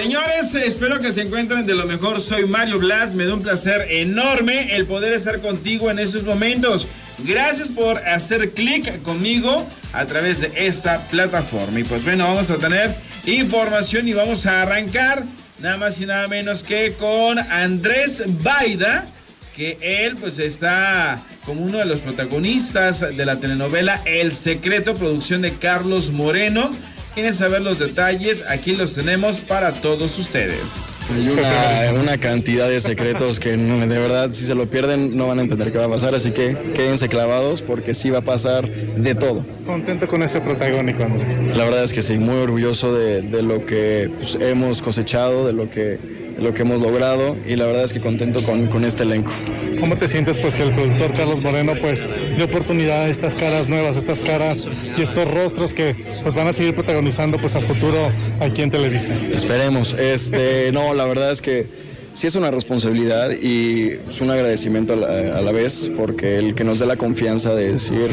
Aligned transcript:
Señores, 0.00 0.54
espero 0.54 1.00
que 1.00 1.10
se 1.10 1.22
encuentren 1.22 1.66
de 1.66 1.74
lo 1.74 1.84
mejor. 1.84 2.20
Soy 2.20 2.46
Mario 2.46 2.78
Blas. 2.78 3.16
Me 3.16 3.26
da 3.26 3.34
un 3.34 3.42
placer 3.42 3.84
enorme 3.90 4.76
el 4.76 4.86
poder 4.86 5.12
estar 5.12 5.40
contigo 5.40 5.90
en 5.90 5.98
estos 5.98 6.22
momentos. 6.22 6.86
Gracias 7.24 7.68
por 7.68 7.98
hacer 8.06 8.52
clic 8.52 9.02
conmigo 9.02 9.66
a 9.92 10.06
través 10.06 10.40
de 10.40 10.52
esta 10.54 11.00
plataforma. 11.08 11.80
Y 11.80 11.82
pues 11.82 12.04
bueno, 12.04 12.28
vamos 12.28 12.48
a 12.48 12.58
tener 12.58 12.94
información 13.26 14.06
y 14.06 14.12
vamos 14.12 14.46
a 14.46 14.62
arrancar 14.62 15.24
nada 15.58 15.78
más 15.78 16.00
y 16.00 16.06
nada 16.06 16.28
menos 16.28 16.62
que 16.62 16.92
con 16.92 17.40
Andrés 17.40 18.22
Baida, 18.40 19.08
que 19.56 19.78
él 19.82 20.14
pues 20.14 20.38
está 20.38 21.20
como 21.44 21.62
uno 21.62 21.78
de 21.78 21.86
los 21.86 21.98
protagonistas 21.98 23.00
de 23.00 23.26
la 23.26 23.40
telenovela 23.40 24.00
El 24.04 24.32
Secreto, 24.32 24.94
producción 24.94 25.42
de 25.42 25.54
Carlos 25.54 26.12
Moreno. 26.12 26.70
¿Quieren 27.18 27.34
saber 27.34 27.62
los 27.62 27.80
detalles? 27.80 28.44
Aquí 28.48 28.76
los 28.76 28.94
tenemos 28.94 29.38
para 29.38 29.72
todos 29.72 30.16
ustedes. 30.20 30.86
Hay 31.12 31.28
una, 31.28 32.00
una, 32.00 32.16
cantidad 32.16 32.68
de 32.68 32.78
secretos 32.78 33.40
que 33.40 33.56
de 33.56 33.98
verdad 33.98 34.30
si 34.30 34.44
se 34.44 34.54
lo 34.54 34.70
pierden 34.70 35.16
no 35.16 35.26
van 35.26 35.40
a 35.40 35.42
entender 35.42 35.72
qué 35.72 35.78
va 35.78 35.86
a 35.86 35.90
pasar, 35.90 36.14
así 36.14 36.30
que 36.30 36.56
quédense 36.76 37.08
clavados 37.08 37.60
porque 37.60 37.92
sí 37.92 38.10
va 38.10 38.18
a 38.18 38.22
pasar 38.22 38.70
de 38.70 39.16
todo. 39.16 39.44
¿Contento 39.66 40.06
con 40.06 40.22
este 40.22 40.40
protagónico, 40.40 41.02
Andrés? 41.02 41.40
La 41.56 41.64
verdad 41.64 41.82
es 41.82 41.92
que 41.92 42.02
sí, 42.02 42.18
muy 42.18 42.36
orgulloso 42.36 42.94
de, 42.94 43.22
de 43.22 43.42
lo 43.42 43.66
que 43.66 44.08
pues, 44.16 44.38
hemos 44.40 44.80
cosechado, 44.80 45.44
de 45.44 45.54
lo 45.54 45.68
que 45.68 45.98
lo 46.38 46.54
que 46.54 46.62
hemos 46.62 46.80
logrado 46.80 47.36
y 47.46 47.56
la 47.56 47.66
verdad 47.66 47.84
es 47.84 47.92
que 47.92 48.00
contento 48.00 48.42
con, 48.44 48.66
con, 48.68 48.84
este 48.84 49.02
elenco. 49.02 49.32
¿Cómo 49.80 49.96
te 49.96 50.08
sientes 50.08 50.38
pues 50.38 50.54
que 50.56 50.62
el 50.62 50.72
productor 50.72 51.12
Carlos 51.14 51.42
Moreno 51.42 51.72
pues 51.80 52.06
dio 52.36 52.44
oportunidad 52.44 53.02
a 53.02 53.08
estas 53.08 53.34
caras 53.34 53.68
nuevas, 53.68 53.96
estas 53.96 54.20
caras 54.20 54.68
y 54.96 55.02
estos 55.02 55.32
rostros 55.32 55.74
que 55.74 55.94
pues 56.22 56.34
van 56.34 56.46
a 56.46 56.52
seguir 56.52 56.74
protagonizando 56.74 57.38
pues 57.38 57.54
a 57.56 57.60
futuro 57.60 58.10
aquí 58.40 58.62
en 58.62 58.70
Televisa? 58.70 59.14
Esperemos. 59.32 59.94
Este, 59.94 60.70
no, 60.72 60.94
la 60.94 61.04
verdad 61.04 61.30
es 61.30 61.42
que 61.42 61.66
sí 62.12 62.26
es 62.26 62.34
una 62.36 62.50
responsabilidad 62.50 63.30
y 63.32 63.98
es 64.08 64.20
un 64.20 64.30
agradecimiento 64.30 64.94
a 64.94 64.96
la, 64.96 65.38
a 65.38 65.42
la 65.42 65.52
vez 65.52 65.90
porque 65.96 66.38
el 66.38 66.54
que 66.54 66.64
nos 66.64 66.78
dé 66.78 66.86
la 66.86 66.96
confianza 66.96 67.54
de 67.54 67.72
decir 67.72 68.10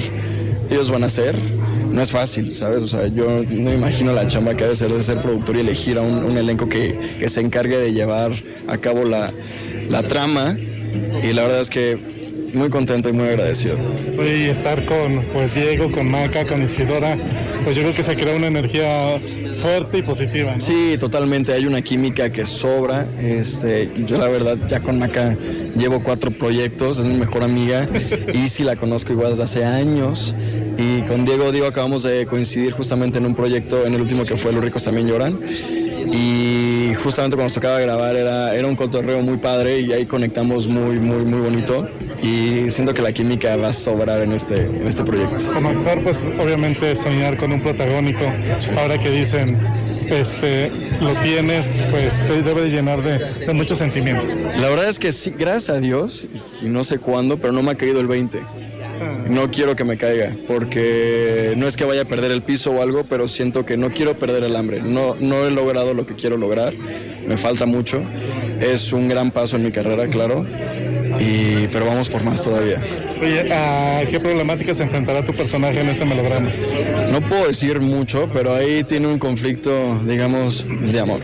ellos 0.70 0.90
van 0.90 1.04
a 1.04 1.10
ser 1.10 1.36
no 1.96 2.02
es 2.02 2.12
fácil, 2.12 2.52
¿sabes? 2.52 2.84
O 2.84 2.88
sea, 2.88 3.08
yo 3.08 3.44
no 3.50 3.74
imagino 3.74 4.12
la 4.12 4.28
chamba 4.28 4.56
que 4.56 4.66
ha 4.66 4.68
de 4.68 4.76
ser 4.76 4.92
de 4.92 5.02
ser 5.02 5.22
productor 5.22 5.56
y 5.56 5.62
elegir 5.62 5.98
a 5.98 6.02
un, 6.02 6.26
un 6.26 6.38
elenco 6.38 6.68
que, 6.68 7.00
que, 7.18 7.30
se 7.30 7.40
encargue 7.40 7.80
de 7.80 7.94
llevar 7.94 8.32
a 8.68 8.78
cabo 8.78 9.06
la, 9.06 9.32
la 9.90 10.04
trama. 10.04 10.58
Y 11.24 11.32
la 11.32 11.44
verdad 11.44 11.62
es 11.62 11.70
que 11.70 11.98
muy 12.56 12.70
contento 12.70 13.10
y 13.10 13.14
muy 13.14 13.28
agradecido. 13.28 13.78
Y 14.18 14.46
estar 14.50 14.86
con 14.86 15.22
pues 15.34 15.54
Diego, 15.54 15.92
con 15.92 16.10
Maca, 16.10 16.46
con 16.46 16.64
Isidora, 16.64 17.18
pues 17.64 17.76
yo 17.76 17.82
creo 17.84 17.96
que 17.96 18.04
se 18.04 18.16
crea 18.16 18.36
una 18.36 18.48
energía 18.48 19.20
fuerte 19.58 20.00
y 20.00 20.02
positiva. 20.02 20.54
¿no? 20.54 20.60
Sí, 20.60 20.96
totalmente, 21.00 21.54
hay 21.54 21.66
una 21.66 21.82
química 21.82 22.32
que 22.32 22.46
sobra. 22.46 23.08
Este, 23.20 23.90
yo 24.06 24.18
la 24.18 24.28
verdad 24.28 24.58
ya 24.68 24.80
con 24.80 25.00
Maca 25.00 25.36
llevo 25.78 26.02
cuatro 26.02 26.32
proyectos, 26.32 27.00
es 27.00 27.06
mi 27.06 27.16
mejor 27.16 27.44
amiga 27.44 27.88
y 28.34 28.48
sí 28.48 28.64
la 28.64 28.76
conozco 28.76 29.14
igual 29.14 29.32
desde 29.32 29.44
hace 29.44 29.66
años. 29.66 30.36
Y 30.78 31.02
con 31.04 31.26
Diego, 31.26 31.52
Diego 31.52 31.68
acabamos 31.68 32.04
de 32.04 32.26
coincidir 32.26 32.72
justamente 32.72 33.18
en 33.18 33.26
un 33.26 33.36
proyecto, 33.36 33.86
en 33.86 33.94
el 33.94 34.02
último 34.02 34.26
que 34.26 34.38
fue 34.38 34.52
Los 34.52 34.64
ricos 34.64 34.84
también 34.84 35.08
lloran. 35.08 35.40
Y 36.14 36.94
justamente 37.04 37.36
cuando 37.36 37.46
nos 37.46 37.54
tocaba 37.54 37.80
grabar 37.80 38.16
era, 38.16 38.56
era 38.56 38.68
un 38.68 38.76
cotorreo 38.76 39.22
muy 39.22 39.38
padre 39.38 39.80
y 39.82 39.92
ahí 39.92 40.06
conectamos 40.06 40.68
muy, 40.68 41.00
muy, 41.00 41.26
muy 41.26 41.40
bonito. 41.40 41.88
Y 42.26 42.72
siento 42.72 42.92
que 42.96 43.04
la 43.04 43.12
química 43.12 43.56
va 43.56 43.68
a 43.68 43.74
sobrar 43.74 44.24
en 44.24 44.32
este, 44.32 44.66
en 44.66 44.88
este 44.88 45.04
proyecto. 45.04 45.54
Como 45.54 45.70
actor, 45.70 46.02
pues 46.02 46.24
obviamente 46.40 46.96
soñar 46.96 47.38
con 47.38 47.52
un 47.52 47.62
protagónico. 47.62 48.24
Sí. 48.60 48.72
Ahora 48.76 48.98
que 48.98 49.12
dicen, 49.12 49.60
este, 50.10 50.72
lo 51.02 51.14
tienes, 51.22 51.84
pues 51.92 52.26
te 52.26 52.42
debe 52.42 52.62
de 52.62 52.70
llenar 52.70 53.04
de, 53.04 53.20
de, 53.20 53.54
muchos 53.54 53.78
sentimientos. 53.78 54.42
La 54.42 54.70
verdad 54.70 54.90
es 54.90 54.98
que 54.98 55.12
sí, 55.12 55.36
gracias 55.38 55.78
a 55.78 55.80
Dios, 55.80 56.26
y 56.64 56.66
no 56.66 56.84
sé 56.84 56.98
cuándo, 56.98 57.38
pero 57.38 57.54
no 57.54 57.62
me 57.62 57.72
ha 57.72 57.76
caído 57.76 58.00
el 58.00 58.08
20 58.08 58.42
no 59.30 59.50
quiero 59.52 59.76
que 59.76 59.84
me 59.84 59.98
caiga, 59.98 60.36
porque 60.48 61.54
no 61.58 61.68
es 61.68 61.76
que 61.76 61.84
vaya 61.86 62.04
a 62.04 62.06
perder 62.06 62.32
el 62.32 62.42
piso 62.42 62.72
o 62.72 62.82
algo, 62.82 63.04
pero 63.04 63.28
siento 63.28 63.66
que 63.66 63.78
no 63.78 63.90
quiero 63.90 64.16
perder 64.16 64.44
el 64.44 64.56
hambre. 64.56 64.82
No, 64.82 65.16
no 65.16 65.46
he 65.46 65.52
logrado 65.52 65.94
lo 65.94 66.06
que 66.06 66.16
quiero 66.16 66.38
lograr, 66.38 66.74
me 67.28 67.38
falta 67.38 67.66
mucho. 67.66 68.02
Es 68.60 68.94
un 68.94 69.08
gran 69.10 69.32
paso 69.32 69.58
en 69.58 69.64
mi 69.64 69.72
carrera, 69.72 70.08
claro, 70.08 70.46
y, 71.20 71.68
pero 71.68 71.86
vamos 71.86 72.10
por 72.10 72.24
más 72.24 72.42
todavía. 72.42 72.78
Oye, 73.22 73.54
¿a 73.54 74.02
qué 74.10 74.20
problemática 74.20 74.74
se 74.74 74.84
enfrentará 74.84 75.26
tu 75.26 75.34
personaje 75.34 75.80
en 75.80 75.90
este 75.90 76.06
melodrama? 76.06 76.52
No 77.12 77.22
puedo 77.22 77.48
decir 77.48 77.80
mucho, 77.80 78.30
pero 78.34 78.54
ahí 78.54 78.84
tiene 78.84 79.08
un 79.08 79.20
conflicto, 79.20 80.00
digamos, 80.06 80.66
de 80.68 81.00
amor. 81.00 81.22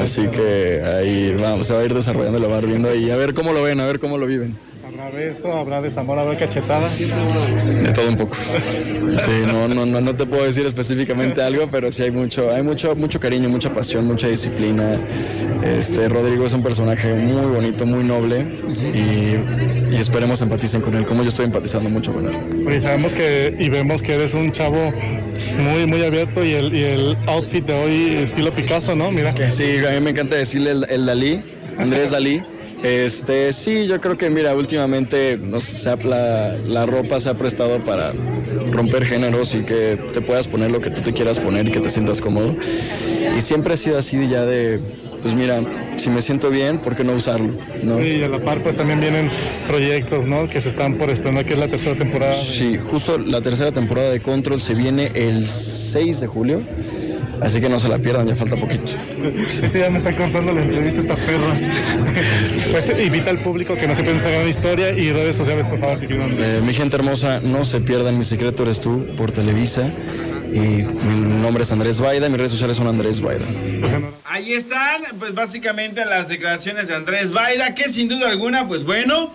Así 0.00 0.26
que 0.28 0.82
ahí 0.82 1.34
vamos, 1.34 1.66
se 1.66 1.74
va 1.74 1.80
a 1.80 1.84
ir 1.84 1.94
desarrollando, 1.94 2.38
lo 2.38 2.48
va 2.48 2.56
a 2.56 2.58
ir 2.60 2.66
viendo 2.66 2.94
y 2.94 3.10
a 3.10 3.16
ver 3.16 3.34
cómo 3.34 3.52
lo 3.52 3.62
ven, 3.62 3.80
a 3.80 3.86
ver 3.86 3.98
cómo 3.98 4.18
lo 4.18 4.26
viven. 4.26 4.56
¿Habrá 5.04 5.18
beso? 5.18 5.52
¿Habrá 5.52 5.82
desamor? 5.82 6.18
¿Habrá 6.18 6.36
cachetada? 6.36 6.88
De 6.88 7.92
todo 7.92 8.08
un 8.08 8.16
poco. 8.16 8.36
Sí, 9.18 9.32
no, 9.46 9.68
no, 9.68 9.84
no, 9.84 10.00
no 10.00 10.14
te 10.14 10.24
puedo 10.24 10.44
decir 10.44 10.64
específicamente 10.64 11.42
algo, 11.42 11.68
pero 11.70 11.92
sí 11.92 12.04
hay 12.04 12.10
mucho, 12.10 12.50
hay 12.50 12.62
mucho, 12.62 12.96
mucho 12.96 13.20
cariño, 13.20 13.50
mucha 13.50 13.70
pasión, 13.72 14.06
mucha 14.06 14.28
disciplina. 14.28 14.98
Este, 15.62 16.08
Rodrigo 16.08 16.46
es 16.46 16.54
un 16.54 16.62
personaje 16.62 17.12
muy 17.12 17.54
bonito, 17.54 17.84
muy 17.84 18.02
noble 18.02 18.46
y, 18.94 19.94
y 19.94 19.96
esperemos 19.98 20.40
empaticen 20.40 20.80
con 20.80 20.94
él, 20.94 21.04
como 21.04 21.22
yo 21.22 21.28
estoy 21.28 21.46
empatizando 21.46 21.90
mucho 21.90 22.12
con 22.14 22.26
él. 22.26 22.66
Oye, 22.66 22.80
sabemos 22.80 23.12
que 23.12 23.54
y 23.58 23.68
vemos 23.68 24.02
que 24.02 24.14
eres 24.14 24.32
un 24.32 24.52
chavo 24.52 24.90
muy, 25.58 25.86
muy 25.86 26.02
abierto 26.02 26.42
y 26.44 26.52
el, 26.52 26.74
y 26.74 26.82
el 26.82 27.16
outfit 27.26 27.64
de 27.66 27.74
hoy 27.74 28.22
estilo 28.22 28.54
Picasso, 28.54 28.94
¿no? 28.94 29.10
Mira. 29.10 29.34
Sí, 29.50 29.76
a 29.86 29.90
mí 29.92 30.00
me 30.00 30.10
encanta 30.10 30.36
decirle 30.36 30.70
el, 30.70 30.86
el 30.88 31.04
Dalí, 31.04 31.42
Andrés 31.78 32.10
Dalí. 32.12 32.42
Este, 32.84 33.54
sí, 33.54 33.86
yo 33.86 33.98
creo 33.98 34.18
que, 34.18 34.28
mira, 34.28 34.54
últimamente 34.54 35.38
no 35.38 35.58
sé, 35.58 35.96
la, 36.04 36.54
la, 36.66 36.84
ropa 36.84 37.18
se 37.18 37.30
ha 37.30 37.34
prestado 37.34 37.82
para 37.82 38.12
romper 38.72 39.06
géneros 39.06 39.54
y 39.54 39.62
que 39.62 39.98
te 40.12 40.20
puedas 40.20 40.48
poner 40.48 40.70
lo 40.70 40.82
que 40.82 40.90
tú 40.90 41.00
te 41.00 41.14
quieras 41.14 41.40
poner 41.40 41.66
y 41.66 41.70
que 41.70 41.80
te 41.80 41.88
sientas 41.88 42.20
cómodo. 42.20 42.54
Y 43.34 43.40
siempre 43.40 43.72
ha 43.72 43.76
sido 43.78 43.96
así 43.96 44.28
ya 44.28 44.44
de, 44.44 44.80
pues 45.22 45.34
mira, 45.34 45.62
si 45.96 46.10
me 46.10 46.20
siento 46.20 46.50
bien, 46.50 46.76
¿por 46.76 46.94
qué 46.94 47.02
no 47.02 47.14
usarlo? 47.14 47.54
¿no? 47.82 47.96
Sí, 47.96 48.04
y 48.04 48.22
a 48.22 48.28
la 48.28 48.40
par 48.40 48.62
pues 48.62 48.76
también 48.76 49.00
vienen 49.00 49.30
proyectos, 49.66 50.26
¿no? 50.26 50.50
Que 50.50 50.60
se 50.60 50.68
están 50.68 50.98
por 50.98 51.08
estrenar, 51.08 51.46
que 51.46 51.54
es 51.54 51.58
la 51.58 51.68
tercera 51.68 51.96
temporada. 51.96 52.34
Sí, 52.34 52.76
justo 52.76 53.16
la 53.16 53.40
tercera 53.40 53.72
temporada 53.72 54.10
de 54.10 54.20
Control 54.20 54.60
se 54.60 54.74
viene 54.74 55.10
el 55.14 55.46
6 55.46 56.20
de 56.20 56.26
julio. 56.26 56.62
Así 57.40 57.60
que 57.60 57.68
no 57.68 57.78
se 57.78 57.88
la 57.88 57.98
pierdan, 57.98 58.26
ya 58.26 58.36
falta 58.36 58.56
poquito. 58.56 58.86
Este 59.48 59.80
ya 59.80 59.90
me 59.90 59.98
está 59.98 60.14
contando 60.16 60.52
la 60.52 60.62
entrevista 60.62 61.00
esta 61.00 61.16
perra. 61.16 61.54
Pues 62.70 62.88
invita 62.88 63.30
al 63.30 63.38
público 63.38 63.76
que 63.76 63.86
no 63.86 63.94
se 63.94 64.02
pierda 64.02 64.18
esta 64.18 64.30
gran 64.30 64.48
historia 64.48 64.90
y 64.90 65.12
redes 65.12 65.36
sociales, 65.36 65.66
por 65.66 65.78
favor. 65.78 65.98
Eh, 66.02 66.60
mi 66.64 66.72
gente 66.72 66.96
hermosa, 66.96 67.40
no 67.40 67.64
se 67.64 67.80
pierdan 67.80 68.18
Mi 68.18 68.24
Secreto 68.24 68.64
Eres 68.64 68.80
Tú 68.80 69.06
por 69.16 69.30
Televisa. 69.30 69.92
Y 70.52 70.82
mi 70.82 71.20
nombre 71.40 71.62
es 71.62 71.72
Andrés 71.72 72.00
Baida, 72.00 72.28
mis 72.28 72.38
redes 72.38 72.52
sociales 72.52 72.76
son 72.76 72.86
Andrés 72.86 73.20
Baida. 73.20 73.44
Ahí 74.24 74.52
están, 74.52 75.02
pues 75.18 75.34
básicamente 75.34 76.04
las 76.04 76.28
declaraciones 76.28 76.88
de 76.88 76.94
Andrés 76.94 77.32
Baida, 77.32 77.74
que 77.74 77.88
sin 77.88 78.08
duda 78.08 78.30
alguna, 78.30 78.66
pues 78.66 78.84
bueno, 78.84 79.32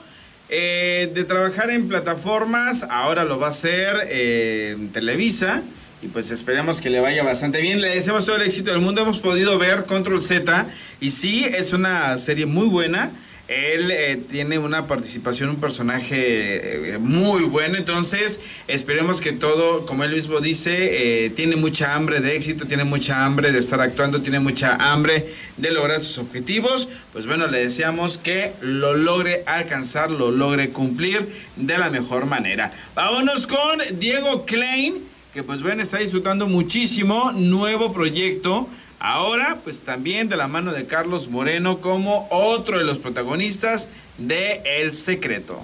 eh, 0.50 1.12
de 1.14 1.24
trabajar 1.26 1.70
en 1.70 1.88
plataformas, 1.88 2.84
ahora 2.90 3.24
lo 3.24 3.40
va 3.40 3.48
a 3.48 3.50
hacer 3.52 4.08
eh, 4.10 4.76
en 4.78 4.90
Televisa 4.90 5.62
y 6.02 6.08
pues 6.08 6.32
esperemos 6.32 6.82
que 6.82 6.90
le 6.90 7.00
vaya 7.00 7.24
bastante 7.24 7.62
bien. 7.62 7.82
Le 7.82 7.90
deseamos 7.90 8.26
todo 8.26 8.38
el 8.38 8.44
éxito 8.44 8.72
del 8.72 8.82
mundo. 8.82 9.02
Hemos 9.02 9.20
podido 9.20 9.58
ver 9.58 9.86
Control 9.86 10.22
Z 10.22 10.68
y 11.02 11.12
sí, 11.12 11.46
es 11.46 11.74
una 11.74 12.18
serie 12.18 12.46
muy 12.46 12.68
buena. 12.68 13.12
Él 13.50 13.90
eh, 13.90 14.22
tiene 14.30 14.60
una 14.60 14.86
participación, 14.86 15.50
un 15.50 15.60
personaje 15.60 16.94
eh, 16.94 16.98
muy 17.00 17.46
bueno, 17.46 17.78
entonces 17.78 18.42
esperemos 18.68 19.22
que 19.22 19.32
todo, 19.32 19.88
como 19.88 20.04
él 20.04 20.12
mismo 20.12 20.40
dice, 20.40 21.26
eh, 21.26 21.32
tiene 21.32 21.56
mucha 21.56 21.96
hambre 21.96 22.20
de 22.20 22.36
éxito, 22.36 22.68
tiene 22.68 22.84
mucha 22.84 23.26
hambre 23.26 23.52
de 23.52 23.58
estar 23.58 23.82
actuando, 23.82 24.22
tiene 24.22 24.40
mucha 24.40 24.76
hambre 24.76 25.34
de 25.58 25.72
lograr 25.72 26.00
sus 26.00 26.20
objetivos. 26.20 26.90
Pues 27.12 27.26
bueno, 27.26 27.48
le 27.48 27.62
deseamos 27.62 28.20
que 28.20 28.52
lo 28.62 28.94
logre 28.94 29.42
alcanzar, 29.48 30.12
lo 30.12 30.30
logre 30.30 30.70
cumplir 30.70 31.28
de 31.56 31.76
la 31.80 31.90
mejor 31.90 32.28
manera. 32.28 32.70
Vámonos 32.94 33.48
con 33.48 33.80
Diego 34.00 34.46
Klein 34.46 35.10
que 35.34 35.44
pues 35.44 35.62
ven 35.62 35.80
está 35.80 36.00
disfrutando 36.00 36.48
muchísimo, 36.48 37.32
nuevo 37.34 37.94
proyecto. 37.94 38.68
Ahora, 39.00 39.60
pues 39.64 39.82
también 39.82 40.28
de 40.28 40.36
la 40.36 40.48
mano 40.48 40.74
de 40.74 40.86
Carlos 40.86 41.30
Moreno 41.30 41.80
como 41.80 42.28
otro 42.32 42.78
de 42.78 42.84
los 42.84 42.98
protagonistas 42.98 43.90
de 44.18 44.62
El 44.66 44.92
Secreto. 44.92 45.62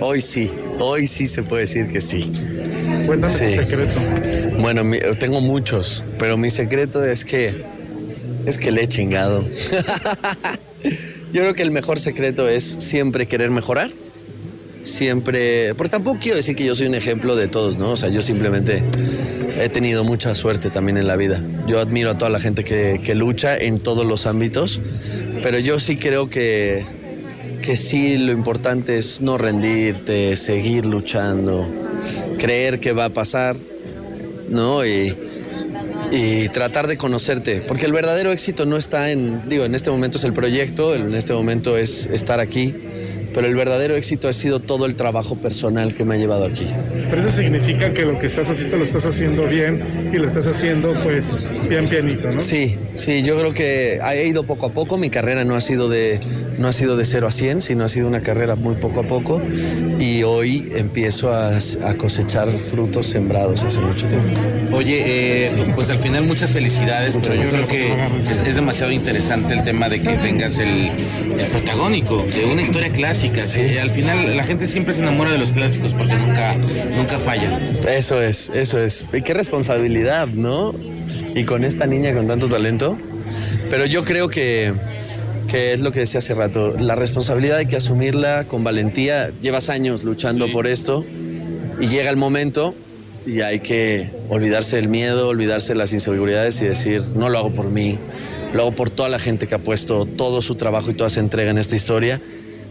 Hoy 0.00 0.20
sí, 0.20 0.50
hoy 0.78 1.06
sí 1.06 1.28
se 1.28 1.42
puede 1.42 1.62
decir 1.62 1.88
que 1.88 2.00
sí. 2.00 2.32
Cuéntame 3.06 3.32
sí. 3.32 3.44
tu 3.44 3.62
secreto. 3.62 4.00
Bueno, 4.58 4.84
mi, 4.84 4.98
tengo 5.18 5.40
muchos, 5.40 6.04
pero 6.18 6.36
mi 6.36 6.50
secreto 6.50 7.04
es 7.04 7.24
que 7.24 7.64
es 8.46 8.58
que 8.58 8.70
le 8.70 8.84
he 8.84 8.88
chingado. 8.88 9.44
Yo 11.32 11.40
creo 11.40 11.54
que 11.54 11.62
el 11.62 11.70
mejor 11.70 11.98
secreto 11.98 12.48
es 12.48 12.64
siempre 12.64 13.26
querer 13.26 13.50
mejorar 13.50 13.90
siempre, 14.84 15.74
porque 15.74 15.90
tampoco 15.90 16.20
quiero 16.20 16.36
decir 16.36 16.54
que 16.54 16.64
yo 16.64 16.74
soy 16.74 16.86
un 16.86 16.94
ejemplo 16.94 17.34
de 17.34 17.48
todos, 17.48 17.76
¿no? 17.76 17.92
O 17.92 17.96
sea, 17.96 18.10
yo 18.10 18.22
simplemente 18.22 18.82
he 19.60 19.68
tenido 19.68 20.04
mucha 20.04 20.34
suerte 20.34 20.70
también 20.70 20.98
en 20.98 21.06
la 21.06 21.16
vida. 21.16 21.42
Yo 21.66 21.80
admiro 21.80 22.10
a 22.10 22.18
toda 22.18 22.30
la 22.30 22.38
gente 22.38 22.62
que, 22.62 23.00
que 23.02 23.14
lucha 23.14 23.56
en 23.56 23.80
todos 23.80 24.06
los 24.06 24.26
ámbitos, 24.26 24.80
pero 25.42 25.58
yo 25.58 25.80
sí 25.80 25.96
creo 25.96 26.28
que, 26.30 26.84
que 27.62 27.76
sí 27.76 28.18
lo 28.18 28.32
importante 28.32 28.98
es 28.98 29.20
no 29.20 29.38
rendirte, 29.38 30.36
seguir 30.36 30.86
luchando, 30.86 31.66
creer 32.38 32.78
que 32.78 32.92
va 32.92 33.06
a 33.06 33.10
pasar, 33.10 33.56
¿no? 34.48 34.84
Y, 34.84 35.16
y 36.12 36.48
tratar 36.50 36.86
de 36.86 36.96
conocerte, 36.96 37.62
porque 37.66 37.86
el 37.86 37.92
verdadero 37.92 38.30
éxito 38.30 38.66
no 38.66 38.76
está 38.76 39.10
en, 39.10 39.48
digo, 39.48 39.64
en 39.64 39.74
este 39.74 39.90
momento 39.90 40.18
es 40.18 40.24
el 40.24 40.32
proyecto, 40.32 40.94
en 40.94 41.14
este 41.14 41.32
momento 41.32 41.76
es 41.76 42.06
estar 42.06 42.38
aquí, 42.38 42.74
pero 43.34 43.46
el 43.46 43.54
verdadero 43.54 43.96
éxito 43.96 44.28
ha 44.28 44.32
sido 44.32 44.60
todo 44.60 44.86
el 44.86 44.94
trabajo 44.94 45.36
personal 45.36 45.94
que 45.94 46.04
me 46.04 46.14
ha 46.14 46.18
llevado 46.18 46.44
aquí. 46.44 46.66
Pero 47.10 47.22
eso 47.22 47.30
significa 47.30 47.92
que 47.92 48.04
lo 48.04 48.18
que 48.18 48.26
estás 48.26 48.48
haciendo 48.48 48.76
lo 48.76 48.84
estás 48.84 49.04
haciendo 49.04 49.46
bien 49.46 49.80
y 50.12 50.16
lo 50.16 50.26
estás 50.26 50.46
haciendo 50.46 50.94
pues 51.02 51.32
bien 51.68 51.88
pianito, 51.88 52.30
¿no? 52.30 52.42
Sí, 52.42 52.76
sí, 52.94 53.22
yo 53.22 53.38
creo 53.38 53.52
que 53.52 54.00
ha 54.02 54.14
ido 54.14 54.44
poco 54.44 54.66
a 54.66 54.70
poco, 54.70 54.96
mi 54.96 55.10
carrera 55.10 55.44
no 55.44 55.54
ha 55.56 55.60
sido 55.60 55.88
de 55.88 56.20
no 56.58 56.68
ha 56.68 56.72
sido 56.72 56.96
de 56.96 57.04
0 57.04 57.26
a 57.26 57.30
100, 57.30 57.62
sino 57.62 57.84
ha 57.84 57.88
sido 57.88 58.06
una 58.06 58.20
carrera 58.20 58.54
muy 58.54 58.76
poco 58.76 59.00
a 59.00 59.02
poco 59.02 59.42
y 59.98 60.22
hoy 60.22 60.72
empiezo 60.76 61.32
a, 61.32 61.48
a 61.48 61.94
cosechar 61.94 62.48
frutos 62.50 63.06
sembrados 63.06 63.64
hace 63.64 63.80
mucho 63.80 64.06
tiempo. 64.06 64.40
Oye, 64.72 65.46
eh, 65.46 65.72
pues 65.74 65.90
al 65.90 65.98
final 65.98 66.24
muchas 66.24 66.52
felicidades, 66.52 67.16
pero 67.20 67.34
yo 67.34 67.50
creo 67.50 67.66
que 67.66 67.92
es, 68.20 68.30
es 68.30 68.54
demasiado 68.54 68.92
interesante 68.92 69.54
el 69.54 69.62
tema 69.62 69.88
de 69.88 70.02
que 70.02 70.12
tengas 70.16 70.58
el, 70.58 70.68
el 70.78 71.46
protagónico 71.50 72.24
de 72.34 72.44
una 72.44 72.62
historia 72.62 72.90
clásica. 72.90 73.23
Que 73.30 73.80
al 73.80 73.90
final 73.90 74.36
la 74.36 74.44
gente 74.44 74.66
siempre 74.66 74.94
se 74.94 75.02
enamora 75.02 75.32
de 75.32 75.38
los 75.38 75.52
clásicos 75.52 75.94
porque 75.94 76.16
nunca, 76.16 76.54
nunca 76.96 77.18
fallan. 77.18 77.58
Eso 77.88 78.20
es, 78.20 78.50
eso 78.54 78.78
es. 78.78 79.04
Y 79.12 79.22
qué 79.22 79.34
responsabilidad, 79.34 80.28
¿no? 80.28 80.74
Y 81.34 81.44
con 81.44 81.64
esta 81.64 81.86
niña 81.86 82.14
con 82.14 82.26
tanto 82.26 82.48
talento. 82.48 82.98
Pero 83.70 83.86
yo 83.86 84.04
creo 84.04 84.28
que, 84.28 84.74
que 85.48 85.72
es 85.72 85.80
lo 85.80 85.92
que 85.92 86.00
decía 86.00 86.18
hace 86.18 86.34
rato, 86.34 86.74
la 86.78 86.94
responsabilidad 86.94 87.58
hay 87.58 87.66
que 87.66 87.76
asumirla 87.76 88.44
con 88.44 88.64
valentía. 88.64 89.30
Llevas 89.40 89.70
años 89.70 90.04
luchando 90.04 90.50
por 90.52 90.66
esto 90.66 91.04
y 91.80 91.88
llega 91.88 92.10
el 92.10 92.16
momento 92.16 92.74
y 93.26 93.40
hay 93.40 93.60
que 93.60 94.10
olvidarse 94.28 94.76
del 94.76 94.88
miedo, 94.88 95.28
olvidarse 95.28 95.72
de 95.72 95.78
las 95.78 95.92
inseguridades 95.92 96.60
y 96.60 96.66
decir, 96.66 97.02
no 97.14 97.30
lo 97.30 97.38
hago 97.38 97.52
por 97.52 97.70
mí, 97.70 97.98
lo 98.52 98.62
hago 98.62 98.72
por 98.72 98.90
toda 98.90 99.08
la 99.08 99.18
gente 99.18 99.46
que 99.46 99.54
ha 99.54 99.58
puesto 99.58 100.04
todo 100.04 100.42
su 100.42 100.56
trabajo 100.56 100.90
y 100.90 100.94
toda 100.94 101.08
su 101.08 101.20
entrega 101.20 101.50
en 101.50 101.58
esta 101.58 101.74
historia 101.74 102.20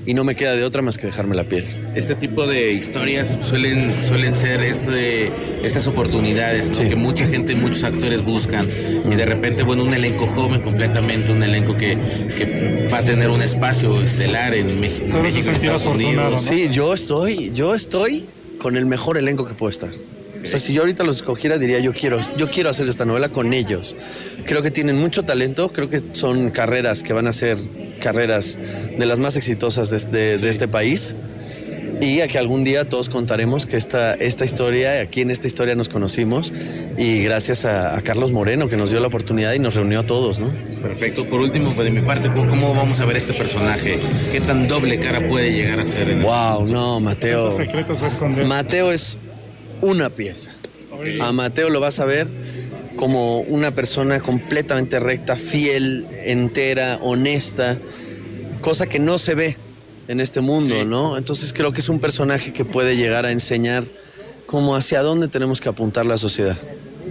y 0.05 0.13
no 0.13 0.23
me 0.23 0.35
queda 0.35 0.55
de 0.55 0.63
otra 0.63 0.81
más 0.81 0.97
que 0.97 1.07
dejarme 1.07 1.35
la 1.35 1.43
piel. 1.43 1.65
Este 1.95 2.15
tipo 2.15 2.45
de 2.45 2.73
historias 2.73 3.37
suelen, 3.39 3.89
suelen 3.91 4.33
ser 4.33 4.61
este, 4.61 5.31
estas 5.63 5.87
oportunidades 5.87 6.71
¿no? 6.71 6.89
que 6.89 6.95
mucha 6.95 7.27
gente, 7.27 7.55
muchos 7.55 7.83
actores 7.83 8.23
buscan 8.23 8.67
y 9.09 9.15
de 9.15 9.25
repente, 9.25 9.63
bueno, 9.63 9.83
un 9.83 9.93
elenco 9.93 10.27
joven 10.27 10.61
completamente, 10.61 11.31
un 11.31 11.43
elenco 11.43 11.77
que, 11.77 11.97
que 12.37 12.87
va 12.91 12.99
a 12.99 13.03
tener 13.03 13.29
un 13.29 13.41
espacio 13.41 14.01
estelar 14.01 14.53
en 14.53 14.79
México, 14.79 15.05
ese 15.05 15.21
México 15.21 15.51
Estados 15.51 15.85
Unidos. 15.85 16.31
¿no? 16.31 16.37
Sí, 16.37 16.69
yo 16.71 16.93
estoy, 16.93 17.51
yo 17.53 17.73
estoy 17.73 18.25
con 18.59 18.77
el 18.77 18.85
mejor 18.85 19.17
elenco 19.17 19.45
que 19.45 19.53
puedo 19.53 19.69
estar. 19.69 19.91
O 20.43 20.45
sea, 20.45 20.59
si 20.59 20.73
yo 20.73 20.81
ahorita 20.81 21.05
los 21.05 21.17
escogiera, 21.17 21.57
diría 21.57 21.79
yo 21.79 21.93
quiero, 21.93 22.19
yo 22.35 22.49
quiero 22.49 22.69
hacer 22.69 22.89
esta 22.89 23.05
novela 23.05 23.29
con 23.29 23.53
ellos. 23.53 23.95
Creo 24.45 24.61
que 24.61 24.71
tienen 24.71 24.97
mucho 24.97 25.23
talento, 25.23 25.71
creo 25.71 25.89
que 25.89 26.01
son 26.11 26.51
carreras 26.51 27.01
que 27.01 27.13
van 27.13 27.27
a 27.27 27.31
ser 27.31 27.57
carreras 28.03 28.57
de 28.99 29.05
las 29.05 29.17
más 29.19 29.35
exitosas 29.37 29.89
de, 29.89 29.97
de- 30.11 30.37
de 30.37 30.49
este 30.49 30.67
país. 30.67 31.15
Y 32.01 32.19
a 32.19 32.27
que 32.27 32.37
algún 32.37 32.63
día 32.65 32.83
todos 32.89 33.07
contaremos 33.07 33.65
que 33.65 33.77
esta, 33.77 34.15
esta 34.15 34.43
historia, 34.43 34.99
aquí 34.99 35.21
en 35.21 35.31
esta 35.31 35.47
historia 35.47 35.73
nos 35.75 35.87
conocimos 35.87 36.51
y 36.97 37.23
gracias 37.23 37.63
a, 37.65 37.95
a 37.95 38.01
Carlos 38.01 38.31
Moreno 38.33 38.67
que 38.67 38.75
nos 38.75 38.89
dio 38.91 38.99
la 38.99 39.07
oportunidad 39.07 39.53
y 39.53 39.59
nos 39.59 39.75
reunió 39.75 39.99
a 40.01 40.03
todos, 40.05 40.39
¿no? 40.39 40.51
Perfecto. 40.81 41.23
Por 41.29 41.39
último, 41.39 41.71
pues, 41.71 41.85
de 41.85 41.91
mi 41.91 42.05
parte, 42.05 42.29
¿cómo, 42.29 42.49
cómo 42.49 42.73
vamos 42.73 42.99
a 42.99 43.05
ver 43.05 43.15
este 43.15 43.33
personaje? 43.33 43.99
¿Qué 44.33 44.41
tan 44.41 44.67
doble 44.67 44.97
cara 44.97 45.19
puede 45.29 45.53
llegar 45.53 45.79
a 45.79 45.85
ser? 45.85 46.09
En 46.09 46.17
el- 46.19 46.23
Wow, 46.25 46.67
no, 46.67 46.99
Mateo. 46.99 47.45
Los 47.45 47.55
secretos 47.55 48.01
va 48.01 48.07
a 48.07 48.09
esconder. 48.09 48.45
Mateo 48.47 48.91
es 48.91 49.17
una 49.81 50.09
pieza. 50.09 50.49
A 51.21 51.31
Mateo 51.31 51.69
lo 51.69 51.79
vas 51.79 51.99
a 51.99 52.05
ver 52.05 52.27
como 52.95 53.39
una 53.41 53.71
persona 53.71 54.19
completamente 54.19 54.99
recta, 54.99 55.35
fiel, 55.35 56.05
entera, 56.25 56.99
honesta, 57.01 57.77
cosa 58.61 58.87
que 58.87 58.99
no 58.99 59.17
se 59.17 59.35
ve 59.35 59.57
en 60.07 60.19
este 60.19 60.41
mundo, 60.41 60.85
¿no? 60.85 61.17
Entonces 61.17 61.53
creo 61.53 61.71
que 61.73 61.81
es 61.81 61.89
un 61.89 61.99
personaje 61.99 62.53
que 62.53 62.65
puede 62.65 62.95
llegar 62.95 63.25
a 63.25 63.31
enseñar 63.31 63.83
como 64.45 64.75
hacia 64.75 65.01
dónde 65.01 65.27
tenemos 65.27 65.59
que 65.61 65.69
apuntar 65.69 66.05
la 66.05 66.17
sociedad, 66.17 66.57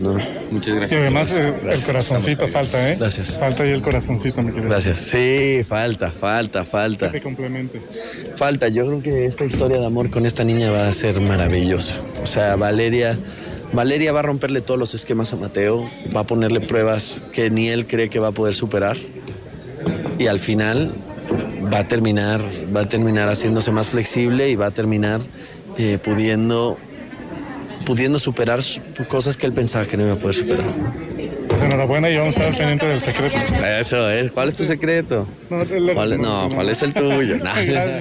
¿no? 0.01 0.17
Muchas 0.51 0.75
Y 0.75 0.79
gracias. 0.79 1.01
además 1.01 1.33
eh, 1.37 1.41
el 1.49 1.53
Gracias. 1.63 1.87
corazoncito 1.87 2.49
falta, 2.49 2.91
¿eh? 2.93 2.97
Gracias. 2.99 3.39
Falta 3.39 3.63
ahí 3.65 3.71
el 3.71 3.83
corazoncito, 3.83 4.41
mi 4.43 4.53
querido. 4.53 4.69
Gracias. 4.69 4.99
Sí, 4.99 5.63
falta, 5.67 6.11
falta, 6.13 6.61
Que 6.61 6.67
falta. 6.67 7.11
te 7.11 7.21
complemente. 7.21 7.81
Falta, 8.37 8.69
yo 8.69 8.87
creo 8.87 9.03
que 9.03 9.27
esta 9.27 9.45
historia 9.45 9.79
de 9.81 9.87
amor 9.87 10.11
con 10.11 10.25
esta 10.27 10.45
niña 10.45 10.71
va 10.71 10.89
a 10.89 10.93
ser 10.93 11.19
maravillosa. 11.21 11.97
O 12.23 12.27
sea, 12.27 12.55
Valeria, 12.57 13.19
Valeria 13.73 14.13
va 14.13 14.21
a 14.21 14.23
romperle 14.23 14.61
todos 14.61 14.79
los 14.79 14.95
esquemas 14.95 15.33
a 15.33 15.37
Mateo, 15.37 15.89
va 16.15 16.21
a 16.21 16.25
ponerle 16.25 16.61
pruebas 16.61 17.25
que 17.33 17.49
ni 17.51 17.69
él 17.71 17.87
cree 17.87 18.11
que 18.11 18.19
va 18.19 18.29
a 18.29 18.33
poder 18.33 18.55
superar. 18.55 18.97
Y 20.19 20.27
al 20.27 20.41
final 20.41 20.93
va 21.73 21.79
a 21.79 21.89
terminar, 21.89 22.41
va 22.75 22.81
a 22.81 22.89
terminar 22.89 23.29
haciéndose 23.29 23.71
más 23.73 23.91
flexible 23.91 24.51
y 24.51 24.57
va 24.57 24.67
a 24.67 24.71
terminar 24.73 25.21
eh, 25.79 25.99
pudiendo, 26.03 26.77
pudiendo 27.87 28.19
superar 28.19 28.63
su- 28.63 28.81
cosas 29.09 29.37
que 29.39 29.47
él 29.47 29.53
pensaba 29.53 29.87
que 29.87 29.97
no 29.97 30.05
iba 30.05 30.13
a 30.13 30.17
poder 30.17 30.35
superar. 30.35 30.67
Pues 31.53 31.65
enhorabuena 31.65 32.09
y 32.09 32.17
vamos 32.17 32.35
a 32.39 32.41
estar 32.49 32.57
pendiente 32.57 32.87
del 32.87 33.03
secreto. 33.03 33.37
Eso 33.79 34.09
es. 34.11 34.31
¿Cuál 34.31 34.49
es 34.49 34.55
tu 34.55 34.65
secreto? 34.65 35.29
No, 35.51 35.63
lo- 35.65 35.93
¿Cuál 35.93 36.15
es- 36.15 36.19
no, 36.19 36.49
¿cuál 36.55 36.71
es 36.71 36.83
el 36.83 36.95
tuyo? 36.95 37.37
No. 37.45 37.51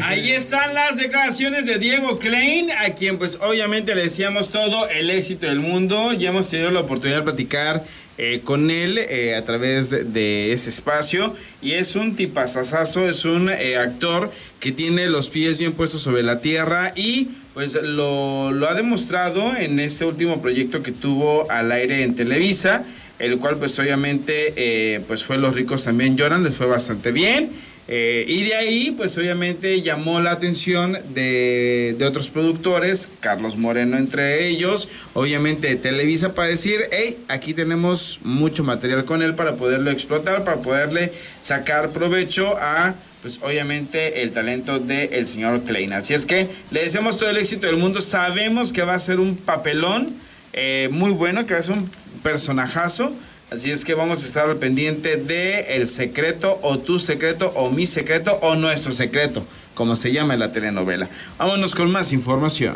Ahí 0.06 0.31
están 0.31 0.74
las 0.74 0.95
declaraciones 0.95 1.65
de 1.65 1.77
Diego 1.77 2.18
Klein, 2.18 2.69
a 2.71 2.92
quien 2.94 3.18
pues 3.18 3.38
obviamente 3.42 3.94
le 3.94 4.03
decíamos 4.03 4.50
todo 4.51 4.88
el 4.88 5.09
éxito 5.09 5.48
del 5.48 5.59
mundo. 5.59 6.13
Ya 6.13 6.30
hemos 6.30 6.50
tenido 6.50 6.71
la 6.71 6.80
oportunidad 6.80 7.18
de 7.19 7.24
platicar 7.24 7.83
eh, 8.18 8.39
con 8.45 8.71
él 8.71 8.98
eh, 8.98 9.36
a 9.36 9.44
través 9.44 9.89
de, 9.89 10.06
de 10.06 10.54
ese 10.54 10.69
espacio. 10.69 11.36
Y 11.62 11.74
es 11.74 11.97
un 11.97 12.15
tipazazazo, 12.15 13.09
es 13.09 13.25
un 13.25 13.50
eh, 13.50 13.75
actor 13.75 14.31
que 14.62 14.71
tiene 14.71 15.07
los 15.07 15.27
pies 15.30 15.57
bien 15.57 15.74
puestos 15.74 16.01
sobre 16.01 16.24
la 16.24 16.39
tierra 16.39 16.94
y 16.95 17.27
pues 17.54 17.74
lo, 17.74 18.51
lo 18.54 18.69
ha 18.69 18.75
demostrado 18.75 19.57
en 19.57 19.77
ese 19.81 20.06
último 20.06 20.42
proyecto 20.42 20.81
que 20.81 20.94
tuvo 20.94 21.51
al 21.51 21.69
aire 21.74 22.04
en 22.04 22.15
Televisa, 22.15 22.83
el 23.21 23.38
cual 23.38 23.57
pues 23.57 23.77
obviamente 23.79 24.53
eh, 24.56 25.01
pues 25.07 25.23
fue 25.23 25.38
Los 25.38 25.53
ricos 25.53 25.83
también 25.83 26.18
lloran, 26.18 26.44
les 26.44 26.56
fue 26.56 26.68
bastante 26.68 27.11
bien. 27.11 27.51
Eh, 27.94 28.23
y 28.25 28.44
de 28.44 28.56
ahí, 28.56 28.92
pues 28.92 29.18
obviamente 29.18 29.81
llamó 29.81 30.21
la 30.21 30.31
atención 30.31 30.97
de, 31.13 31.97
otros 32.07 32.30
productores, 32.30 33.09
Carlos 33.19 33.57
Moreno 33.57 33.97
entre 33.97 34.47
ellos, 34.47 34.87
obviamente 35.13 35.75
Televisa, 35.75 36.33
para 36.33 36.47
decir, 36.47 36.85
hey, 36.92 37.18
aquí 37.28 37.54
tenemos 37.54 38.19
mucho 38.23 38.63
material 38.63 39.04
con 39.04 39.21
él 39.21 39.35
para 39.35 39.57
poderlo 39.57 39.92
explotar, 39.92 40.45
para 40.45 40.61
poderle 40.61 41.11
sacar 41.42 41.90
provecho 41.90 42.56
a, 42.61 42.95
pues 43.23 43.40
obviamente, 43.42 44.21
el 44.21 44.31
talento 44.31 44.80
del 44.80 45.28
señor 45.28 45.63
Klein. 45.63 45.92
Así 45.92 46.13
es 46.13 46.25
que 46.25 46.47
le 46.69 46.83
deseamos 46.83 47.18
todo 47.18 47.30
el 47.30 47.37
éxito 47.37 47.68
del 47.68 47.75
mundo, 47.75 47.99
sabemos 47.99 48.71
que 48.71 48.83
va 48.83 48.94
a 48.94 48.99
ser 48.99 49.19
un 49.19 49.35
papelón 49.35 50.16
eh, 50.54 50.87
muy 50.92 51.11
bueno, 51.11 51.45
que 51.45 51.61
ser 51.61 51.75
un 51.75 51.90
personajazo. 52.23 53.13
Así 53.51 53.69
es 53.69 53.83
que 53.83 53.95
vamos 53.95 54.23
a 54.23 54.25
estar 54.25 54.49
al 54.49 54.56
pendiente 54.57 55.18
de 55.18 55.75
El 55.75 55.90
Secreto 55.90 56.57
o 56.63 56.80
Tu 56.80 56.99
Secreto 56.99 57.51
o 57.56 57.69
Mi 57.69 57.85
Secreto 57.85 58.40
o 58.42 58.56
Nuestro 58.56 58.94
Secreto, 58.94 59.45
como 59.75 59.97
se 59.97 60.13
llama 60.13 60.35
en 60.35 60.40
la 60.40 60.54
telenovela. 60.54 61.09
Vámonos 61.37 61.75
con 61.75 61.92
más 61.92 62.13
información. 62.13 62.75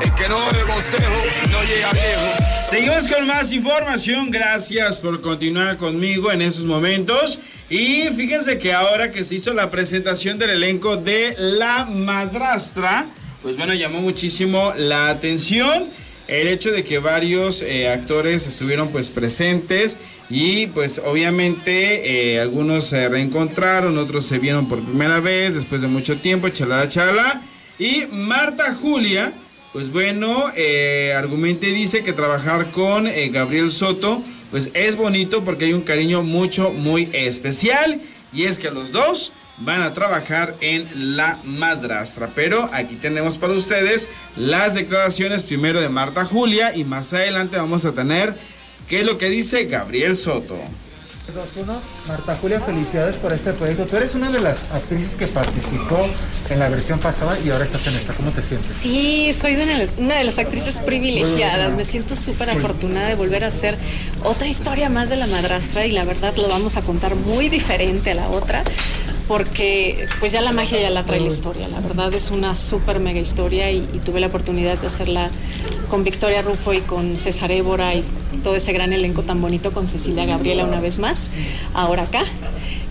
El 0.00 0.14
que 0.14 0.28
no 0.28 0.38
bebe 0.46 0.72
consejo 0.72 1.12
no 1.50 1.62
llega 1.64 1.90
viejo. 1.90 2.46
Seguimos 2.70 3.08
con 3.08 3.26
más 3.26 3.52
información. 3.52 4.30
Gracias 4.30 4.98
por 4.98 5.20
continuar 5.20 5.76
conmigo 5.76 6.30
en 6.30 6.42
esos 6.42 6.64
momentos. 6.64 7.40
Y 7.68 8.04
fíjense 8.14 8.58
que 8.58 8.72
ahora 8.72 9.10
que 9.10 9.24
se 9.24 9.34
hizo 9.34 9.54
la 9.54 9.70
presentación 9.70 10.38
del 10.38 10.50
elenco 10.50 10.96
de 10.96 11.34
La 11.36 11.84
Madrastra, 11.84 13.06
pues 13.42 13.56
bueno, 13.56 13.74
llamó 13.74 14.00
muchísimo 14.00 14.72
la 14.76 15.08
atención 15.08 15.88
el 16.28 16.48
hecho 16.48 16.72
de 16.72 16.84
que 16.84 16.98
varios 16.98 17.62
eh, 17.62 17.88
actores 17.88 18.46
estuvieron 18.46 18.88
pues 18.88 19.10
presentes 19.10 19.98
y 20.28 20.66
pues 20.68 21.00
obviamente 21.04 22.32
eh, 22.34 22.40
algunos 22.40 22.88
se 22.88 23.08
reencontraron, 23.08 23.96
otros 23.96 24.26
se 24.26 24.38
vieron 24.38 24.68
por 24.68 24.82
primera 24.82 25.20
vez 25.20 25.54
después 25.54 25.80
de 25.80 25.86
mucho 25.86 26.16
tiempo, 26.16 26.48
chalada 26.48 26.88
chala. 26.88 27.42
Y 27.78 28.06
Marta 28.10 28.74
Julia, 28.74 29.32
pues 29.72 29.92
bueno, 29.92 30.50
eh, 30.56 31.14
argumente 31.16 31.66
dice 31.66 32.02
que 32.02 32.12
trabajar 32.12 32.70
con 32.72 33.06
eh, 33.06 33.28
Gabriel 33.28 33.70
Soto, 33.70 34.20
pues 34.50 34.70
es 34.74 34.96
bonito 34.96 35.44
porque 35.44 35.66
hay 35.66 35.74
un 35.74 35.82
cariño 35.82 36.22
mucho, 36.22 36.72
muy 36.72 37.08
especial. 37.12 38.00
Y 38.32 38.44
es 38.44 38.58
que 38.58 38.70
los 38.70 38.90
dos 38.90 39.32
van 39.58 39.82
a 39.82 39.94
trabajar 39.94 40.54
en 40.60 41.16
La 41.16 41.38
Madrastra. 41.44 42.30
Pero 42.34 42.68
aquí 42.72 42.96
tenemos 42.96 43.38
para 43.38 43.52
ustedes 43.54 44.08
las 44.36 44.74
declaraciones 44.74 45.42
primero 45.42 45.80
de 45.80 45.88
Marta 45.88 46.24
Julia 46.24 46.76
y 46.76 46.84
más 46.84 47.12
adelante 47.12 47.56
vamos 47.56 47.84
a 47.84 47.92
tener 47.92 48.34
qué 48.88 49.00
es 49.00 49.06
lo 49.06 49.18
que 49.18 49.28
dice 49.28 49.64
Gabriel 49.64 50.16
Soto. 50.16 50.56
2-1. 51.34 51.80
Marta 52.06 52.36
Julia, 52.40 52.60
felicidades 52.60 53.16
por 53.16 53.32
este 53.32 53.52
proyecto. 53.52 53.84
Tú 53.86 53.96
eres 53.96 54.14
una 54.14 54.30
de 54.30 54.40
las 54.40 54.56
actrices 54.72 55.10
que 55.18 55.26
participó 55.26 56.06
en 56.48 56.58
la 56.58 56.68
versión 56.68 57.00
pasada 57.00 57.36
y 57.44 57.50
ahora 57.50 57.64
estás 57.64 57.86
en 57.88 57.96
esta. 57.96 58.14
¿Cómo 58.14 58.30
te 58.30 58.42
sientes? 58.42 58.70
Sí, 58.80 59.32
soy 59.32 59.56
de 59.56 59.88
una 59.98 60.14
de 60.16 60.24
las 60.24 60.38
actrices 60.38 60.80
privilegiadas. 60.80 61.72
Me 61.72 61.84
siento 61.84 62.14
súper 62.14 62.50
afortunada 62.50 63.08
de 63.08 63.16
volver 63.16 63.44
a 63.44 63.48
hacer 63.48 63.76
otra 64.22 64.46
historia 64.46 64.88
más 64.88 65.10
de 65.10 65.16
la 65.16 65.26
madrastra 65.26 65.84
y 65.84 65.90
la 65.90 66.04
verdad 66.04 66.34
lo 66.36 66.48
vamos 66.48 66.76
a 66.76 66.82
contar 66.82 67.14
muy 67.16 67.48
diferente 67.48 68.12
a 68.12 68.14
la 68.14 68.28
otra 68.28 68.62
porque 69.28 70.06
pues 70.20 70.32
ya 70.32 70.40
la 70.40 70.52
magia 70.52 70.80
ya 70.80 70.90
la 70.90 71.04
trae 71.04 71.20
la 71.20 71.26
historia. 71.26 71.68
La 71.68 71.80
verdad 71.80 72.12
es 72.14 72.30
una 72.30 72.54
súper 72.54 73.00
mega 73.00 73.20
historia 73.20 73.70
y, 73.70 73.78
y, 73.92 73.98
tuve 74.04 74.20
la 74.20 74.28
oportunidad 74.28 74.78
de 74.78 74.86
hacerla 74.86 75.30
con 75.88 76.04
Victoria 76.04 76.42
Rufo 76.42 76.72
y 76.72 76.80
con 76.80 77.16
César 77.16 77.50
Évora 77.50 77.94
y 77.94 78.04
todo 78.42 78.56
ese 78.56 78.72
gran 78.72 78.92
elenco 78.92 79.22
tan 79.22 79.40
bonito 79.40 79.72
con 79.72 79.88
Cecilia 79.88 80.26
Gabriela 80.26 80.64
una 80.64 80.80
vez 80.80 80.98
más, 80.98 81.28
ahora 81.74 82.04
acá. 82.04 82.24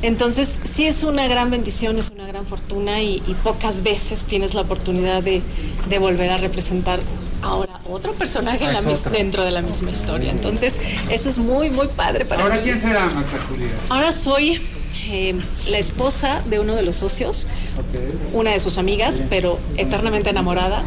Entonces 0.02 0.60
sí 0.72 0.86
es 0.86 1.04
una 1.04 1.28
gran 1.28 1.50
bendición, 1.50 1.98
es 1.98 2.12
una 2.12 2.28
gran 2.28 2.46
fortuna 2.46 3.02
y, 3.02 3.24
y 3.28 3.34
pocas 3.44 3.82
veces 3.82 4.24
tienes 4.24 4.54
la 4.54 4.62
oportunidad 4.62 5.24
de, 5.24 5.42
de 5.90 6.00
volver 6.00 6.30
a 6.32 6.38
representar 6.38 7.00
ahora 7.42 7.80
otro 7.90 8.14
personaje 8.14 8.72
la 8.72 8.82
mis, 8.82 9.04
dentro 9.12 9.44
de 9.44 9.52
la 9.52 9.62
misma 9.62 9.92
historia. 9.92 10.32
Entonces, 10.32 10.76
eso 11.10 11.30
es 11.30 11.38
muy, 11.38 11.70
muy 11.70 11.88
padre 11.88 12.26
para 12.26 12.42
¿Ahora 12.42 12.56
mí. 12.56 12.62
quién 12.64 12.80
será, 12.80 13.06
Marta 13.06 13.38
Julia? 13.48 13.68
Ahora 13.90 14.12
soy 14.12 14.60
eh, 15.08 15.36
la 15.70 15.78
esposa 15.78 16.42
de 16.50 16.60
uno 16.60 16.76
de 16.76 16.84
los 16.84 16.96
socios, 16.96 17.48
okay. 17.78 18.10
una 18.34 18.52
de 18.52 18.60
sus 18.60 18.78
amigas, 18.78 19.24
pero 19.30 19.60
eternamente 19.78 20.30
enamorada 20.30 20.84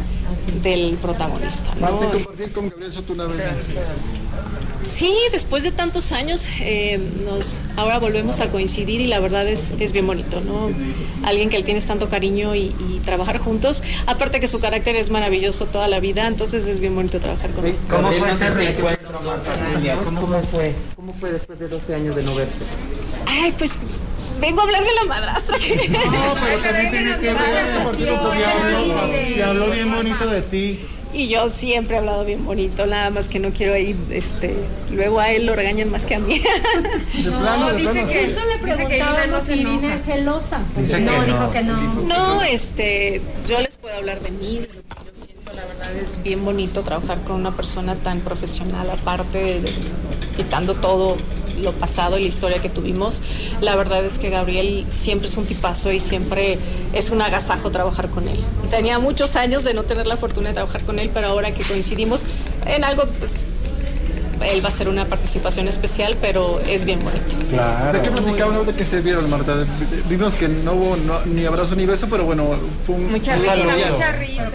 del 0.63 0.97
protagonista. 1.01 1.73
¿no? 1.79 1.97
Compartir 1.97 2.51
con 2.51 2.69
Gabriel 2.69 2.93
Soto 2.93 3.13
una 3.13 3.25
vez. 3.25 3.39
Sí, 4.83 5.13
después 5.31 5.63
de 5.63 5.71
tantos 5.71 6.11
años, 6.11 6.45
eh, 6.61 6.99
nos, 7.23 7.59
ahora 7.77 7.99
volvemos 7.99 8.39
a 8.39 8.49
coincidir 8.49 9.01
y 9.01 9.07
la 9.07 9.19
verdad 9.19 9.47
es, 9.47 9.71
es 9.79 9.91
bien 9.91 10.07
bonito, 10.07 10.41
¿no? 10.41 10.69
Alguien 11.23 11.49
que 11.49 11.57
le 11.57 11.63
tienes 11.63 11.85
tanto 11.85 12.09
cariño 12.09 12.55
y, 12.55 12.75
y, 12.79 13.01
trabajar 13.05 13.37
juntos, 13.37 13.83
aparte 14.07 14.39
que 14.39 14.47
su 14.47 14.59
carácter 14.59 14.95
es 14.95 15.09
maravilloso 15.09 15.67
toda 15.67 15.87
la 15.87 15.99
vida, 15.99 16.27
entonces 16.27 16.67
es 16.67 16.79
bien 16.79 16.95
bonito 16.95 17.19
trabajar 17.19 17.51
con 17.51 17.67
él. 17.67 17.75
¿Cómo 17.89 18.11
fue 18.11 18.29
ese 18.29 18.49
reencuentro, 18.49 19.19
¿Cómo 20.19 20.41
fue? 20.43 20.73
¿Cómo 20.95 21.13
fue 21.13 21.31
después 21.31 21.59
de 21.59 21.67
12 21.67 21.95
años 21.95 22.15
de 22.15 22.23
no 22.23 22.35
verse? 22.35 22.63
Ay, 23.25 23.53
pues 23.57 23.71
vengo 24.39 24.61
a 24.61 24.63
hablar 24.63 24.83
de 24.83 24.93
la 24.95 25.03
madrastra. 25.05 25.57
Que... 25.57 25.89
No, 25.89 26.35
pero 26.41 26.61
también 26.61 26.91
tienes 26.91 27.17
que 27.17 27.33
ver. 27.33 29.37
Y 29.37 29.41
habló 29.41 29.69
bien 29.71 29.91
bonito 29.91 30.27
de 30.27 30.41
ti. 30.41 30.79
Y 31.11 31.27
yo 31.27 31.49
siempre 31.49 31.95
he 31.95 31.99
hablado 31.99 32.23
bien 32.23 32.45
bonito, 32.45 32.85
nada 32.85 33.09
más 33.09 33.29
que 33.29 33.39
no 33.39 33.49
quiero 33.49 33.75
ir, 33.75 33.95
este, 34.11 34.53
luego 34.91 35.19
a 35.19 35.31
él 35.31 35.47
lo 35.47 35.55
regañan 35.55 35.89
más 35.89 36.05
que 36.05 36.13
a 36.13 36.19
mí. 36.19 36.37
De 36.37 37.23
plano, 37.31 37.57
no, 37.57 37.67
de 37.71 37.77
dice 37.77 37.91
plano. 37.91 38.07
que 38.09 38.23
esto 38.23 38.41
le 38.45 38.57
preguntábamos 38.59 39.43
si 39.43 39.53
Irina 39.53 39.95
es 39.95 40.03
celosa. 40.05 40.61
Dice 40.77 41.01
no, 41.01 41.25
dijo 41.25 41.39
no. 41.39 41.51
que 41.51 41.63
no. 41.63 41.81
No, 42.03 42.43
este, 42.43 43.21
yo 43.47 43.59
les 43.59 43.75
puedo 43.77 43.95
hablar 43.95 44.19
de 44.19 44.29
mí, 44.29 44.59
de 44.59 44.67
lo 44.67 44.83
que 44.83 45.05
yo 45.07 45.25
siento, 45.25 45.51
la 45.53 45.65
verdad 45.65 45.95
es 45.95 46.21
bien 46.21 46.45
bonito 46.45 46.83
trabajar 46.83 47.19
con 47.21 47.37
una 47.37 47.55
persona 47.55 47.95
tan 47.95 48.19
profesional, 48.19 48.87
aparte 48.91 49.39
de, 49.39 49.61
de 49.61 49.71
quitando 50.37 50.75
todo 50.75 51.17
lo 51.59 51.71
pasado 51.73 52.17
y 52.17 52.21
la 52.21 52.27
historia 52.27 52.61
que 52.61 52.69
tuvimos. 52.69 53.21
La 53.61 53.75
verdad 53.75 54.03
es 54.05 54.17
que 54.17 54.29
Gabriel 54.29 54.85
siempre 54.89 55.27
es 55.27 55.37
un 55.37 55.45
tipazo 55.45 55.91
y 55.91 55.99
siempre 55.99 56.57
es 56.93 57.09
un 57.09 57.21
agasajo 57.21 57.71
trabajar 57.71 58.09
con 58.09 58.27
él. 58.27 58.39
Tenía 58.69 58.99
muchos 58.99 59.35
años 59.35 59.63
de 59.63 59.73
no 59.73 59.83
tener 59.83 60.07
la 60.07 60.17
fortuna 60.17 60.49
de 60.49 60.55
trabajar 60.55 60.81
con 60.83 60.99
él, 60.99 61.09
pero 61.13 61.27
ahora 61.27 61.53
que 61.53 61.63
coincidimos 61.63 62.23
en 62.65 62.83
algo, 62.83 63.03
pues 63.19 63.31
él 64.45 64.63
va 64.63 64.69
a 64.69 64.71
hacer 64.71 64.89
una 64.89 65.05
participación 65.05 65.67
especial, 65.67 66.15
pero 66.21 66.59
es 66.67 66.85
bien 66.85 66.99
bonito. 67.03 67.35
Claro. 67.49 67.99
¿De 67.99 68.05
qué 68.05 68.11
platicaban 68.11 68.65
de 68.65 68.73
que 68.73 68.85
se 68.85 69.01
vieron, 69.01 69.29
Marta? 69.29 69.65
Vimos 70.07 70.35
que 70.35 70.47
no 70.47 70.73
hubo 70.73 70.95
no, 70.95 71.21
ni 71.25 71.45
abrazo 71.45 71.75
ni 71.75 71.85
beso, 71.85 72.07
pero 72.09 72.23
bueno, 72.25 72.47
fue 72.85 72.95
un 72.95 73.11
mucha 73.11 73.35
risa, 73.35 73.55
saludo. 73.55 73.71
mucha 73.91 74.11
risa. 74.13 74.49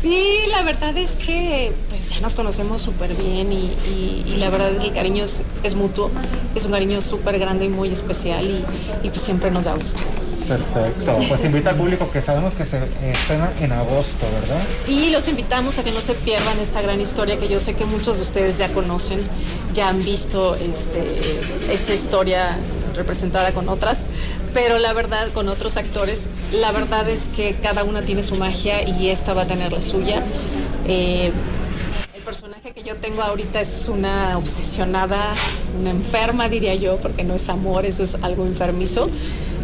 Sí, 0.00 0.40
la 0.50 0.62
verdad 0.62 0.96
es 0.96 1.12
que 1.16 1.72
pues 1.88 2.10
ya 2.10 2.20
nos 2.20 2.34
conocemos 2.34 2.82
súper 2.82 3.14
bien 3.14 3.52
y, 3.52 3.72
y, 3.88 4.24
y, 4.26 4.36
la 4.38 4.50
verdad 4.50 4.72
es 4.72 4.80
que 4.82 4.88
el 4.88 4.94
cariño 4.94 5.24
es, 5.24 5.42
es 5.62 5.74
mutuo, 5.76 6.10
es 6.54 6.64
un 6.64 6.72
cariño 6.72 7.00
súper 7.00 7.38
grande 7.38 7.66
y 7.66 7.68
muy 7.68 7.90
especial 7.90 8.44
y, 8.44 8.64
y 9.06 9.10
pues 9.10 9.22
siempre 9.22 9.50
nos 9.50 9.64
da 9.64 9.74
gusto. 9.74 10.02
Perfecto. 10.52 11.18
Pues 11.28 11.44
invita 11.44 11.70
al 11.70 11.76
público 11.76 12.10
que 12.10 12.20
sabemos 12.20 12.52
que 12.54 12.64
se 12.64 12.78
estrena 13.10 13.52
en 13.60 13.72
agosto, 13.72 14.26
¿verdad? 14.40 14.62
Sí, 14.78 15.10
los 15.10 15.26
invitamos 15.28 15.78
a 15.78 15.84
que 15.84 15.92
no 15.92 16.00
se 16.00 16.14
pierdan 16.14 16.58
esta 16.60 16.82
gran 16.82 17.00
historia 17.00 17.38
que 17.38 17.48
yo 17.48 17.58
sé 17.58 17.74
que 17.74 17.86
muchos 17.86 18.16
de 18.16 18.22
ustedes 18.22 18.58
ya 18.58 18.68
conocen, 18.72 19.20
ya 19.72 19.88
han 19.88 20.02
visto 20.04 20.54
este, 20.56 21.40
esta 21.70 21.94
historia 21.94 22.56
representada 22.94 23.52
con 23.52 23.68
otras, 23.68 24.08
pero 24.52 24.78
la 24.78 24.92
verdad 24.92 25.28
con 25.32 25.48
otros 25.48 25.78
actores, 25.78 26.28
la 26.52 26.72
verdad 26.72 27.08
es 27.08 27.28
que 27.28 27.54
cada 27.54 27.84
una 27.84 28.02
tiene 28.02 28.22
su 28.22 28.36
magia 28.36 28.86
y 28.86 29.08
esta 29.08 29.32
va 29.32 29.42
a 29.42 29.46
tener 29.46 29.72
la 29.72 29.80
suya. 29.80 30.22
Eh, 30.86 31.32
el 32.14 32.22
personaje 32.22 32.72
que 32.72 32.82
yo 32.82 32.96
tengo 32.96 33.22
ahorita 33.22 33.60
es 33.60 33.88
una 33.88 34.36
obsesionada, 34.36 35.32
una 35.80 35.90
enferma 35.90 36.48
diría 36.48 36.74
yo, 36.74 36.96
porque 36.98 37.24
no 37.24 37.34
es 37.34 37.48
amor, 37.48 37.86
eso 37.86 38.02
es 38.02 38.16
algo 38.16 38.44
enfermizo. 38.44 39.08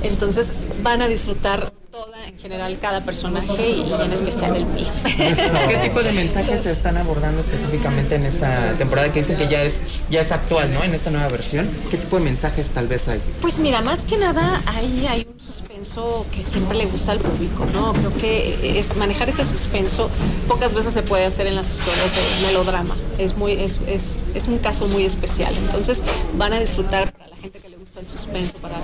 Entonces 0.02 0.52
van 0.83 1.02
a 1.02 1.09
disfrutar 1.09 1.73
toda, 1.90 2.26
en 2.26 2.38
general, 2.38 2.78
cada 2.81 3.02
personaje 3.02 3.71
y 3.71 3.93
en 3.93 4.12
especial 4.12 4.55
el 4.55 4.67
mío. 4.67 4.87
¿Qué 5.05 5.78
tipo 5.83 6.02
de 6.02 6.12
mensajes 6.12 6.62
se 6.62 6.71
están 6.71 6.97
abordando 6.97 7.40
específicamente 7.40 8.14
en 8.14 8.25
esta 8.25 8.75
temporada 8.75 9.11
que 9.12 9.21
dicen 9.21 9.37
que 9.37 9.49
ya 9.49 9.62
es, 9.62 9.75
ya 10.11 10.21
es 10.21 10.31
actual, 10.31 10.73
¿no? 10.73 10.85
En 10.85 10.95
esta 10.95 11.11
nueva 11.11 11.28
versión. 11.28 11.69
¿Qué 11.90 11.97
tipo 11.97 12.19
de 12.19 12.25
mensajes 12.25 12.71
tal 12.71 12.88
vez 12.88 13.09
hay? 13.09 13.21
Pues 13.40 13.59
mira, 13.59 13.81
más 13.81 14.05
que 14.05 14.17
nada 14.17 14.62
hay, 14.67 15.07
hay 15.07 15.26
un 15.33 15.40
suspenso 15.40 16.26
que 16.31 16.45
siempre 16.45 16.76
le 16.76 16.87
gusta 16.87 17.12
al 17.12 17.19
público, 17.19 17.67
¿no? 17.73 17.93
Creo 17.95 18.14
que 18.17 18.78
es 18.78 18.97
manejar 18.97 19.28
ese 19.28 19.45
suspenso 19.45 20.11
pocas 20.47 20.75
veces 20.75 20.95
se 20.95 21.02
puede 21.02 21.25
hacer 21.25 21.47
en 21.47 21.57
las 21.57 21.71
historias 21.71 22.11
de 22.14 22.47
melodrama. 22.47 22.97
Es, 23.19 23.37
muy, 23.37 23.52
es, 23.52 23.81
es, 23.87 24.25
es 24.35 24.47
un 24.47 24.59
caso 24.59 24.87
muy 24.88 25.05
especial. 25.05 25.52
Entonces 25.57 26.05
van 26.37 26.52
a 26.52 26.61
disfrutar 26.61 27.12
gente 27.38 27.59
que 27.59 27.68
le 27.68 27.76
gusta 27.76 28.00
el 28.00 28.09
suspenso, 28.09 28.54
para 28.57 28.76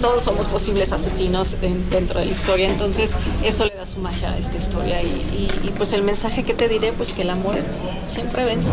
todos 0.00 0.22
somos 0.22 0.46
posibles 0.46 0.92
asesinos 0.92 1.56
en, 1.62 1.88
dentro 1.90 2.20
de 2.20 2.26
la 2.26 2.30
historia, 2.30 2.68
entonces 2.68 3.10
eso 3.44 3.64
le 3.64 3.74
da 3.74 3.86
su 3.86 4.00
magia 4.00 4.32
a 4.32 4.38
esta 4.38 4.56
historia 4.56 5.02
y, 5.02 5.06
y, 5.06 5.66
y, 5.66 5.70
pues 5.70 5.92
el 5.92 6.02
mensaje 6.02 6.44
que 6.44 6.54
te 6.54 6.68
diré, 6.68 6.92
pues 6.92 7.12
que 7.12 7.22
el 7.22 7.30
amor 7.30 7.56
siempre 8.04 8.44
vence. 8.44 8.70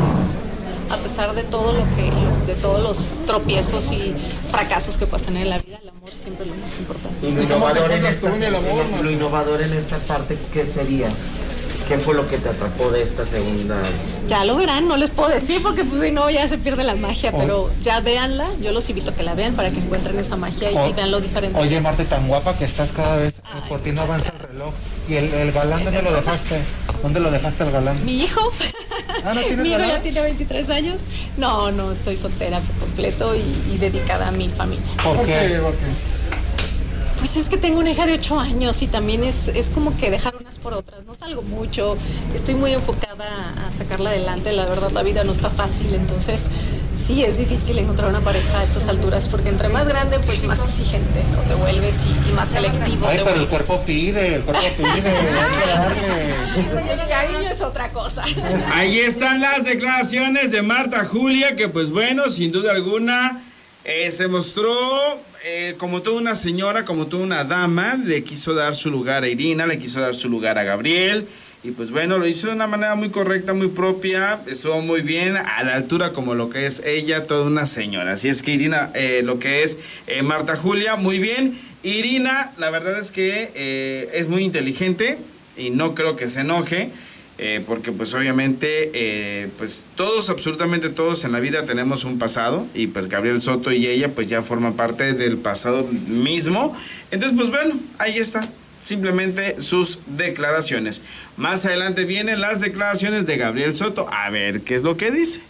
A 0.90 0.98
pesar 0.98 1.36
de 1.36 1.44
todo 1.44 1.74
lo 1.74 1.84
que, 1.96 2.12
de 2.52 2.60
todos 2.60 2.82
los 2.82 3.08
tropiezos 3.28 3.92
y 3.92 4.16
fracasos 4.50 4.98
que 4.98 5.06
pasan 5.06 5.38
en 5.38 5.50
la 5.50 5.60
vida, 5.60 5.78
el 5.84 5.90
amor 5.90 6.10
siempre 6.10 6.46
es 6.46 6.52
lo 6.52 6.58
más 6.58 6.80
importante. 6.80 7.28
Y 7.28 7.32
lo 7.32 7.44
innovador, 7.44 7.92
en 7.92 8.06
esta, 8.06 8.30
lo, 8.30 9.04
lo 9.04 9.12
innovador 9.12 9.62
en 9.62 9.74
esta 9.74 9.98
parte, 10.00 10.36
¿qué 10.52 10.66
sería? 10.66 11.10
¿Qué 11.90 11.98
fue 11.98 12.14
lo 12.14 12.28
que 12.30 12.38
te 12.38 12.48
atrapó 12.48 12.92
de 12.92 13.02
esta 13.02 13.26
segunda? 13.26 13.76
Ya 14.28 14.46
lo 14.46 14.56
verán, 14.58 14.88
no 14.88 14.96
les 14.96 15.10
puedo 15.10 15.30
decir 15.30 15.64
porque 15.64 15.84
pues 15.84 16.00
si 16.04 16.12
no 16.12 16.30
ya 16.30 16.48
se 16.48 16.60
pierde 16.60 16.84
la 16.84 16.94
magia, 16.94 17.32
pero 17.32 17.72
ya 17.82 18.00
véanla, 18.00 18.46
yo 18.62 18.72
los 18.72 18.88
invito 18.90 19.10
a 19.10 19.16
que 19.16 19.24
la 19.24 19.34
vean 19.34 19.56
para 19.56 19.72
que 19.72 19.80
encuentren 19.80 20.20
esa 20.20 20.36
magia 20.36 20.72
y, 20.72 20.76
oh. 20.78 20.88
y 20.88 20.94
vean 20.94 21.10
lo 21.10 21.20
diferente. 21.20 21.60
Oye, 21.60 21.82
Marte, 21.82 22.06
tan 22.06 22.28
guapa 22.28 22.56
que 22.56 22.66
estás 22.66 22.92
cada 22.92 23.18
vez, 23.18 23.34
Ay, 23.44 23.64
por 23.68 23.80
ti 23.80 23.92
no 23.92 24.02
avanza 24.04 24.32
el 24.40 24.50
reloj. 24.50 24.72
¿Y 25.10 25.16
el, 25.16 25.34
el 25.34 25.52
galán 25.52 25.84
dónde 25.84 26.04
lo 26.04 26.14
dejaste? 26.14 26.62
¿Dónde 27.02 27.20
lo 27.22 27.32
dejaste 27.32 27.64
el 27.64 27.72
galán? 27.72 28.06
Mi 28.06 28.22
hijo. 28.22 28.52
Ah, 29.26 29.34
¿no 29.34 29.42
tienes 29.42 29.64
Mi 29.64 29.70
hijo 29.70 29.80
galán? 29.80 29.96
ya 29.96 30.02
tiene 30.04 30.22
23 30.22 30.70
años. 30.70 31.02
No, 31.38 31.72
no, 31.72 31.92
estoy 31.92 32.18
soltera 32.18 32.60
por 32.60 32.76
completo 32.76 33.36
y, 33.36 33.40
y 33.74 33.78
dedicada 33.80 34.28
a 34.28 34.32
mi 34.32 34.48
familia. 34.50 34.86
¿Por 35.04 35.26
qué? 35.26 35.60
¿Por 35.60 35.72
qué? 35.74 35.86
Pues 37.18 37.36
es 37.36 37.50
que 37.50 37.58
tengo 37.58 37.80
una 37.80 37.90
hija 37.90 38.06
de 38.06 38.14
8 38.14 38.40
años 38.40 38.82
y 38.82 38.88
también 38.88 39.24
es, 39.24 39.50
es 39.50 39.70
como 39.72 39.98
que 39.98 40.10
dejar 40.12 40.39
por 40.60 40.74
otras. 40.74 41.06
No 41.06 41.16
salgo 41.16 41.42
mucho, 41.42 41.98
estoy 42.34 42.56
muy 42.56 42.74
enfocada 42.74 43.56
a 43.68 43.72
sacarla 43.72 44.12
adelante. 44.12 44.52
La 44.52 44.66
verdad, 44.66 44.92
la 44.92 45.04
vida 45.04 45.24
no 45.24 45.32
está 45.32 45.50
fácil, 45.50 45.94
entonces 45.94 46.50
sí 46.98 47.24
es 47.24 47.38
difícil 47.38 47.78
encontrar 47.80 48.10
una 48.10 48.20
pareja 48.20 48.60
a 48.60 48.64
estas 48.64 48.88
alturas 48.88 49.28
porque 49.28 49.50
entre 49.50 49.70
más 49.70 49.88
grande, 49.88 50.20
pues 50.20 50.44
más 50.44 50.64
exigente 50.66 51.24
¿no? 51.36 51.42
te 51.44 51.56
vuelves 51.56 52.06
y, 52.06 52.30
y 52.30 52.34
más 52.34 52.50
selectivo. 52.50 53.08
Ay, 53.08 53.22
pero 53.24 53.40
el 53.40 53.48
cuerpo 53.48 53.82
pide, 53.86 54.36
el 54.36 54.42
cuerpo 54.44 54.64
pide, 54.78 55.10
hay 55.10 55.62
que 55.62 55.70
darle. 55.70 56.94
El 57.02 57.08
cariño 57.08 57.50
es 57.50 57.62
otra 57.62 57.90
cosa. 57.92 58.24
Ahí 58.74 59.00
están 59.00 59.42
las 59.42 59.64
declaraciones 59.64 60.52
de 60.52 60.62
Marta 60.62 61.06
Julia, 61.06 61.56
que 61.56 61.70
pues 61.70 61.92
bueno, 61.92 62.30
sin 62.30 62.52
duda 62.52 62.72
alguna, 62.72 63.42
eh, 63.86 64.12
se 64.12 64.28
mostró 64.28 64.74
eh, 65.46 65.76
como 65.78 66.02
toda 66.02 66.20
una 66.20 66.36
señora, 66.36 66.86
como 66.86 67.08
toda 67.08 67.24
una 67.24 67.44
dama, 67.44 67.96
le 67.96 68.24
quiso 68.24 68.54
dar 68.54 68.76
su 68.76 68.92
lugar 68.92 69.24
a 69.24 69.28
Irina, 69.28 69.66
le 69.66 69.80
quiso 69.80 70.02
dar 70.02 70.14
su 70.14 70.30
lugar 70.30 70.58
a 70.58 70.64
Gabriel. 70.64 71.28
Y 71.62 71.72
pues 71.72 71.92
bueno, 71.92 72.18
lo 72.18 72.26
hizo 72.26 72.48
de 72.48 72.54
una 72.54 72.68
manera 72.68 72.96
muy 72.96 73.10
correcta, 73.10 73.54
muy 73.54 73.68
propia, 73.68 74.40
estuvo 74.48 74.82
muy 74.82 75.02
bien, 75.02 75.36
a 75.36 75.62
la 75.64 75.76
altura 75.76 76.14
como 76.14 76.34
lo 76.34 76.50
que 76.50 76.66
es 76.66 76.82
ella, 76.86 77.26
toda 77.26 77.46
una 77.46 77.66
señora. 77.66 78.14
Así 78.14 78.30
es 78.30 78.42
que 78.42 78.54
Irina, 78.54 78.92
eh, 78.94 79.22
lo 79.26 79.40
que 79.40 79.64
es 79.64 79.78
eh, 80.08 80.22
Marta 80.22 80.56
Julia, 80.56 80.96
muy 80.96 81.20
bien. 81.20 81.60
Irina, 81.84 82.54
la 82.58 82.70
verdad 82.70 82.98
es 82.98 83.12
que 83.12 83.52
eh, 83.56 84.10
es 84.14 84.30
muy 84.30 84.44
inteligente 84.44 85.18
y 85.58 85.70
no 85.72 85.96
creo 85.96 86.16
que 86.16 86.30
se 86.30 86.42
enoje. 86.42 86.92
Eh, 87.42 87.64
porque 87.66 87.94
pues 87.94 88.14
obviamente 88.14 88.92
eh, 88.94 89.50
pues 89.58 89.86
todos 89.96 90.30
absolutamente 90.30 90.90
todos 90.90 91.24
en 91.24 91.32
la 91.32 91.40
vida 91.40 91.66
tenemos 91.66 92.04
un 92.04 92.20
pasado 92.20 92.68
y 92.74 92.88
pues 92.88 93.08
Gabriel 93.08 93.42
Soto 93.42 93.72
y 93.72 93.88
ella 93.88 94.10
pues 94.14 94.28
ya 94.28 94.42
forman 94.42 94.74
parte 94.74 95.14
del 95.14 95.38
pasado 95.38 95.88
mismo. 96.08 96.76
Entonces 97.12 97.38
pues 97.38 97.50
bueno 97.50 97.76
ahí 97.98 98.18
está 98.18 98.46
simplemente 98.84 99.62
sus 99.62 100.02
declaraciones. 100.06 101.02
Más 101.38 101.66
adelante 101.66 102.04
vienen 102.04 102.42
las 102.42 102.60
declaraciones 102.60 103.26
de 103.26 103.38
Gabriel 103.38 103.74
Soto. 103.74 104.08
A 104.12 104.30
ver 104.30 104.62
qué 104.62 104.76
es 104.76 104.84
lo 104.84 104.98
que 104.98 105.10
dice 105.10 105.42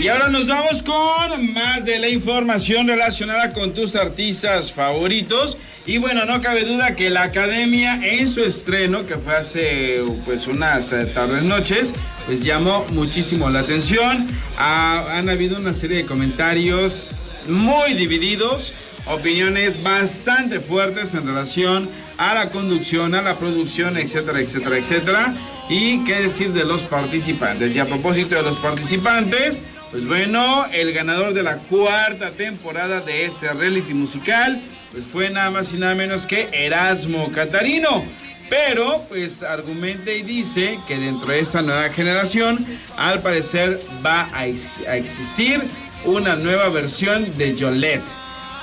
y 0.00 0.08
ahora 0.08 0.28
nos 0.28 0.46
vamos 0.46 0.82
con 0.82 1.52
más 1.52 1.84
de 1.84 1.98
la 1.98 2.08
información 2.08 2.86
relacionada 2.88 3.52
con 3.52 3.72
tus 3.74 3.94
artistas 3.96 4.72
favoritos. 4.72 5.58
Y 5.86 5.98
bueno, 5.98 6.24
no 6.24 6.40
cabe 6.40 6.64
duda 6.64 6.94
que 6.96 7.10
la 7.10 7.24
academia 7.24 7.94
en 8.02 8.26
su 8.26 8.42
estreno, 8.42 9.06
que 9.06 9.16
fue 9.16 9.36
hace 9.36 10.00
pues 10.24 10.46
unas 10.46 10.92
eh, 10.92 11.04
tardes 11.06 11.42
noches, 11.42 11.92
pues 12.26 12.42
llamó 12.44 12.86
muchísimo 12.92 13.50
la 13.50 13.60
atención. 13.60 14.26
Ha- 14.58 15.18
han 15.18 15.28
habido 15.28 15.56
una 15.58 15.74
serie 15.74 15.98
de 15.98 16.06
comentarios 16.06 17.10
muy 17.48 17.94
divididos, 17.94 18.72
opiniones 19.06 19.82
bastante 19.82 20.60
fuertes 20.60 21.14
en 21.14 21.26
relación 21.26 21.88
a 22.18 22.34
la 22.34 22.50
conducción, 22.50 23.14
a 23.14 23.22
la 23.22 23.34
producción, 23.36 23.96
etcétera, 23.96 24.40
etcétera, 24.40 24.78
etcétera. 24.78 25.34
Y 25.68 26.04
qué 26.04 26.16
decir 26.22 26.52
de 26.52 26.64
los 26.64 26.82
participantes. 26.82 27.74
Y 27.76 27.78
a 27.80 27.86
propósito 27.86 28.34
de 28.34 28.42
los 28.42 28.56
participantes, 28.56 29.62
pues 29.90 30.06
bueno, 30.06 30.66
el 30.72 30.92
ganador 30.92 31.34
de 31.34 31.42
la 31.42 31.56
cuarta 31.56 32.30
temporada 32.30 33.00
de 33.00 33.24
este 33.24 33.52
reality 33.52 33.94
musical, 33.94 34.60
pues 34.92 35.04
fue 35.04 35.30
nada 35.30 35.50
más 35.50 35.72
y 35.72 35.78
nada 35.78 35.94
menos 35.94 36.26
que 36.26 36.48
Erasmo 36.52 37.30
Catarino. 37.32 38.04
Pero, 38.48 39.04
pues 39.08 39.44
argumenta 39.44 40.10
y 40.10 40.22
dice 40.22 40.76
que 40.88 40.98
dentro 40.98 41.28
de 41.30 41.38
esta 41.38 41.62
nueva 41.62 41.88
generación, 41.90 42.64
al 42.96 43.20
parecer 43.22 43.80
va 44.04 44.28
a, 44.32 44.46
ex- 44.46 44.86
a 44.88 44.96
existir 44.96 45.60
una 46.04 46.34
nueva 46.34 46.68
versión 46.68 47.24
de 47.38 47.54
Yolette. 47.54 48.02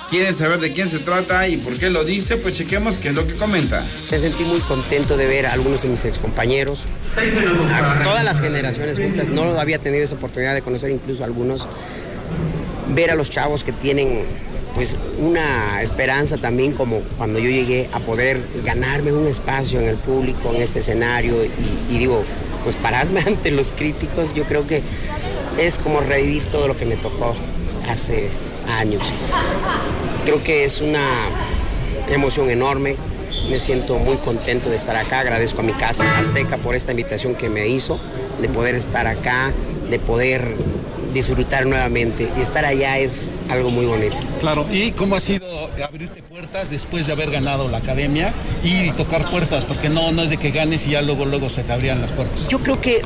¿Quieren 0.10 0.34
saber 0.34 0.60
de 0.60 0.72
quién 0.74 0.90
se 0.90 1.00
trata 1.00 1.48
y 1.48 1.58
por 1.58 1.78
qué 1.78 1.90
lo 1.90 2.04
dice? 2.04 2.36
Pues 2.38 2.56
chequemos 2.58 2.98
qué 3.00 3.10
es 3.10 3.16
lo 3.16 3.26
que 3.28 3.36
comenta. 3.36 3.86
Me 4.12 4.18
sentí 4.20 4.44
muy 4.44 4.60
contento 4.62 5.16
de 5.18 5.26
ver 5.26 5.46
a 5.46 5.54
algunos 5.54 5.82
de 5.82 5.90
mis 5.90 6.04
excompañeros, 6.06 6.80
a 7.16 8.04
todas 8.04 8.24
las 8.24 8.42
generaciones 8.42 8.98
juntas. 8.98 9.30
No 9.30 9.60
había 9.60 9.80
tenido 9.80 10.04
esa 10.04 10.16
oportunidad 10.16 10.54
de 10.54 10.62
conocer 10.62 10.92
incluso 10.92 11.24
algunos. 11.24 11.68
Ver 12.94 13.12
a 13.12 13.16
los 13.16 13.30
chavos 13.30 13.64
que 13.64 13.72
tienen 13.72 14.24
pues 14.76 14.96
una 15.18 15.82
esperanza 15.82 16.38
también 16.38 16.72
como 16.72 17.00
cuando 17.18 17.40
yo 17.40 17.50
llegué 17.50 17.90
a 17.94 18.00
poder 18.00 18.40
ganarme 18.64 19.12
un 19.12 19.28
espacio 19.28 19.80
en 19.80 19.88
el 19.88 19.98
público, 19.98 20.54
en 20.54 20.62
este 20.62 20.80
escenario 20.80 21.36
y 21.90 21.98
digo, 21.98 22.24
pues 22.64 22.76
pararme 22.76 23.22
ante 23.26 23.52
los 23.52 23.72
críticos, 23.72 24.34
yo 24.34 24.44
creo 24.44 24.68
que 24.68 24.82
es 25.58 25.80
como 25.80 26.02
revivir 26.02 26.44
todo 26.52 26.68
lo 26.68 26.78
que 26.78 26.86
me 26.86 26.96
tocó 26.96 27.36
hace 27.90 28.30
años. 28.78 29.02
Creo 30.26 30.44
que 30.44 30.66
es 30.66 30.82
una 30.82 31.08
emoción 32.10 32.50
enorme. 32.50 32.96
Me 33.50 33.60
siento 33.60 33.98
muy 33.98 34.18
contento 34.18 34.70
de 34.70 34.76
estar 34.76 34.96
acá. 34.96 35.22
Agradezco 35.22 35.62
a 35.62 35.64
mi 35.64 35.74
casa 35.74 36.04
Azteca 36.20 36.58
por 36.58 36.76
esta 36.76 36.92
invitación 36.92 37.36
que 37.36 37.50
me 37.50 37.68
hizo, 37.68 38.00
de 38.42 38.50
poder 38.50 38.76
estar 38.76 39.08
acá, 39.08 39.52
de 39.90 40.00
poder 40.00 40.56
disfrutar 41.14 41.66
nuevamente. 41.66 42.28
Y 42.38 42.42
estar 42.42 42.66
allá 42.66 43.00
es 43.00 43.30
algo 43.50 43.70
muy 43.70 43.86
bonito. 43.86 44.18
Claro, 44.40 44.66
¿y 44.70 44.92
cómo 44.92 45.16
ha 45.16 45.20
sido 45.20 45.48
abrirte 45.84 46.22
puertas 46.24 46.70
después 46.70 47.08
de 47.08 47.14
haber 47.14 47.32
ganado 47.32 47.70
la 47.70 47.78
academia 47.78 48.34
y 48.64 48.92
tocar 48.92 49.24
puertas? 49.26 49.64
Porque 49.64 49.90
no, 49.90 50.12
no 50.12 50.24
es 50.24 50.30
de 50.30 50.38
que 50.38 50.52
ganes 50.52 50.86
y 50.88 50.92
ya 50.92 51.02
luego, 51.02 51.26
luego 51.26 51.50
se 51.50 51.64
te 51.64 51.72
abrían 51.72 52.02
las 52.02 52.12
puertas. 52.12 52.48
Yo 52.50 52.60
creo 52.60 52.82
que 52.82 53.02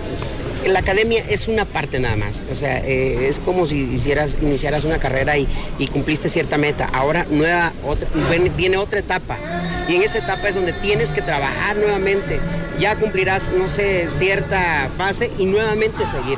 la 0.68 0.80
academia 0.80 1.24
es 1.30 1.48
una 1.48 1.66
parte 1.66 2.00
nada 2.00 2.16
más. 2.16 2.44
O 2.52 2.56
sea, 2.56 2.80
eh, 2.80 3.28
es 3.28 3.40
como 3.40 3.66
si 3.66 3.78
hicieras, 3.94 4.38
iniciaras 4.42 4.84
una 4.84 4.98
carrera 4.98 5.38
y, 5.38 5.48
y 5.78 5.88
cumpliste 5.88 6.30
cierta 6.30 6.58
meta. 6.58 6.90
Ahora 6.92 7.26
nueva, 7.30 7.74
otra, 7.86 8.08
viene, 8.30 8.50
viene 8.50 8.78
otra 8.78 9.00
etapa. 9.00 9.38
Y 9.92 9.96
en 9.98 10.04
esa 10.04 10.20
etapa 10.20 10.48
es 10.48 10.56
donde 10.56 10.72
tienes 10.72 11.12
que 11.12 11.22
trabajar 11.22 11.76
nuevamente. 11.76 12.40
Ya 12.80 12.96
cumplirás, 12.96 13.52
no 13.58 13.68
sé, 13.68 14.08
cierta 14.08 14.90
fase 14.96 15.30
y 15.38 15.46
nuevamente 15.46 15.98
seguir. 16.10 16.38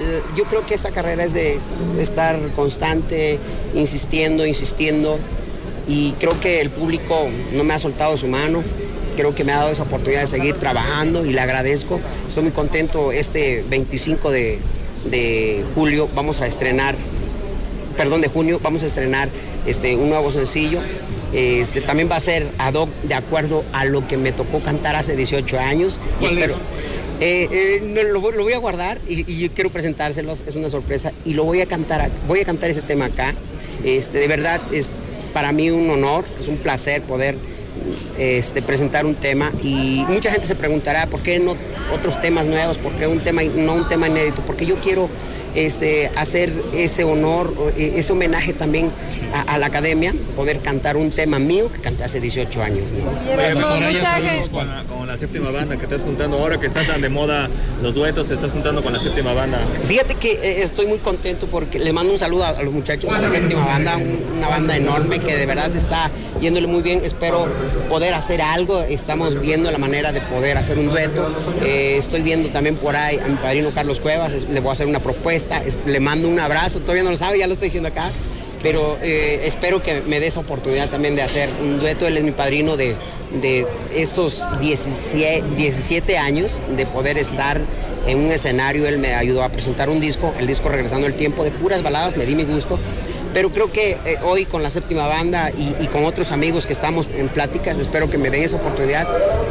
Eh, 0.00 0.22
Yo 0.34 0.44
creo 0.44 0.64
que 0.64 0.74
esta 0.74 0.90
carrera 0.90 1.24
es 1.24 1.34
de 1.34 1.58
estar 2.00 2.38
constante, 2.56 3.38
insistiendo, 3.74 4.46
insistiendo. 4.46 5.18
Y 5.86 6.12
creo 6.12 6.40
que 6.40 6.62
el 6.62 6.70
público 6.70 7.28
no 7.52 7.62
me 7.62 7.74
ha 7.74 7.78
soltado 7.78 8.16
su 8.16 8.26
mano 8.26 8.64
creo 9.14 9.32
que 9.32 9.44
me 9.44 9.52
ha 9.52 9.58
dado 9.58 9.70
esa 9.70 9.84
oportunidad 9.84 10.22
de 10.22 10.26
seguir 10.26 10.56
trabajando 10.56 11.24
y 11.24 11.32
le 11.32 11.40
agradezco. 11.40 12.00
Estoy 12.26 12.44
muy 12.44 12.52
contento. 12.52 13.12
Este 13.12 13.64
25 13.68 14.32
de, 14.32 14.58
de 15.04 15.62
julio 15.76 16.08
vamos 16.16 16.40
a 16.40 16.48
estrenar, 16.48 16.96
perdón, 17.96 18.22
de 18.22 18.28
junio 18.28 18.58
vamos 18.60 18.82
a 18.82 18.86
estrenar 18.86 19.28
este, 19.66 19.94
un 19.94 20.08
nuevo 20.08 20.32
sencillo. 20.32 20.80
Este, 21.34 21.80
también 21.80 22.08
va 22.10 22.16
a 22.16 22.20
ser 22.20 22.46
ad 22.58 22.74
hoc 22.74 22.88
de 23.02 23.14
acuerdo 23.14 23.64
a 23.72 23.84
lo 23.84 24.06
que 24.06 24.16
me 24.16 24.32
tocó 24.32 24.60
cantar 24.60 24.94
hace 24.96 25.16
18 25.16 25.58
años. 25.58 26.00
Y 26.20 26.26
¿Cuál 26.26 26.38
espero- 26.38 26.54
es? 26.54 26.62
Eh, 27.20 27.48
eh, 27.52 28.04
lo, 28.12 28.20
voy- 28.20 28.34
lo 28.34 28.42
voy 28.42 28.52
a 28.54 28.58
guardar 28.58 28.98
y, 29.08 29.48
quiero 29.50 29.70
presentárselos, 29.70 30.42
es 30.46 30.56
una 30.56 30.68
sorpresa 30.68 31.12
y 31.24 31.34
lo 31.34 31.44
voy 31.44 31.60
a 31.60 31.66
cantar, 31.66 32.10
voy 32.26 32.40
a 32.40 32.44
cantar 32.44 32.70
ese 32.70 32.82
tema 32.82 33.06
acá. 33.06 33.34
Este, 33.84 34.18
de 34.18 34.26
verdad 34.28 34.60
es 34.72 34.88
para 35.32 35.52
mí 35.52 35.70
un 35.70 35.88
honor, 35.90 36.24
es 36.40 36.48
un 36.48 36.56
placer 36.56 37.02
poder 37.02 37.36
este, 38.18 38.62
presentar 38.62 39.04
un 39.06 39.14
tema 39.14 39.52
y 39.62 40.04
mucha 40.08 40.30
gente 40.30 40.46
se 40.46 40.54
preguntará 40.56 41.06
por 41.06 41.20
qué 41.20 41.38
no 41.38 41.56
otros 41.92 42.20
temas 42.20 42.46
nuevos, 42.46 42.78
por 42.78 42.92
qué 42.92 43.06
un 43.06 43.20
tema, 43.20 43.42
no 43.42 43.74
un 43.74 43.88
tema 43.88 44.08
inédito, 44.08 44.42
porque 44.46 44.66
yo 44.66 44.74
quiero 44.76 45.08
este, 45.54 46.10
hacer 46.16 46.52
ese 46.74 47.04
honor, 47.04 47.52
eh, 47.76 47.94
ese 47.96 48.12
homenaje 48.12 48.52
también 48.52 48.90
a, 49.32 49.54
a 49.54 49.58
la 49.58 49.66
academia, 49.66 50.12
poder 50.36 50.60
cantar 50.60 50.96
un 50.96 51.10
tema 51.10 51.38
mío 51.38 51.70
que 51.72 51.80
canté 51.80 52.04
hace 52.04 52.20
18 52.20 52.62
años. 52.62 52.84
¿no? 52.92 53.10
Oye, 53.88 54.40
con 54.50 54.66
la, 54.66 54.84
con 54.84 55.06
la 55.06 55.16
séptima 55.16 55.50
banda 55.50 55.76
que 55.76 55.84
estás 55.84 56.00
juntando. 56.02 56.38
Ahora 56.38 56.58
que 56.58 56.66
está 56.66 56.84
tan 56.84 57.00
de 57.00 57.08
moda 57.08 57.48
los 57.82 57.94
duetos, 57.94 58.26
te 58.28 58.34
estás 58.34 58.50
juntando 58.52 58.82
con 58.82 58.92
la 58.92 59.00
séptima 59.00 59.32
banda. 59.32 59.58
Fíjate 59.86 60.14
que 60.14 60.32
eh, 60.32 60.62
estoy 60.62 60.86
muy 60.86 60.98
contento 60.98 61.46
porque 61.46 61.78
le 61.78 61.92
mando 61.92 62.12
un 62.12 62.18
saludo 62.18 62.44
a, 62.44 62.48
a 62.50 62.62
los 62.62 62.72
muchachos 62.72 63.10
de 63.14 63.20
la 63.22 63.28
séptima 63.28 63.64
banda, 63.66 63.96
un- 63.96 64.38
una 64.38 64.48
banda 64.48 64.76
enorme 64.76 65.18
que 65.20 65.36
de 65.36 65.46
verdad 65.46 65.74
está 65.74 66.10
yéndole 66.40 66.66
muy 66.66 66.82
bien. 66.82 67.02
Espero 67.04 67.46
poder 67.88 68.14
hacer 68.14 68.40
algo. 68.42 68.82
Estamos 68.82 69.40
viendo 69.40 69.70
la 69.70 69.78
manera 69.78 70.12
de 70.12 70.20
poder 70.20 70.56
hacer 70.58 70.78
un 70.78 70.88
dueto. 70.90 71.30
Eh, 71.64 71.96
estoy 71.98 72.22
viendo 72.22 72.48
también 72.50 72.76
por 72.76 72.96
ahí 72.96 73.18
a 73.18 73.28
mi 73.28 73.36
padrino 73.36 73.70
Carlos 73.74 74.00
Cuevas. 74.00 74.32
le 74.48 74.60
voy 74.60 74.70
a 74.70 74.72
hacer 74.72 74.86
una 74.86 75.00
propuesta. 75.00 75.43
Le 75.86 76.00
mando 76.00 76.28
un 76.28 76.38
abrazo. 76.38 76.80
Todavía 76.80 77.02
no 77.02 77.10
lo 77.10 77.16
sabe, 77.16 77.38
ya 77.38 77.46
lo 77.46 77.54
estoy 77.54 77.68
diciendo 77.68 77.88
acá. 77.88 78.08
Pero 78.62 78.96
eh, 79.02 79.42
espero 79.44 79.82
que 79.82 80.00
me 80.06 80.20
dé 80.20 80.28
esa 80.28 80.40
oportunidad 80.40 80.88
también 80.88 81.16
de 81.16 81.22
hacer 81.22 81.50
un 81.62 81.78
dueto. 81.78 82.06
Él 82.06 82.16
es 82.16 82.22
mi 82.22 82.30
padrino 82.30 82.76
de, 82.76 82.96
de 83.42 83.66
esos 83.94 84.42
17, 84.60 85.44
17 85.56 86.16
años 86.16 86.62
de 86.74 86.86
poder 86.86 87.18
estar 87.18 87.60
en 88.06 88.18
un 88.18 88.32
escenario. 88.32 88.86
Él 88.86 88.98
me 88.98 89.14
ayudó 89.14 89.42
a 89.42 89.50
presentar 89.50 89.90
un 89.90 90.00
disco, 90.00 90.32
el 90.38 90.46
disco 90.46 90.70
Regresando 90.70 91.06
el 91.06 91.14
Tiempo, 91.14 91.44
de 91.44 91.50
puras 91.50 91.82
baladas, 91.82 92.16
me 92.16 92.24
di 92.24 92.34
mi 92.34 92.44
gusto. 92.44 92.78
Pero 93.34 93.50
creo 93.50 93.70
que 93.70 93.98
eh, 94.04 94.16
hoy 94.22 94.46
con 94.46 94.62
la 94.62 94.70
séptima 94.70 95.08
banda 95.08 95.50
y, 95.50 95.74
y 95.82 95.88
con 95.88 96.04
otros 96.04 96.32
amigos 96.32 96.66
que 96.66 96.72
estamos 96.72 97.08
en 97.18 97.28
pláticas, 97.28 97.76
espero 97.78 98.08
que 98.08 98.16
me 98.16 98.30
den 98.30 98.44
esa 98.44 98.56
oportunidad 98.56 99.06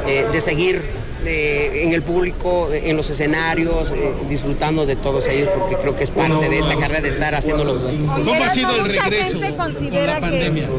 eh, 0.07 0.25
de 0.31 0.41
seguir 0.41 1.02
eh, 1.25 1.83
en 1.83 1.93
el 1.93 2.01
público, 2.03 2.69
en 2.71 2.95
los 2.97 3.09
escenarios, 3.09 3.91
eh, 3.91 4.11
disfrutando 4.29 4.85
de 4.85 4.95
todos 4.95 5.27
ellos, 5.27 5.49
porque 5.57 5.75
creo 5.75 5.95
que 5.95 6.03
es 6.03 6.09
parte 6.11 6.49
de 6.49 6.59
esta 6.59 6.75
carrera 6.75 7.01
de 7.01 7.09
estar 7.09 7.35
haciendo 7.35 7.63
los 7.63 7.83
¿Cómo 7.83 8.43
ha 8.43 8.49
sido 8.49 8.75
el 8.75 8.85
regreso 8.85 9.39
con 9.57 9.73
la 9.73 10.15
que- 10.15 10.19
pandemia? 10.21 10.69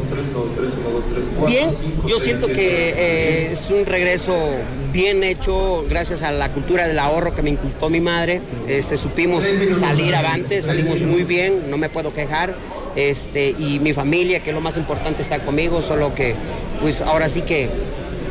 Bien, 1.46 1.70
yo 2.07 2.18
siento 2.20 2.46
que 2.48 2.90
eh, 2.96 3.48
es 3.52 3.70
un 3.70 3.87
regreso 3.87 4.35
bien 4.92 5.22
hecho 5.24 5.85
gracias 5.88 6.22
a 6.22 6.33
la 6.33 6.50
cultura 6.52 6.87
del 6.87 6.98
ahorro 6.98 7.35
que 7.35 7.42
me 7.42 7.50
inculcó 7.50 7.90
mi 7.90 8.00
madre. 8.00 8.40
Este, 8.68 8.96
supimos 8.96 9.44
salir 9.78 10.14
avante, 10.14 10.62
salimos 10.62 11.00
muy 11.02 11.24
bien, 11.24 11.70
no 11.70 11.76
me 11.76 11.88
puedo 11.88 12.12
quejar. 12.12 12.54
Este, 12.96 13.50
y 13.59 13.80
mi 13.80 13.92
familia, 13.92 14.40
que 14.40 14.50
es 14.50 14.54
lo 14.54 14.61
más 14.61 14.76
importante, 14.76 15.22
está 15.22 15.40
conmigo, 15.40 15.83
solo 15.83 16.14
que 16.14 16.35
pues 16.80 17.02
ahora 17.02 17.28
sí 17.28 17.42
que 17.42 17.68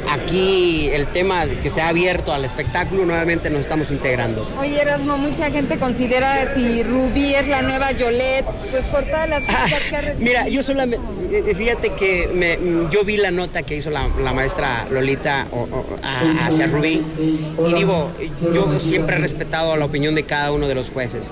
aquí 0.09 0.89
el 0.91 1.07
tema 1.07 1.45
que 1.61 1.69
se 1.69 1.81
ha 1.81 1.89
abierto 1.89 2.33
al 2.33 2.45
espectáculo, 2.45 3.05
nuevamente 3.05 3.49
nos 3.49 3.61
estamos 3.61 3.91
integrando. 3.91 4.47
Oye, 4.59 4.81
Erasmo, 4.81 5.17
mucha 5.17 5.49
gente 5.51 5.77
considera 5.79 6.53
si 6.53 6.83
Rubí 6.83 7.33
es 7.35 7.47
la 7.47 7.61
nueva 7.61 7.91
Yolette, 7.91 8.45
pues 8.71 8.83
por 8.85 9.03
todas 9.03 9.29
las 9.29 9.45
cosas 9.45 9.81
que 9.89 9.95
ha 9.95 10.01
recibido. 10.01 10.29
Mira, 10.29 10.47
yo 10.47 10.63
solamente, 10.63 11.05
eh, 11.31 11.55
fíjate 11.55 11.93
que 11.93 12.29
me- 12.33 12.57
yo 12.91 13.03
vi 13.03 13.17
la 13.17 13.31
nota 13.31 13.63
que 13.63 13.75
hizo 13.75 13.89
la, 13.89 14.07
la 14.23 14.33
maestra 14.33 14.85
Lolita 14.91 15.47
o- 15.51 15.61
o- 15.71 15.85
a- 16.03 16.47
hacia 16.47 16.67
Rubí 16.67 17.01
y 17.19 17.73
digo, 17.73 18.11
yo 18.53 18.79
siempre 18.79 19.15
he 19.15 19.19
respetado 19.19 19.75
la 19.75 19.85
opinión 19.85 20.15
de 20.15 20.23
cada 20.23 20.51
uno 20.51 20.67
de 20.67 20.75
los 20.75 20.89
jueces. 20.91 21.31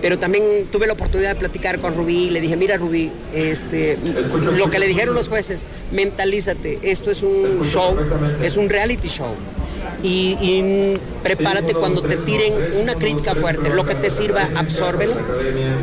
Pero 0.00 0.18
también 0.18 0.66
tuve 0.70 0.86
la 0.86 0.94
oportunidad 0.94 1.30
de 1.30 1.36
platicar 1.36 1.78
con 1.80 1.94
Rubí 1.94 2.24
y 2.24 2.30
le 2.30 2.40
dije, 2.40 2.56
mira 2.56 2.76
Rubí, 2.76 3.10
este, 3.34 3.98
lo 4.56 4.70
que 4.70 4.78
le 4.78 4.86
dijeron 4.86 5.14
los 5.14 5.28
jueces, 5.28 5.66
mentalízate, 5.92 6.78
esto 6.82 7.10
es 7.10 7.22
un 7.22 7.62
show, 7.64 7.96
es 8.42 8.56
un 8.56 8.68
reality 8.68 9.08
show. 9.08 9.34
Y, 10.02 10.36
y 10.40 10.98
prepárate 11.22 11.74
cuando 11.74 12.02
te 12.02 12.16
tiren 12.16 12.54
una 12.82 12.94
crítica 12.94 13.34
fuerte, 13.34 13.68
lo 13.70 13.84
que 13.84 13.94
te 13.94 14.08
sirva, 14.08 14.48
absórbelo, 14.54 15.14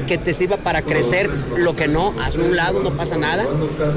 que 0.08 0.18
te 0.18 0.34
sirva 0.34 0.58
para 0.58 0.82
crecer, 0.82 1.30
lo 1.58 1.76
que 1.76 1.88
no, 1.88 2.14
hazlo 2.20 2.46
a 2.46 2.48
un 2.48 2.56
lado, 2.56 2.84
no 2.84 2.98
pasa 2.98 3.18
nada. 3.18 3.48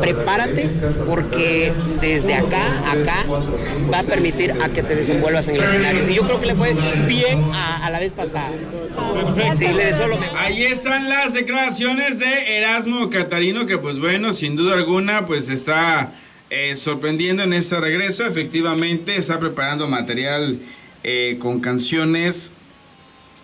Prepárate 0.01 0.71
porque 1.07 1.73
desde 2.01 2.35
acá, 2.35 2.63
acá, 2.91 3.25
va 3.93 4.01
a 4.01 4.03
permitir 4.03 4.55
a 4.63 4.69
que 4.69 4.83
te 4.83 4.95
desenvuelvas 4.95 5.49
en 5.49 5.57
el 5.57 5.63
escenario. 5.63 6.09
Y 6.09 6.15
yo 6.15 6.23
creo 6.23 6.41
que 6.41 6.47
le 6.47 6.55
fue 6.55 6.75
bien 7.07 7.43
a, 7.53 7.87
a 7.87 7.91
la 7.91 7.99
vez 7.99 8.13
pasada. 8.13 8.51
Sí, 9.59 9.69
le 9.69 9.87
deseo 9.87 10.09
lo 10.09 10.19
mejor. 10.19 10.39
Ahí 10.39 10.63
están 10.65 11.09
las 11.09 11.33
declaraciones 11.33 12.19
de 12.19 12.59
Erasmo 12.59 13.11
Catarino, 13.11 13.67
que 13.67 13.79
pues 13.79 13.99
bueno, 13.99 14.33
sin 14.33 14.57
duda 14.57 14.75
alguna, 14.75 15.27
pues 15.27 15.49
está 15.49 16.13
eh, 16.51 16.75
sorprendiendo 16.77 17.43
en 17.45 17.53
este 17.53 17.79
regreso. 17.81 18.27
Efectivamente, 18.27 19.17
está 19.17 19.39
preparando 19.39 19.87
material 19.87 20.59
eh, 21.05 21.37
con 21.39 21.61
canciones 21.61 22.53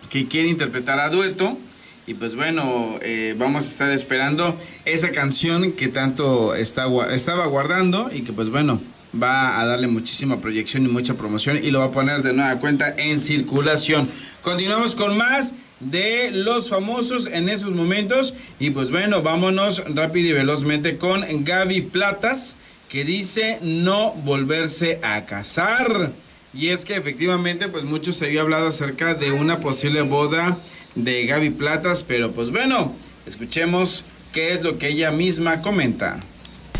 que 0.09 0.27
quiere 0.27 0.49
interpretar 0.49 0.99
a 0.99 1.09
dueto. 1.09 1.57
Y 2.05 2.13
pues 2.13 2.35
bueno, 2.35 2.99
eh, 3.01 3.35
vamos 3.37 3.63
a 3.63 3.67
estar 3.67 3.91
esperando 3.91 4.57
esa 4.85 5.11
canción 5.11 5.73
que 5.73 5.87
tanto 5.87 6.55
está, 6.55 6.85
estaba 7.11 7.45
guardando 7.47 8.09
y 8.13 8.21
que 8.21 8.31
pues 8.31 8.49
bueno, 8.49 8.81
va 9.21 9.59
a 9.59 9.65
darle 9.65 9.87
muchísima 9.87 10.39
proyección 10.39 10.85
y 10.85 10.87
mucha 10.87 11.15
promoción 11.15 11.59
y 11.61 11.71
lo 11.71 11.79
va 11.79 11.85
a 11.85 11.91
poner 11.91 12.23
de 12.23 12.33
nueva 12.33 12.59
cuenta 12.59 12.93
en 12.97 13.19
circulación. 13.19 14.09
Continuamos 14.41 14.95
con 14.95 15.17
más 15.17 15.53
de 15.79 16.31
los 16.31 16.69
famosos 16.69 17.27
en 17.27 17.49
esos 17.49 17.71
momentos 17.71 18.33
y 18.59 18.69
pues 18.69 18.89
bueno, 18.89 19.21
vámonos 19.21 19.83
rápido 19.93 20.29
y 20.29 20.33
velozmente 20.33 20.97
con 20.97 21.25
Gaby 21.43 21.81
Platas 21.81 22.57
que 22.89 23.03
dice 23.03 23.59
no 23.61 24.11
volverse 24.13 24.99
a 25.03 25.25
casar. 25.25 26.11
Y 26.53 26.69
es 26.69 26.85
que 26.85 26.95
efectivamente, 26.95 27.67
pues 27.67 27.83
mucho 27.83 28.11
se 28.11 28.25
había 28.25 28.41
hablado 28.41 28.67
acerca 28.67 29.13
de 29.13 29.31
una 29.31 29.59
posible 29.59 30.01
boda 30.01 30.57
de 30.95 31.25
Gaby 31.25 31.51
Platas, 31.51 32.01
pero 32.03 32.31
pues 32.31 32.49
bueno, 32.51 32.95
escuchemos 33.27 34.05
qué 34.33 34.53
es 34.53 34.63
lo 34.63 34.77
que 34.79 34.87
ella 34.89 35.11
misma 35.11 35.61
comenta. 35.61 36.17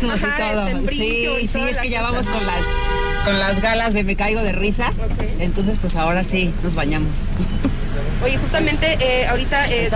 y 0.00 0.06
todo. 0.06 0.88
Sí, 0.88 1.26
sí, 1.52 1.60
es 1.68 1.76
que 1.78 1.90
ya 1.90 2.02
vamos 2.02 2.28
con 2.28 2.44
las 2.46 2.64
con 3.24 3.38
las 3.38 3.60
galas 3.60 3.92
de 3.94 4.04
Me 4.04 4.16
Caigo 4.16 4.40
de 4.42 4.52
Risa. 4.52 4.92
Entonces, 5.38 5.76
pues 5.80 5.96
ahora 5.96 6.24
sí, 6.24 6.52
nos 6.64 6.74
bañamos. 6.74 7.10
Oye, 8.24 8.38
justamente 8.38 8.96
eh, 9.00 9.26
ahorita, 9.26 9.66
eh, 9.70 9.90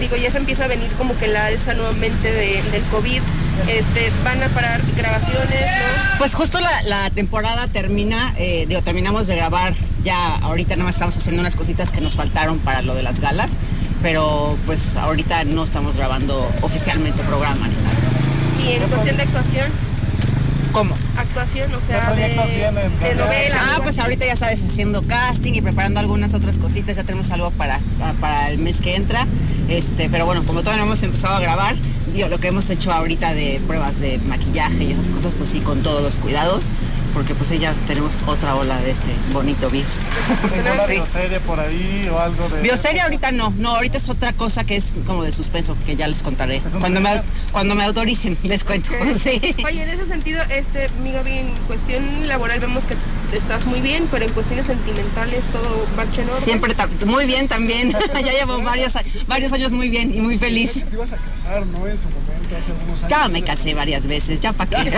digo, 0.00 0.16
ya 0.16 0.30
se 0.32 0.38
empieza 0.38 0.64
a 0.64 0.68
venir 0.68 0.88
como 0.98 1.16
que 1.18 1.28
la 1.28 1.46
alza 1.46 1.74
nuevamente 1.74 2.32
de- 2.32 2.62
del 2.72 2.82
COVID. 2.90 3.20
Este, 3.68 4.10
van 4.24 4.42
a 4.42 4.48
parar 4.48 4.80
grabaciones, 4.96 5.48
¿no? 5.50 6.18
Pues 6.18 6.34
justo 6.34 6.60
la, 6.60 6.82
la 6.82 7.10
temporada 7.10 7.66
termina, 7.68 8.34
eh, 8.36 8.66
digo, 8.68 8.82
terminamos 8.82 9.26
de 9.26 9.36
grabar, 9.36 9.74
ya 10.02 10.36
ahorita 10.36 10.76
nada 10.76 10.84
más 10.84 10.96
estamos 10.96 11.16
haciendo 11.16 11.40
unas 11.40 11.56
cositas 11.56 11.92
que 11.92 12.00
nos 12.00 12.14
faltaron 12.14 12.58
para 12.58 12.82
lo 12.82 12.94
de 12.94 13.02
las 13.02 13.20
galas, 13.20 13.52
pero 14.02 14.56
pues 14.66 14.96
ahorita 14.96 15.44
no 15.44 15.64
estamos 15.64 15.94
grabando 15.94 16.50
oficialmente 16.62 17.22
programa 17.22 17.68
ni 17.68 17.76
nada. 17.76 17.96
Y 18.66 18.82
en 18.82 18.88
cuestión 18.88 19.16
de 19.16 19.22
actuación, 19.22 19.70
¿Cómo? 20.72 20.94
actuación, 21.16 21.72
o 21.74 21.80
sea, 21.80 22.12
de, 22.12 22.28
de 22.28 23.14
novela. 23.14 23.56
Ah, 23.58 23.80
pues 23.82 23.98
ahorita 23.98 24.26
ya 24.26 24.36
sabes, 24.36 24.62
haciendo 24.62 25.02
casting 25.02 25.52
y 25.54 25.60
preparando 25.60 26.00
algunas 26.00 26.34
otras 26.34 26.58
cositas, 26.58 26.96
ya 26.96 27.04
tenemos 27.04 27.30
algo 27.30 27.50
para, 27.50 27.80
para 28.20 28.50
el 28.50 28.58
mes 28.58 28.80
que 28.80 28.96
entra. 28.96 29.26
Este, 29.68 30.08
pero 30.10 30.26
bueno, 30.26 30.42
como 30.44 30.60
todavía 30.60 30.82
no 30.82 30.86
hemos 30.88 31.02
empezado 31.02 31.36
a 31.36 31.40
grabar, 31.40 31.76
digo, 32.12 32.28
lo 32.28 32.38
que 32.38 32.48
hemos 32.48 32.68
hecho 32.70 32.92
ahorita 32.92 33.34
de 33.34 33.60
pruebas 33.66 34.00
de 34.00 34.18
maquillaje 34.18 34.84
y 34.84 34.92
esas 34.92 35.08
cosas, 35.08 35.32
pues 35.36 35.50
sí, 35.50 35.60
con 35.60 35.82
todos 35.82 36.02
los 36.02 36.14
cuidados, 36.14 36.64
porque 37.12 37.34
pues 37.34 37.50
ya 37.58 37.74
tenemos 37.86 38.12
otra 38.26 38.54
ola 38.54 38.80
de 38.80 38.90
este 38.92 39.12
bonito 39.32 39.68
virus. 39.70 39.92
¿Alguna 40.42 40.86
Sí. 40.86 40.92
bioserie 40.94 41.40
por 41.40 41.60
ahí 41.60 42.08
o 42.12 42.18
algo 42.18 42.48
de...? 42.48 42.62
Bioserie 42.62 43.00
ahorita 43.02 43.32
no, 43.32 43.52
no, 43.58 43.76
ahorita 43.76 43.98
es 43.98 44.08
otra 44.08 44.32
cosa 44.32 44.64
que 44.64 44.76
es 44.76 44.98
como 45.06 45.22
de 45.24 45.32
suspenso, 45.32 45.76
que 45.86 45.96
ya 45.96 46.06
les 46.08 46.22
contaré. 46.22 46.60
Cuando 46.80 47.00
me, 47.00 47.22
cuando 47.52 47.74
me 47.74 47.84
autoricen, 47.84 48.36
les 48.42 48.64
cuento. 48.64 48.90
Sí. 49.18 49.40
Oye, 49.64 49.82
en 49.82 49.88
ese 49.90 50.06
sentido, 50.06 50.42
este, 50.50 50.88
mi 51.02 51.12
Gaby, 51.12 51.38
en 51.38 51.50
cuestión 51.66 52.02
laboral 52.28 52.60
vemos 52.60 52.84
que 52.84 52.96
estás 53.36 53.64
muy 53.66 53.80
bien, 53.80 54.08
pero 54.10 54.24
en 54.26 54.32
cuestiones 54.32 54.66
sentimentales 54.66 55.44
todo 55.52 55.86
marcha 55.96 56.22
en 56.22 56.28
orden. 56.28 56.42
Siempre 56.44 56.74
muy 57.06 57.26
bien 57.26 57.48
también. 57.48 57.92
ya 58.14 58.32
llevo 58.32 58.60
varios, 58.62 58.96
a- 58.96 59.02
varios 59.26 59.52
años 59.52 59.72
muy 59.72 59.88
bien 59.88 60.14
y 60.14 60.20
muy 60.20 60.38
feliz. 60.38 60.84
Te 60.88 60.94
ibas 60.94 61.12
a 61.12 61.16
casar, 61.16 61.66
¿no? 61.66 61.86
En 61.86 61.96
su 61.98 62.04
momento, 62.04 62.56
hace 62.58 62.72
algunos 62.72 62.98
años. 63.02 63.10
Ya 63.10 63.28
me 63.28 63.42
casé 63.42 63.74
varias 63.74 64.06
veces, 64.06 64.40
ya 64.40 64.52
para 64.52 64.70
qué. 64.84 64.92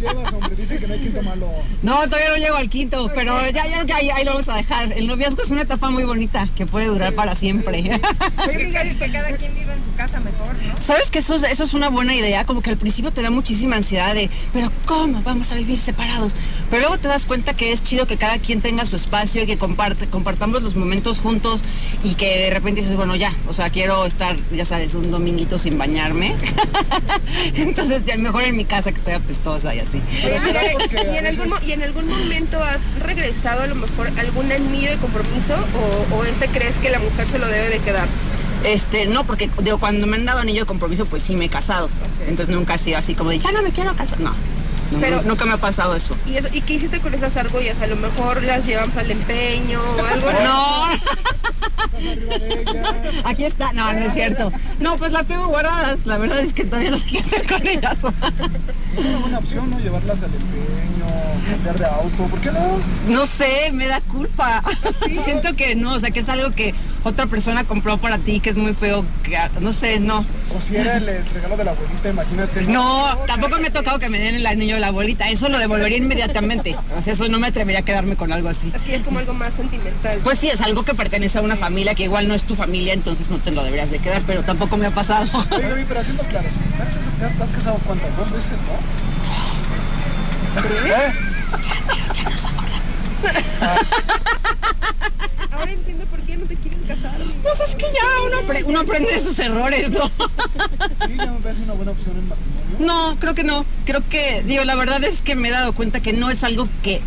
No 0.00 0.92
hay 0.94 1.00
quinto 1.00 1.22
malo. 1.22 1.48
No, 1.82 1.94
todavía 2.04 2.30
no 2.30 2.36
llego 2.36 2.56
al 2.56 2.68
quinto, 2.68 3.10
pero 3.14 3.38
ya, 3.50 3.66
ya, 3.66 3.84
ya, 3.84 3.96
ahí 4.16 4.24
lo 4.24 4.32
vamos 4.32 4.48
a 4.48 4.56
dejar. 4.56 4.92
El 4.92 5.06
noviazgo 5.06 5.42
es 5.42 5.50
una 5.50 5.62
etapa 5.62 5.90
muy 5.90 6.04
bonita 6.04 6.48
que 6.56 6.66
puede 6.66 6.86
durar 6.86 7.14
para 7.14 7.34
siempre. 7.34 7.78
Oye, 8.46 8.64
mi 8.64 8.70
Gaby, 8.72 8.94
que 8.96 9.10
cada 9.10 9.30
quien 9.36 9.54
viva 9.54 9.72
en 9.74 9.82
su 9.82 9.94
casa 9.96 10.20
mejor, 10.20 10.54
¿no? 10.54 10.80
¿Sabes 10.80 11.10
que 11.10 11.18
eso, 11.20 11.34
es- 11.36 11.42
eso 11.44 11.64
es 11.64 11.74
una 11.74 11.88
buena 11.88 12.14
idea? 12.14 12.44
Como 12.44 12.60
que 12.62 12.70
al 12.70 12.76
principio 12.76 13.10
te 13.12 13.22
da 13.22 13.30
muchísima 13.30 13.76
ansiedad 13.76 14.14
de, 14.14 14.28
pero 14.52 14.70
¿cómo 14.86 15.22
vamos 15.22 15.50
a 15.52 15.54
vivir 15.56 15.78
separados? 15.78 16.34
Pero 16.70 16.80
luego 16.82 16.98
te 16.98 17.08
das 17.08 17.24
cuenta 17.24 17.54
que 17.54 17.72
es 17.72 17.82
chido 17.82 18.06
que 18.06 18.16
cada 18.16 18.38
quien 18.38 18.60
tenga 18.60 18.84
su 18.84 18.96
espacio 18.96 19.42
y 19.42 19.46
que 19.46 19.56
comparte, 19.58 20.06
compartamos 20.06 20.62
los 20.62 20.76
momentos 20.76 21.18
juntos 21.20 21.62
y 22.04 22.14
que 22.14 22.38
de 22.38 22.50
repente 22.50 22.80
dices, 22.82 22.96
bueno, 22.96 23.16
ya, 23.16 23.32
o 23.48 23.54
sea, 23.54 23.70
quiero 23.70 24.04
estar, 24.06 24.36
ya 24.52 24.64
sabes, 24.64 24.94
un 24.94 25.10
dominguito 25.10 25.58
sin 25.58 25.78
bañarme. 25.78 26.34
Entonces, 27.54 28.04
ya 28.04 28.16
mejor 28.16 28.42
en 28.44 28.56
mi 28.56 28.64
casa 28.64 28.90
que 28.92 28.98
estoy 28.98 29.14
apestosa 29.14 29.74
y 29.74 29.80
así. 29.80 29.85
Oye, 29.94 30.76
¿y 31.12 31.16
en, 31.18 31.26
algún, 31.26 31.48
mo- 31.48 31.58
¿Y 31.66 31.72
en 31.72 31.82
algún 31.82 32.06
momento 32.08 32.62
has 32.62 32.80
regresado 33.00 33.62
a 33.62 33.66
lo 33.66 33.74
mejor 33.74 34.08
algún 34.18 34.50
anillo 34.52 34.90
de 34.90 34.96
compromiso 34.96 35.54
o, 36.10 36.16
o 36.16 36.24
ese 36.24 36.48
crees 36.48 36.74
que 36.76 36.90
la 36.90 36.98
mujer 36.98 37.26
se 37.28 37.38
lo 37.38 37.46
debe 37.46 37.68
de 37.70 37.78
quedar? 37.78 38.06
Este, 38.64 39.06
no, 39.06 39.24
porque 39.24 39.48
digo, 39.62 39.78
cuando 39.78 40.06
me 40.06 40.16
han 40.16 40.24
dado 40.24 40.40
anillo 40.40 40.60
de 40.62 40.66
compromiso, 40.66 41.06
pues 41.06 41.22
sí 41.22 41.36
me 41.36 41.44
he 41.44 41.48
casado. 41.48 41.88
Entonces 42.26 42.54
nunca 42.54 42.74
ha 42.74 42.78
sido 42.78 42.98
así 42.98 43.14
como 43.14 43.30
de, 43.30 43.38
ya 43.38 43.52
no 43.52 43.62
me 43.62 43.70
quiero 43.70 43.94
casar. 43.94 44.18
No, 44.20 44.30
no, 44.90 44.98
Pero- 45.00 45.22
nunca 45.22 45.44
me 45.44 45.52
ha 45.52 45.58
pasado 45.58 45.94
eso. 45.94 46.16
¿Y, 46.26 46.36
eso- 46.36 46.48
¿Y 46.52 46.60
qué 46.62 46.74
hiciste 46.74 47.00
con 47.00 47.14
esas 47.14 47.36
argollas? 47.36 47.80
A 47.82 47.86
lo 47.86 47.96
mejor 47.96 48.42
las 48.42 48.64
llevamos 48.66 48.96
al 48.96 49.10
empeño 49.10 49.80
o 49.82 50.04
algo. 50.06 50.30
No. 50.42 50.86
Aquí 53.24 53.44
está, 53.44 53.72
no, 53.72 53.92
no 53.92 53.98
es 53.98 54.12
cierto. 54.12 54.52
No, 54.80 54.96
pues 54.96 55.12
las 55.12 55.26
tengo 55.26 55.46
guardadas. 55.48 56.06
La 56.06 56.18
verdad 56.18 56.40
es 56.40 56.52
que 56.52 56.64
todavía 56.64 56.90
no 56.90 56.96
sé 56.96 57.06
qué 57.10 57.18
hacer 57.18 57.46
con 57.46 57.66
ellas. 57.66 57.98
Es 58.96 59.04
una 59.04 59.18
buena 59.18 59.38
opción, 59.38 59.70
¿no? 59.70 59.78
Llevarlas 59.78 60.22
al 60.22 60.30
empeño, 60.34 61.06
cambiar 61.50 61.78
de 61.78 61.86
auto. 61.86 62.24
¿Por 62.24 62.40
qué 62.40 62.52
no? 62.52 62.78
No 63.08 63.26
sé, 63.26 63.70
me 63.72 63.86
da 63.86 64.00
culpa. 64.00 64.62
Siento 65.24 65.54
que 65.54 65.74
no, 65.74 65.94
o 65.94 65.98
sea, 65.98 66.10
que 66.10 66.20
es 66.20 66.28
algo 66.28 66.50
que 66.50 66.74
otra 67.06 67.26
persona 67.26 67.62
compró 67.64 67.98
para 67.98 68.18
ti, 68.18 68.40
que 68.40 68.50
es 68.50 68.56
muy 68.56 68.74
feo, 68.74 69.04
que 69.22 69.38
no 69.60 69.72
sé, 69.72 70.00
no. 70.00 70.26
O 70.56 70.60
si 70.60 70.76
era 70.76 70.96
el, 70.96 71.08
el 71.08 71.24
regalo 71.26 71.56
de 71.56 71.64
la 71.64 71.70
abuelita, 71.70 72.08
imagínate. 72.08 72.62
No, 72.62 73.16
tampoco 73.26 73.58
me 73.60 73.68
ha 73.68 73.72
tocado 73.72 74.00
que 74.00 74.08
me 74.08 74.18
den 74.18 74.34
el 74.34 74.46
anillo 74.46 74.74
de 74.74 74.80
la 74.80 74.88
abuelita. 74.88 75.30
Eso 75.30 75.48
lo 75.48 75.58
devolvería 75.58 75.98
inmediatamente. 75.98 76.76
O 76.96 77.00
sea, 77.00 77.12
eso 77.12 77.28
no 77.28 77.38
me 77.38 77.46
atrevería 77.46 77.80
a 77.80 77.82
quedarme 77.82 78.16
con 78.16 78.32
algo 78.32 78.48
así. 78.48 78.72
Es 78.74 78.82
que 78.82 78.96
es 78.96 79.02
como 79.04 79.20
algo 79.20 79.34
más 79.34 79.54
sentimental. 79.54 80.18
Pues 80.24 80.40
sí, 80.40 80.48
es 80.48 80.60
algo 80.60 80.82
que 80.82 80.94
pertenece 80.94 81.38
a 81.38 81.42
una 81.42 81.54
familia 81.56 81.94
que 81.94 82.02
igual 82.04 82.26
no 82.26 82.34
es 82.34 82.42
tu 82.42 82.56
familia, 82.56 82.92
entonces 82.92 83.30
no 83.30 83.38
te 83.38 83.52
lo 83.52 83.62
deberías 83.62 83.90
de 83.92 84.00
quedar, 84.00 84.22
pero 84.26 84.42
tampoco 84.42 84.76
me 84.76 84.86
ha 84.86 84.90
pasado. 84.90 85.26
Oye, 85.52 85.68
Gaby, 85.68 85.84
pero 85.86 86.00
haciendo 86.00 86.24
claros, 86.24 86.52
¿te 87.18 87.42
has, 87.42 87.52
casado 87.52 87.78
cuántas? 87.86 88.16
¿Dos 88.16 88.32
veces, 88.32 88.50
no? 88.50 88.76
¿Eh? 90.88 91.12
Ya 92.14 92.30
nos 92.30 92.46
acordamos. 92.46 92.86
Ahora 95.58 95.72
entiendo 95.72 96.04
por 96.06 96.20
qué 96.20 96.36
no 96.36 96.46
te 96.46 96.56
quieres 96.56 96.78
casar. 96.86 97.18
Pues 97.42 97.60
es 97.68 97.74
que 97.76 97.84
ya 97.84 98.26
uno, 98.26 98.40
apre- 98.46 98.64
uno 98.66 98.80
aprende 98.80 99.12
de 99.12 99.22
sus 99.22 99.38
errores, 99.38 99.90
¿no? 99.90 100.06
Sí, 101.06 101.14
ya 101.16 101.26
me 101.32 101.38
parece 101.40 101.62
una 101.62 101.72
buena 101.72 101.92
opción 101.92 102.16
el 102.16 102.22
matrimonio. 102.24 102.76
No, 102.80 103.16
creo 103.18 103.34
que 103.34 103.44
no. 103.44 103.64
Creo 103.84 104.02
que, 104.08 104.42
digo, 104.44 104.64
la 104.64 104.74
verdad 104.74 105.02
es 105.04 105.22
que 105.22 105.34
me 105.34 105.48
he 105.48 105.52
dado 105.52 105.72
cuenta 105.72 106.00
que 106.00 106.12
no 106.12 106.30
es 106.30 106.44
algo 106.44 106.68
que 106.82 107.00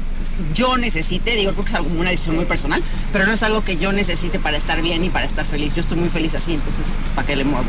yo 0.56 0.78
necesite, 0.78 1.36
digo, 1.36 1.52
creo 1.52 1.66
que 1.66 1.72
es 1.72 1.76
algo- 1.78 1.90
una 2.00 2.10
decisión 2.10 2.36
muy 2.38 2.46
personal, 2.46 2.82
pero 3.12 3.26
no 3.26 3.34
es 3.34 3.44
algo 3.44 3.64
que 3.64 3.78
yo 3.78 3.92
necesite 3.92 4.40
para 4.40 4.58
estar 4.58 4.82
bien 4.82 5.04
y 5.04 5.10
para 5.10 5.26
estar 5.26 5.46
feliz. 5.46 5.76
Yo 5.76 5.82
estoy 5.82 5.98
muy 5.98 6.10
feliz 6.10 6.34
así, 6.34 6.54
entonces, 6.54 6.86
¿para 7.14 7.28
qué 7.28 7.36
le 7.36 7.44
muevo? 7.44 7.66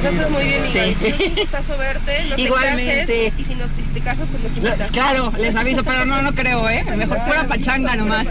Pues 0.00 0.14
eso 0.14 0.22
es 0.22 0.30
muy 0.30 0.44
bien, 0.44 0.62
Sí. 0.72 0.78
Iván. 0.78 0.96
Es 1.20 1.28
un 1.28 1.34
gustazo 1.36 1.76
verte. 1.78 2.24
No 2.30 2.36
te 2.36 2.42
Igualmente. 2.42 3.26
cases, 3.28 3.32
y 3.40 3.44
si, 3.44 3.54
nos, 3.54 3.70
si 3.72 3.82
te 3.82 4.00
casas, 4.00 4.26
pues 4.30 4.42
nos 4.42 4.56
invitas. 4.56 4.90
Claro, 4.90 5.32
les 5.38 5.54
aviso, 5.54 5.84
pero 5.84 6.06
no, 6.06 6.22
no 6.22 6.32
creo, 6.34 6.68
¿eh? 6.70 6.82
Mejor 6.96 7.18
pura 7.24 7.46
pachanga 7.46 7.94
nomás. 7.94 8.26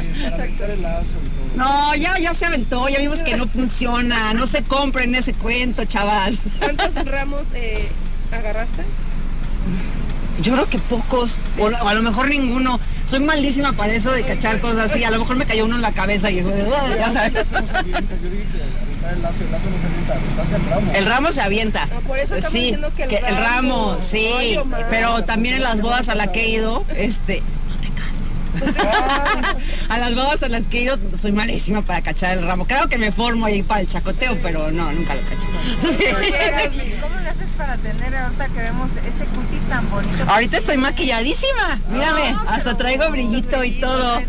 No, 1.56 1.94
ya, 1.96 2.18
ya 2.18 2.34
se 2.34 2.46
aventó, 2.46 2.88
ya 2.88 3.00
vimos 3.00 3.20
que 3.20 3.36
no 3.36 3.48
funciona, 3.48 4.34
no 4.34 4.48
se 4.48 4.64
compren 4.64 5.14
ese 5.16 5.34
cuento, 5.34 5.84
chavas. 5.86 6.36
¿Cuántos 6.60 6.96
ramos 7.06 7.48
eh, 7.54 7.90
agarraste? 8.32 8.84
Yo 10.42 10.54
creo 10.54 10.70
que 10.70 10.80
pocos, 10.80 11.38
o, 11.60 11.66
o 11.66 11.88
a 11.88 11.94
lo 11.94 12.02
mejor 12.02 12.30
ninguno. 12.30 12.80
Soy 13.06 13.20
malísima 13.20 13.74
para 13.74 13.94
eso 13.94 14.12
de 14.12 14.24
cachar 14.24 14.60
cosas 14.62 14.90
así. 14.90 15.04
A 15.04 15.12
lo 15.12 15.20
mejor 15.20 15.36
me 15.36 15.46
cayó 15.46 15.66
uno 15.66 15.76
en 15.76 15.82
la 15.82 15.92
cabeza 15.92 16.32
y 16.32 16.38
ya 16.38 17.12
sabes. 17.12 17.46
El 19.12 19.22
lazo, 19.22 19.44
el 19.44 19.52
lazo 19.52 19.70
no 19.70 19.78
se 19.80 19.88
avienta, 19.88 20.16
el 20.16 20.38
lazo 20.38 20.56
el 20.56 20.66
ramo. 20.70 20.92
El 20.94 21.06
ramo 21.06 21.32
se 21.34 21.42
avienta. 21.42 21.88
por 22.08 22.18
eso 22.18 22.36
sí, 22.50 22.60
diciendo 22.62 22.92
que 22.96 23.04
el 23.04 23.14
el 23.14 23.38
ramo, 23.38 23.90
ramo. 23.92 23.98
sí. 24.00 24.58
Pero 24.90 25.24
también 25.26 25.56
en 25.56 25.64
las 25.64 25.82
bodas 25.82 26.08
a 26.08 26.16
las 26.16 26.30
que 26.30 26.46
he 26.46 26.50
ido, 26.50 26.86
este. 26.96 27.44
a 29.90 29.98
las 29.98 30.16
bodas 30.16 30.44
a 30.44 30.50
las 30.50 30.68
que 30.68 30.80
he 30.80 30.84
ido 30.84 30.98
soy 31.20 31.32
malísima 31.32 31.82
para 31.82 32.02
cachar 32.02 32.38
el 32.38 32.46
ramo. 32.46 32.66
Claro 32.66 32.88
que 32.88 32.98
me 32.98 33.12
formo 33.12 33.46
ahí 33.46 33.64
para 33.64 33.82
el 33.82 33.88
chacoteo, 33.88 34.38
pero 34.42 34.72
no, 34.72 34.92
nunca 34.92 35.16
lo 35.16 35.22
cacho. 35.22 35.48
Sí. 35.80 36.06
Oye, 36.18 36.32
Gaby, 36.32 36.94
¿cómo 37.02 37.20
le 37.20 37.30
haces 37.30 37.50
para 37.58 37.78
tener 37.78 38.16
ahorita 38.16 38.48
que 38.48 38.60
vemos 38.60 38.90
ese 38.92 39.26
cutis 39.26 39.62
tan 39.70 39.90
bonito? 39.90 40.24
Ahorita 40.28 40.58
estoy 40.58 40.78
maquilladísima. 40.78 41.80
Mírame, 41.92 42.36
hasta 42.48 42.78
traigo 42.78 43.10
brillito 43.10 43.64
y 43.64 43.80
todo. 43.80 44.22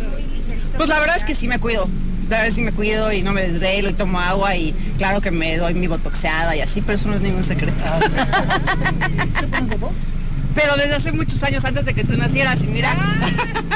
Pues 0.77 0.89
la 0.89 1.01
verdad 1.01 1.17
es 1.17 1.25
que 1.25 1.35
sí 1.35 1.49
me 1.49 1.59
cuido. 1.59 1.89
La 2.29 2.39
verdad 2.39 2.47
es 2.47 2.55
que 2.55 2.61
sí 2.61 2.65
me 2.65 2.73
cuido 2.73 3.13
y 3.13 3.23
no 3.23 3.33
me 3.33 3.43
desvelo 3.43 3.91
y 3.91 3.93
tomo 3.93 4.19
agua 4.19 4.57
y 4.57 4.73
claro 4.97 5.21
que 5.21 5.31
me 5.31 5.57
doy 5.57 5.75
mi 5.75 5.87
botoxeada 5.87 6.57
y 6.57 6.61
así, 6.61 6.81
pero 6.81 6.97
eso 6.97 7.09
no 7.09 7.15
es 7.15 7.21
ningún 7.21 7.45
secreto. 7.45 7.83
Pero 10.55 10.77
desde 10.77 10.95
hace 10.95 11.13
muchos 11.13 11.43
años 11.43 11.65
antes 11.65 11.85
de 11.85 11.95
que 11.95 12.05
tú 12.05 12.17
nacieras 12.17 12.63
y 12.63 12.67
mira. 12.67 12.95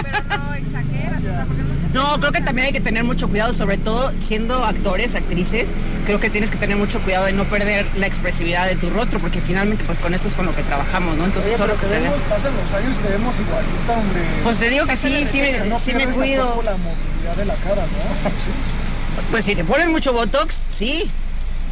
Pero 0.03 0.19
no 0.39 0.55
exageras, 0.55 1.19
o 1.21 1.23
sea, 1.23 1.45
porque 1.47 1.63
no 1.95 2.21
creo 2.21 2.33
que 2.33 2.41
también 2.43 2.67
hay 2.67 2.73
que 2.73 2.81
tener 2.81 3.05
mucho 3.05 3.29
cuidado, 3.29 3.55
sobre 3.55 3.79
todo 3.79 4.13
siendo 4.19 4.63
actores, 4.65 5.15
actrices, 5.15 5.71
creo 6.05 6.21
que 6.21 6.29
tienes 6.29 6.51
que 6.51 6.59
tener 6.59 6.77
mucho 6.77 7.01
cuidado 7.01 7.25
de 7.25 7.33
no 7.33 7.45
perder 7.45 7.87
la 7.97 8.07
expresividad 8.07 8.67
de 8.67 8.77
tu 8.77 8.91
rostro, 8.91 9.19
porque 9.19 9.41
finalmente 9.41 9.83
pues 9.85 9.99
con 9.99 10.13
esto 10.13 10.29
es 10.29 10.35
con 10.35 10.45
lo 10.45 10.55
que 10.55 10.63
trabajamos, 10.63 11.17
¿no? 11.17 11.25
Entonces 11.25 11.53
Oye, 11.53 11.59
solo 11.59 11.75
pero 11.81 11.89
que 11.93 11.97
tengas- 11.99 12.13
vemos, 12.13 12.29
pasan 12.29 12.53
los 12.55 12.73
años 12.75 12.97
y 13.01 13.03
te 13.07 13.09
vemos 13.13 13.35
igualita, 13.41 13.93
hombre. 13.95 14.21
Pues 14.43 14.59
te 14.59 14.69
digo 14.69 14.85
que 14.87 14.97
sí, 14.97 15.27
sí 15.31 15.41
me- 15.41 15.53
Que 15.53 15.61
no 15.71 15.79
sí 15.79 15.95
me 15.95 16.07
cuido. 16.09 16.63
la 16.63 16.77
movilidad 16.77 17.37
de 17.37 17.45
la 17.47 17.55
cara, 17.55 17.83
¿no? 17.83 18.31
Sí. 18.31 18.51
Pues 19.31 19.45
si 19.47 19.55
te 19.55 19.65
pones 19.65 19.89
mucho 19.89 20.13
botox, 20.13 20.63
sí, 20.69 21.11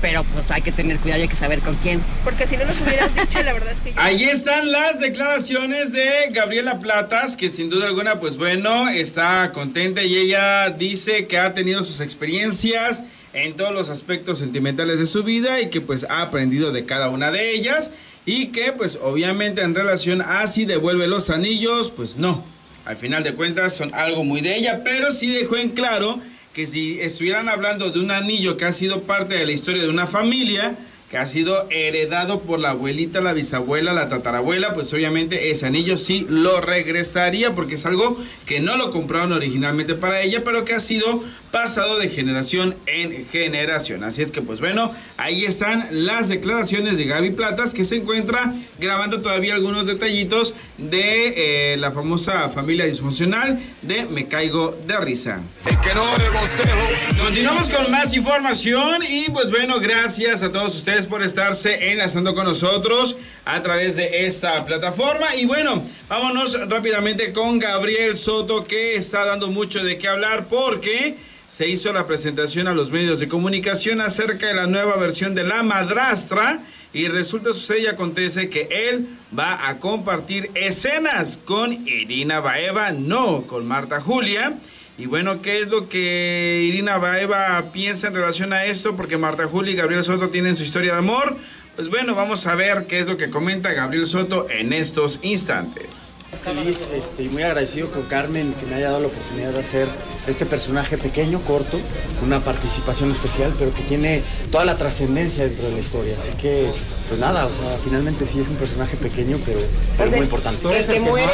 pero 0.04 0.22
pues 0.34 0.50
hay 0.50 0.60
que 0.60 0.70
tener 0.70 0.98
cuidado 0.98 1.20
y 1.20 1.22
hay 1.22 1.28
que 1.28 1.34
saber 1.34 1.60
con 1.60 1.76
quién. 1.76 1.98
Porque 2.24 2.46
si 2.46 2.58
no 2.58 2.66
nos 2.66 2.78
hubieras 2.82 3.14
dicho, 3.14 3.42
la 3.42 3.54
verdad 3.54 3.72
es 3.72 3.80
que 3.80 3.94
yo... 3.94 3.96
Ahí 3.98 4.24
están 4.24 4.70
las 4.70 5.00
declaraciones 5.00 5.92
de 5.92 6.28
Gabriela 6.30 6.78
Platas, 6.78 7.38
que 7.38 7.48
sin 7.48 7.70
duda 7.70 7.86
alguna, 7.86 8.20
pues 8.20 8.36
bueno, 8.36 8.90
está 8.90 9.50
contenta 9.52 10.02
y 10.02 10.14
ella 10.14 10.68
dice 10.68 11.26
que 11.26 11.38
ha 11.38 11.54
tenido 11.54 11.82
sus 11.82 12.00
experiencias 12.00 13.04
en 13.32 13.54
todos 13.54 13.72
los 13.72 13.88
aspectos 13.88 14.40
sentimentales 14.40 14.98
de 14.98 15.06
su 15.06 15.22
vida 15.22 15.62
y 15.62 15.70
que 15.70 15.80
pues 15.80 16.04
ha 16.10 16.20
aprendido 16.20 16.70
de 16.70 16.84
cada 16.84 17.08
una 17.08 17.30
de 17.30 17.54
ellas 17.54 17.90
y 18.26 18.48
que 18.48 18.72
pues 18.72 18.98
obviamente 19.02 19.62
en 19.62 19.74
relación 19.74 20.20
a 20.20 20.46
si 20.48 20.66
devuelve 20.66 21.06
los 21.06 21.30
anillos, 21.30 21.90
pues 21.90 22.18
no. 22.18 22.44
Al 22.84 22.98
final 22.98 23.24
de 23.24 23.32
cuentas 23.32 23.74
son 23.74 23.94
algo 23.94 24.22
muy 24.22 24.42
de 24.42 24.54
ella, 24.54 24.82
pero 24.84 25.10
sí 25.12 25.28
dejó 25.28 25.56
en 25.56 25.70
claro 25.70 26.20
que 26.54 26.68
si 26.68 27.00
estuvieran 27.00 27.48
hablando 27.48 27.90
de 27.90 27.98
un 27.98 28.12
anillo 28.12 28.56
que 28.56 28.64
ha 28.64 28.72
sido 28.72 29.02
parte 29.02 29.34
de 29.34 29.44
la 29.44 29.50
historia 29.50 29.82
de 29.82 29.88
una 29.88 30.06
familia, 30.06 30.76
que 31.14 31.18
ha 31.18 31.26
sido 31.26 31.68
heredado 31.70 32.40
por 32.40 32.58
la 32.58 32.70
abuelita, 32.70 33.20
la 33.20 33.32
bisabuela, 33.32 33.92
la 33.92 34.08
tatarabuela, 34.08 34.74
pues 34.74 34.92
obviamente 34.92 35.52
ese 35.52 35.66
anillo 35.66 35.96
sí 35.96 36.26
lo 36.28 36.60
regresaría 36.60 37.54
porque 37.54 37.74
es 37.74 37.86
algo 37.86 38.18
que 38.46 38.58
no 38.58 38.76
lo 38.76 38.90
compraron 38.90 39.32
originalmente 39.32 39.94
para 39.94 40.22
ella, 40.22 40.42
pero 40.44 40.64
que 40.64 40.74
ha 40.74 40.80
sido 40.80 41.22
pasado 41.52 42.00
de 42.00 42.08
generación 42.08 42.74
en 42.86 43.28
generación. 43.28 44.02
Así 44.02 44.22
es 44.22 44.32
que 44.32 44.42
pues 44.42 44.58
bueno, 44.58 44.92
ahí 45.16 45.44
están 45.44 45.86
las 45.92 46.28
declaraciones 46.28 46.98
de 46.98 47.04
Gaby 47.04 47.30
Platas 47.30 47.74
que 47.74 47.84
se 47.84 47.94
encuentra 47.94 48.52
grabando 48.80 49.22
todavía 49.22 49.54
algunos 49.54 49.86
detallitos 49.86 50.54
de 50.78 51.74
eh, 51.74 51.76
la 51.76 51.92
famosa 51.92 52.48
familia 52.48 52.86
disfuncional 52.86 53.60
de 53.82 54.04
Me 54.06 54.26
Caigo 54.26 54.76
de 54.84 54.96
Risa. 54.96 55.40
Que 55.80 55.94
no. 55.94 56.02
Continuamos 57.22 57.70
con 57.70 57.88
más 57.92 58.12
información 58.14 59.02
y 59.08 59.30
pues 59.30 59.50
bueno, 59.50 59.78
gracias 59.78 60.42
a 60.42 60.50
todos 60.50 60.74
ustedes 60.74 61.03
por 61.06 61.22
estarse 61.22 61.92
enlazando 61.92 62.34
con 62.34 62.44
nosotros 62.44 63.16
a 63.44 63.60
través 63.62 63.96
de 63.96 64.26
esta 64.26 64.64
plataforma. 64.64 65.34
Y 65.36 65.46
bueno, 65.46 65.82
vámonos 66.08 66.58
rápidamente 66.68 67.32
con 67.32 67.58
Gabriel 67.58 68.16
Soto 68.16 68.64
que 68.64 68.96
está 68.96 69.24
dando 69.24 69.48
mucho 69.48 69.82
de 69.82 69.98
qué 69.98 70.08
hablar 70.08 70.46
porque 70.48 71.16
se 71.48 71.68
hizo 71.68 71.92
la 71.92 72.06
presentación 72.06 72.66
a 72.68 72.74
los 72.74 72.90
medios 72.90 73.20
de 73.20 73.28
comunicación 73.28 74.00
acerca 74.00 74.48
de 74.48 74.54
la 74.54 74.66
nueva 74.66 74.96
versión 74.96 75.34
de 75.34 75.44
La 75.44 75.62
Madrastra. 75.62 76.60
Y 76.92 77.08
resulta, 77.08 77.52
sucede 77.52 77.88
acontece 77.88 78.48
que 78.48 78.68
él 78.70 79.06
va 79.36 79.68
a 79.68 79.78
compartir 79.78 80.50
escenas 80.54 81.40
con 81.44 81.72
Irina 81.72 82.40
Baeva, 82.40 82.92
no 82.92 83.42
con 83.48 83.66
Marta 83.66 84.00
Julia. 84.00 84.54
Y 84.96 85.06
bueno, 85.06 85.42
¿qué 85.42 85.60
es 85.60 85.68
lo 85.68 85.88
que 85.88 86.62
Irina 86.68 86.98
Baeva 86.98 87.64
piensa 87.72 88.06
en 88.06 88.14
relación 88.14 88.52
a 88.52 88.64
esto? 88.66 88.94
Porque 88.96 89.18
Marta 89.18 89.46
Julia 89.46 89.72
y 89.72 89.76
Gabriel 89.76 90.04
Soto 90.04 90.28
tienen 90.28 90.54
su 90.54 90.62
historia 90.62 90.92
de 90.92 90.98
amor. 90.98 91.36
Pues 91.76 91.90
bueno, 91.90 92.14
vamos 92.14 92.46
a 92.46 92.54
ver 92.54 92.86
qué 92.86 93.00
es 93.00 93.06
lo 93.06 93.16
que 93.16 93.30
comenta 93.30 93.72
Gabriel 93.72 94.06
Soto 94.06 94.46
en 94.48 94.72
estos 94.72 95.18
instantes. 95.22 96.16
Feliz 96.40 96.82
este, 96.94 97.24
y 97.24 97.28
muy 97.28 97.42
agradecido 97.42 97.90
con 97.90 98.02
Carmen 98.02 98.54
que 98.60 98.66
me 98.66 98.76
haya 98.76 98.90
dado 98.90 99.00
la 99.00 99.06
oportunidad 99.08 99.50
de 99.50 99.58
hacer 99.58 99.88
este 100.28 100.46
personaje 100.46 100.96
pequeño, 100.98 101.40
corto, 101.40 101.80
una 102.24 102.38
participación 102.38 103.10
especial, 103.10 103.52
pero 103.58 103.74
que 103.74 103.82
tiene 103.82 104.22
toda 104.52 104.64
la 104.64 104.76
trascendencia 104.76 105.44
dentro 105.46 105.66
de 105.66 105.72
la 105.72 105.80
historia. 105.80 106.14
Así 106.16 106.30
que, 106.40 106.70
pues 107.08 107.18
nada, 107.18 107.44
o 107.44 107.50
sea, 107.50 107.76
finalmente 107.82 108.24
sí 108.24 108.38
es 108.38 108.48
un 108.48 108.56
personaje 108.56 108.96
pequeño, 108.96 109.38
pero, 109.44 109.58
pero 109.98 110.10
muy 110.12 110.20
importante. 110.20 110.78
El 110.78 110.86
que 110.86 111.00
muere. 111.00 111.32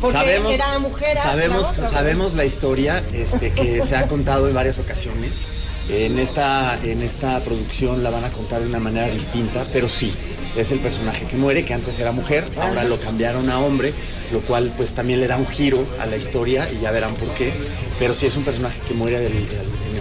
Porque 0.00 0.18
Sabemos- 0.18 0.52
era 0.52 0.78
mujer. 0.80 1.18
ah, 1.18 1.22
Sabemos, 1.22 1.62
la 1.62 1.68
otra, 1.68 1.88
sabemos 1.88 2.34
la 2.34 2.44
historia 2.44 3.02
este, 3.12 3.52
que 3.52 3.80
se 3.82 3.94
ha 3.94 4.08
contado 4.08 4.48
en 4.48 4.54
varias 4.54 4.80
ocasiones. 4.80 5.40
En 5.88 6.18
esta, 6.18 6.78
en 6.82 7.02
esta 7.02 7.38
producción 7.40 8.02
la 8.02 8.10
van 8.10 8.24
a 8.24 8.30
contar 8.30 8.62
de 8.62 8.68
una 8.68 8.80
manera 8.80 9.08
distinta, 9.08 9.66
pero 9.72 9.88
sí, 9.88 10.12
es 10.56 10.70
el 10.70 10.78
personaje 10.78 11.26
que 11.26 11.36
muere, 11.36 11.64
que 11.64 11.74
antes 11.74 11.98
era 11.98 12.12
mujer, 12.12 12.44
ahora 12.60 12.84
lo 12.84 12.98
cambiaron 12.98 13.50
a 13.50 13.58
hombre, 13.58 13.92
lo 14.32 14.40
cual 14.40 14.72
pues 14.76 14.92
también 14.94 15.20
le 15.20 15.26
da 15.26 15.36
un 15.36 15.46
giro 15.46 15.84
a 16.00 16.06
la 16.06 16.16
historia 16.16 16.66
y 16.72 16.80
ya 16.80 16.90
verán 16.90 17.14
por 17.14 17.28
qué. 17.34 17.52
Pero 17.98 18.14
sí 18.14 18.26
es 18.26 18.36
un 18.36 18.44
personaje 18.44 18.80
que 18.88 18.94
muere 18.94 19.18
en 19.18 19.36
el 19.36 19.46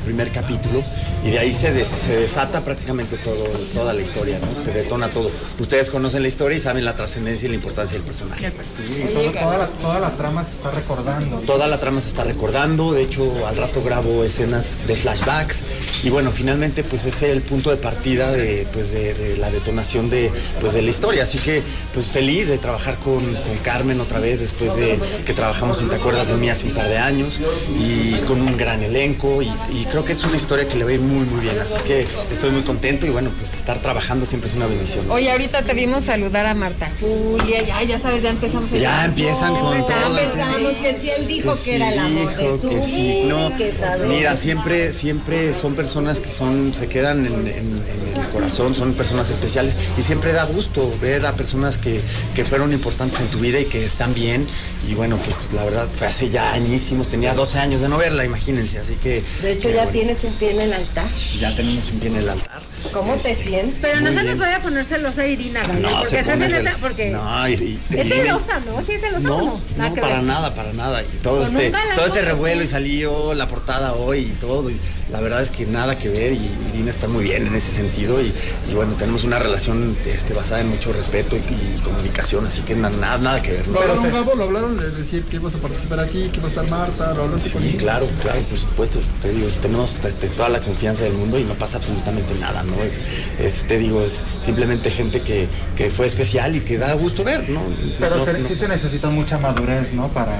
primer 0.04 0.32
capítulo 0.32 0.82
y 1.26 1.32
de 1.32 1.40
ahí 1.40 1.54
se, 1.54 1.72
des- 1.74 1.88
se 1.88 2.18
desata 2.20 2.62
prácticamente 2.62 3.18
todo, 3.18 3.44
toda 3.74 3.94
la 3.94 4.02
historia, 4.02 4.40
¿no? 4.40 4.62
Se 4.64 4.72
detona 4.72 5.10
todo. 5.10 5.30
Ustedes 5.60 5.90
conocen 5.90 6.22
la 6.22 6.28
historia 6.28 6.58
y 6.58 6.62
saben 6.62 6.86
la 6.86 6.94
trascendencia 6.96 7.46
y 7.48 7.50
la 7.50 7.56
importancia 7.56 7.98
del 7.98 8.06
personaje. 8.06 8.52
Sí, 8.52 9.14
toda, 9.14 9.32
toda 9.42 9.58
la, 9.58 9.68
toda 9.68 10.00
la 10.00 10.10
trama 10.12 10.44
se 10.46 10.52
está 10.58 10.72
recordando. 10.72 11.38
Toda 11.40 11.68
la 11.68 11.80
trama 11.80 12.02
se 12.02 12.10
está 12.10 12.24
recordando, 12.24 12.92
de 12.94 13.04
hecho 13.04 13.48
al 13.48 13.56
rato 13.56 13.82
grabo 13.82 14.24
escenas 14.24 14.82
de 14.88 14.96
flashbacks 14.96 15.62
y 16.04 16.10
bueno, 16.10 16.32
finalmente 16.32 16.84
pues 16.84 17.06
ese 17.06 17.30
es 17.32 17.36
el 17.36 17.42
punto 17.42 17.70
de 17.72 17.78
partida 17.78 18.32
de, 18.32 18.68
pues, 18.74 18.92
de, 18.92 19.14
de 19.14 19.38
la 19.38 19.50
detonación 19.52 20.10
de, 20.10 20.32
pues, 20.62 20.74
de 20.74 20.82
la 20.82 20.90
historia, 20.90 21.24
así 21.24 21.38
que 21.38 21.62
pues 21.94 22.08
feliz 22.08 22.50
de 22.50 22.58
trabajar 22.58 22.96
con, 22.98 23.20
con 23.24 23.58
Carmen 23.64 24.00
otra 24.02 24.20
vez 24.20 24.42
después 24.42 24.76
de 24.76 25.00
que 25.26 25.34
trabajamos 25.34 25.82
en 25.82 25.90
Te 25.90 25.96
acuerdas 25.96 26.28
de 26.30 26.36
mí 26.36 26.50
hace 26.50 26.66
un 26.68 26.74
par 26.74 26.88
de 26.88 26.98
años 26.98 27.40
y 27.80 28.14
con 28.26 28.42
un 28.42 28.58
gran 28.58 28.82
elenco 28.84 29.42
y, 29.42 29.48
y 29.72 29.86
creo 29.94 30.04
que 30.06 30.14
es 30.14 30.24
una 30.24 30.36
historia 30.36 30.68
que 30.68 30.76
le 30.76 30.84
va 30.86 30.90
a 30.90 30.94
ir 30.94 31.02
muy 31.02 31.24
muy 31.28 31.40
bien, 31.42 31.54
así 31.60 31.76
que 31.86 32.08
estoy 32.32 32.50
muy 32.50 32.64
contento 32.64 33.06
y 33.06 33.10
bueno, 33.10 33.30
pues 33.38 33.54
estar 33.54 33.78
trabajando 33.80 34.26
siempre 34.26 34.50
es 34.50 34.56
una 34.56 34.66
bendición. 34.66 35.06
Oye, 35.12 35.32
ahorita 35.32 35.62
te 35.62 35.74
vimos 35.76 36.06
saludar 36.06 36.48
a 36.48 36.56
Marta 36.56 36.92
Julia, 37.00 37.62
ya, 37.62 37.84
ya 37.84 38.00
sabes, 38.00 38.24
ya 38.24 38.32
empezamos. 38.32 38.72
a- 38.74 38.78
Ya 38.78 39.06
empiezan 39.06 39.54
con 39.56 39.78
Ya 39.80 39.86
todo. 39.86 40.18
empezamos 40.18 40.78
que 40.78 41.00
si 41.00 41.10
él 41.12 41.28
dijo 41.28 41.56
que, 41.64 41.76
era 41.76 41.90
el 41.94 42.00
amor 42.00 42.36
de 42.36 42.58
su 42.60 42.70
que 42.70 42.84
sí, 42.86 43.24
no. 43.28 43.56
que. 43.56 43.72
Mira, 44.08 44.36
siempre, 44.36 44.92
siempre 44.92 45.54
son 45.54 45.76
personas 45.76 46.20
que 46.22 46.32
son, 46.32 46.74
se 46.74 46.88
quedan 46.88 47.28
en, 47.28 47.34
en- 47.48 47.48
en 47.48 48.20
el 48.20 48.28
corazón, 48.32 48.74
son 48.74 48.94
personas 48.94 49.30
especiales 49.30 49.76
y 49.96 50.02
siempre 50.02 50.34
da 50.34 50.46
gusto 50.46 50.92
ver 51.02 51.24
a 51.28 51.34
personas 51.34 51.78
que, 51.78 52.02
que 52.34 52.44
fueron 52.44 52.74
importantes 52.74 53.20
en 53.20 53.28
tu 53.28 53.38
vida 53.38 53.60
y 53.60 53.66
que 53.66 53.86
están 53.86 54.16
bien. 54.16 54.48
Y 54.90 54.96
bueno, 54.96 55.18
pues 55.24 55.52
la 55.54 55.64
verdad 55.64 55.88
fue 55.96 56.08
hace 56.08 56.32
ya 56.32 56.52
añísimos, 56.54 57.10
tenía 57.10 57.36
12 57.36 57.60
años 57.60 57.82
de 57.82 57.90
no 57.90 57.98
verla, 58.00 58.26
imagínense, 58.26 58.80
así 58.80 58.96
que. 58.96 59.24
De 59.44 59.52
hecho, 59.52 59.70
ya 59.70 59.83
ya 59.86 59.92
tienes 59.92 60.24
un 60.24 60.34
pie 60.34 60.52
en 60.52 60.62
el 60.62 60.74
altar. 60.74 61.08
ya 61.40 61.56
tenemos 61.56 61.92
un 61.92 62.00
pie 62.00 62.10
en 62.10 62.16
el 62.18 62.30
altar. 62.30 62.62
¿Cómo 62.92 63.16
te 63.16 63.34
sientes? 63.36 63.76
Pero 63.82 64.02
no 64.02 64.08
se 64.08 64.14
bien. 64.14 64.26
les 64.28 64.38
vaya 64.38 64.58
a 64.58 64.62
poner 64.62 64.86
celosa 64.86 65.26
Irina, 65.26 65.62
¿vale? 65.68 65.80
No, 65.80 65.90
porque 65.90 66.10
se 66.10 66.20
estás 66.20 66.34
pone 66.36 66.46
en 66.46 66.52
cel- 66.52 66.68
esta. 66.68 66.78
Porque 66.80 67.10
No, 67.12 67.48
y- 67.50 67.54
y- 67.54 67.80
es 67.98 68.08
celosa, 68.08 68.60
¿no? 68.66 68.82
Sí, 68.82 68.92
es 68.94 69.02
celosa 69.02 69.32
o 69.32 69.38
No, 69.38 69.46
no. 69.46 69.62
Nada 69.78 69.90
no, 69.90 69.96
para 69.96 70.16
ver. 70.16 70.24
nada, 70.24 70.56
para 70.56 70.74
nada. 70.74 71.02
Y 71.02 71.06
todo 71.24 71.40
Con 71.46 71.56
este, 71.58 71.72
todo 71.96 72.06
este 72.06 72.22
revuelo 72.24 72.62
y 72.64 72.68
salió 72.68 73.34
la 73.34 73.48
portada 73.48 73.94
hoy 73.94 74.20
y 74.20 74.38
todo. 74.40 74.70
Y 74.70 74.78
la 75.12 75.22
verdad 75.22 75.42
es 75.42 75.50
que 75.50 75.66
nada 75.66 75.98
que 75.98 76.10
ver 76.10 76.34
y 76.34 76.52
Irina 76.74 76.90
está 76.92 77.08
muy 77.08 77.24
bien 77.24 77.48
en 77.48 77.56
ese 77.56 77.72
sentido. 77.72 78.22
Y, 78.22 78.34
y 78.70 78.74
bueno, 78.74 78.94
tenemos 78.96 79.24
una 79.24 79.40
relación 79.40 79.96
este, 80.06 80.34
basada 80.34 80.62
en 80.62 80.70
mucho 80.70 80.92
respeto 80.94 81.36
y, 81.38 81.40
y 81.40 81.80
comunicación, 81.84 82.46
así 82.46 82.62
que 82.64 82.76
na- 82.76 82.90
nada, 82.90 83.18
nada 83.18 83.42
que 83.42 83.52
ver. 83.54 83.68
¿no? 83.68 83.74
¿Lo 83.76 83.82
hablaron, 83.82 84.12
Gabo? 84.12 84.36
¿Lo 84.36 84.44
hablaron 84.44 84.78
de 84.78 84.90
decir 84.92 85.24
que 85.24 85.38
ibas 85.38 85.56
a 85.56 85.58
participar 85.60 86.02
aquí, 86.02 86.30
que 86.30 86.38
iba 86.38 86.46
a 86.48 86.50
estar 86.50 86.68
Marta? 86.68 87.14
¿Lo 87.14 87.24
hablaste 87.24 87.50
con 87.52 87.62
Sí, 87.62 87.74
claro, 87.78 88.08
claro, 88.22 88.42
por 88.42 88.60
supuesto. 88.60 89.00
Te 89.22 89.30
digo, 89.32 89.48
tenemos 89.74 89.96
te- 89.96 90.12
te- 90.12 90.30
toda 90.30 90.50
la 90.50 90.60
confianza 90.60 91.04
del 91.04 91.14
mundo 91.14 91.40
y 91.40 91.44
no 91.44 91.54
pasa 91.56 91.78
absolutamente 91.78 92.36
nada, 92.40 92.62
¿no? 92.64 92.76
Es, 92.84 93.00
es, 93.40 93.68
te 93.68 93.78
digo, 93.80 94.04
es 94.04 94.24
simplemente 94.46 94.92
gente 94.92 95.22
que, 95.22 95.48
que 95.76 95.90
fue 95.90 96.06
especial 96.06 96.56
y 96.56 96.62
que 96.62 96.78
da 96.78 96.94
gusto 96.94 97.24
ver, 97.24 97.50
¿no? 97.50 97.62
Pero 98.00 98.18
No- 98.18 98.26
se- 98.26 98.34
no- 98.34 98.48
sí 98.48 98.56
se 98.56 98.68
necesita 98.68 99.10
mucha 99.10 99.40
madurez, 99.40 99.92
¿no? 99.94 100.10
Para 100.10 100.38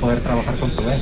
poder 0.00 0.20
trabajar 0.20 0.56
con 0.56 0.70
tu 0.76 0.82
ex. 0.82 1.00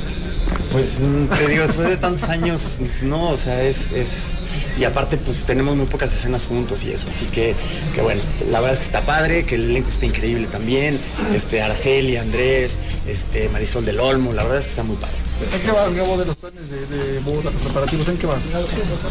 Pues 0.71 0.99
mm, 1.01 1.25
te 1.37 1.47
digo, 1.49 1.63
después 1.67 1.89
de 1.89 1.97
tantos 1.97 2.29
años, 2.29 2.61
no, 3.03 3.31
o 3.31 3.35
sea, 3.37 3.61
es, 3.61 3.91
es. 3.91 4.31
Y 4.77 4.85
aparte, 4.85 5.17
pues 5.17 5.43
tenemos 5.43 5.75
muy 5.75 5.85
pocas 5.85 6.11
escenas 6.13 6.45
juntos 6.45 6.83
y 6.83 6.91
eso. 6.91 7.07
Así 7.09 7.25
que, 7.25 7.55
que 7.93 8.01
bueno, 8.01 8.21
la 8.49 8.59
verdad 8.59 8.73
es 8.73 8.79
que 8.79 8.85
está 8.85 9.01
padre, 9.01 9.45
que 9.45 9.55
el 9.55 9.69
elenco 9.69 9.89
está 9.89 10.05
increíble 10.05 10.47
también. 10.47 10.99
Este, 11.33 11.61
Araceli, 11.61 12.17
Andrés, 12.17 12.79
este, 13.07 13.49
Marisol 13.49 13.85
del 13.85 13.99
Olmo, 13.99 14.33
la 14.33 14.43
verdad 14.43 14.59
es 14.59 14.65
que 14.65 14.71
está 14.71 14.83
muy 14.83 14.95
padre. 14.97 15.15
¿En 15.53 15.61
qué 15.61 15.71
vas, 15.71 15.93
Gabo, 15.93 16.17
de 16.17 16.25
los 16.25 16.35
planes 16.35 16.69
de, 16.69 16.85
de 16.85 17.19
boda, 17.19 17.51
preparativos? 17.51 18.07
¿En 18.07 18.17
qué 18.17 18.27
vas? 18.27 18.43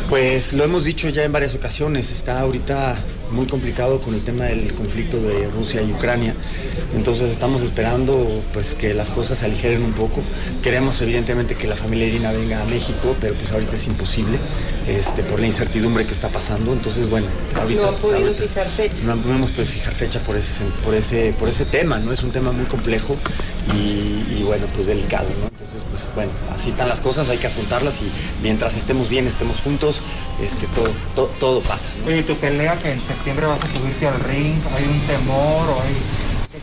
Pues 0.08 0.52
lo 0.52 0.64
hemos 0.64 0.84
dicho 0.84 1.08
ya 1.08 1.24
en 1.24 1.32
varias 1.32 1.54
ocasiones, 1.54 2.10
está 2.10 2.40
ahorita 2.40 2.96
muy 3.32 3.46
complicado 3.46 4.00
con 4.00 4.14
el 4.14 4.20
tema 4.22 4.44
del 4.44 4.72
conflicto 4.74 5.18
de 5.20 5.48
Rusia 5.48 5.82
y 5.82 5.90
Ucrania. 5.92 6.34
Entonces 6.94 7.30
estamos 7.30 7.62
esperando 7.62 8.26
pues 8.52 8.74
que 8.74 8.94
las 8.94 9.10
cosas 9.10 9.38
se 9.38 9.46
aligeren 9.46 9.82
un 9.82 9.92
poco. 9.92 10.20
Queremos 10.62 11.00
evidentemente 11.00 11.54
que 11.54 11.66
la 11.66 11.76
familia 11.76 12.06
Irina 12.06 12.32
venga 12.32 12.62
a 12.62 12.66
México, 12.66 13.16
pero 13.20 13.34
pues 13.34 13.52
ahorita 13.52 13.76
es 13.76 13.86
imposible 13.86 14.38
este, 14.86 15.22
por 15.22 15.40
la 15.40 15.46
incertidumbre 15.46 16.06
que 16.06 16.12
está 16.12 16.28
pasando. 16.28 16.72
Entonces 16.72 17.08
bueno, 17.08 17.26
ahorita 17.58 17.82
No 17.82 17.88
ha 17.88 17.96
podido 17.96 18.18
ahorita 18.18 18.42
fijar 18.42 18.68
fecha. 18.68 19.02
no, 19.04 19.16
no 19.16 19.34
hemos 19.34 19.50
podido 19.50 19.66
fijar 19.72 19.94
fecha 19.94 20.20
por 20.22 20.36
ese, 20.36 20.64
por 20.84 20.94
ese, 20.94 21.34
por 21.38 21.48
ese 21.48 21.64
tema, 21.64 21.98
¿no? 21.98 22.12
Es 22.12 22.22
un 22.22 22.30
tema 22.30 22.52
muy 22.52 22.66
complejo 22.66 23.16
y, 23.74 24.36
y, 24.38 24.42
bueno, 24.44 24.66
pues 24.74 24.86
delicado, 24.86 25.28
¿no? 25.40 25.46
Entonces, 25.46 25.82
pues 25.90 26.08
bueno, 26.14 26.30
así 26.54 26.70
están 26.70 26.88
las 26.88 27.00
cosas, 27.00 27.28
hay 27.28 27.38
que 27.38 27.46
afrontarlas 27.46 28.02
y 28.02 28.10
mientras 28.42 28.76
estemos 28.76 29.08
bien, 29.08 29.26
estemos 29.26 29.60
juntos, 29.60 30.02
este, 30.42 30.66
todo, 30.68 30.88
todo, 31.14 31.26
todo 31.38 31.60
pasa. 31.62 31.88
¿no? 32.00 32.08
Oye, 32.08 32.22
tu 32.22 32.34
pelea 32.36 32.76
que 32.78 32.90
en 32.92 33.00
septiembre 33.00 33.46
vas 33.46 33.58
a 33.62 33.66
subirte 33.66 34.06
al 34.06 34.18
ring, 34.20 34.54
¿hay 34.76 34.84
un 34.84 35.00
temor 35.00 35.68
o 35.70 35.80
hay... 35.82 35.96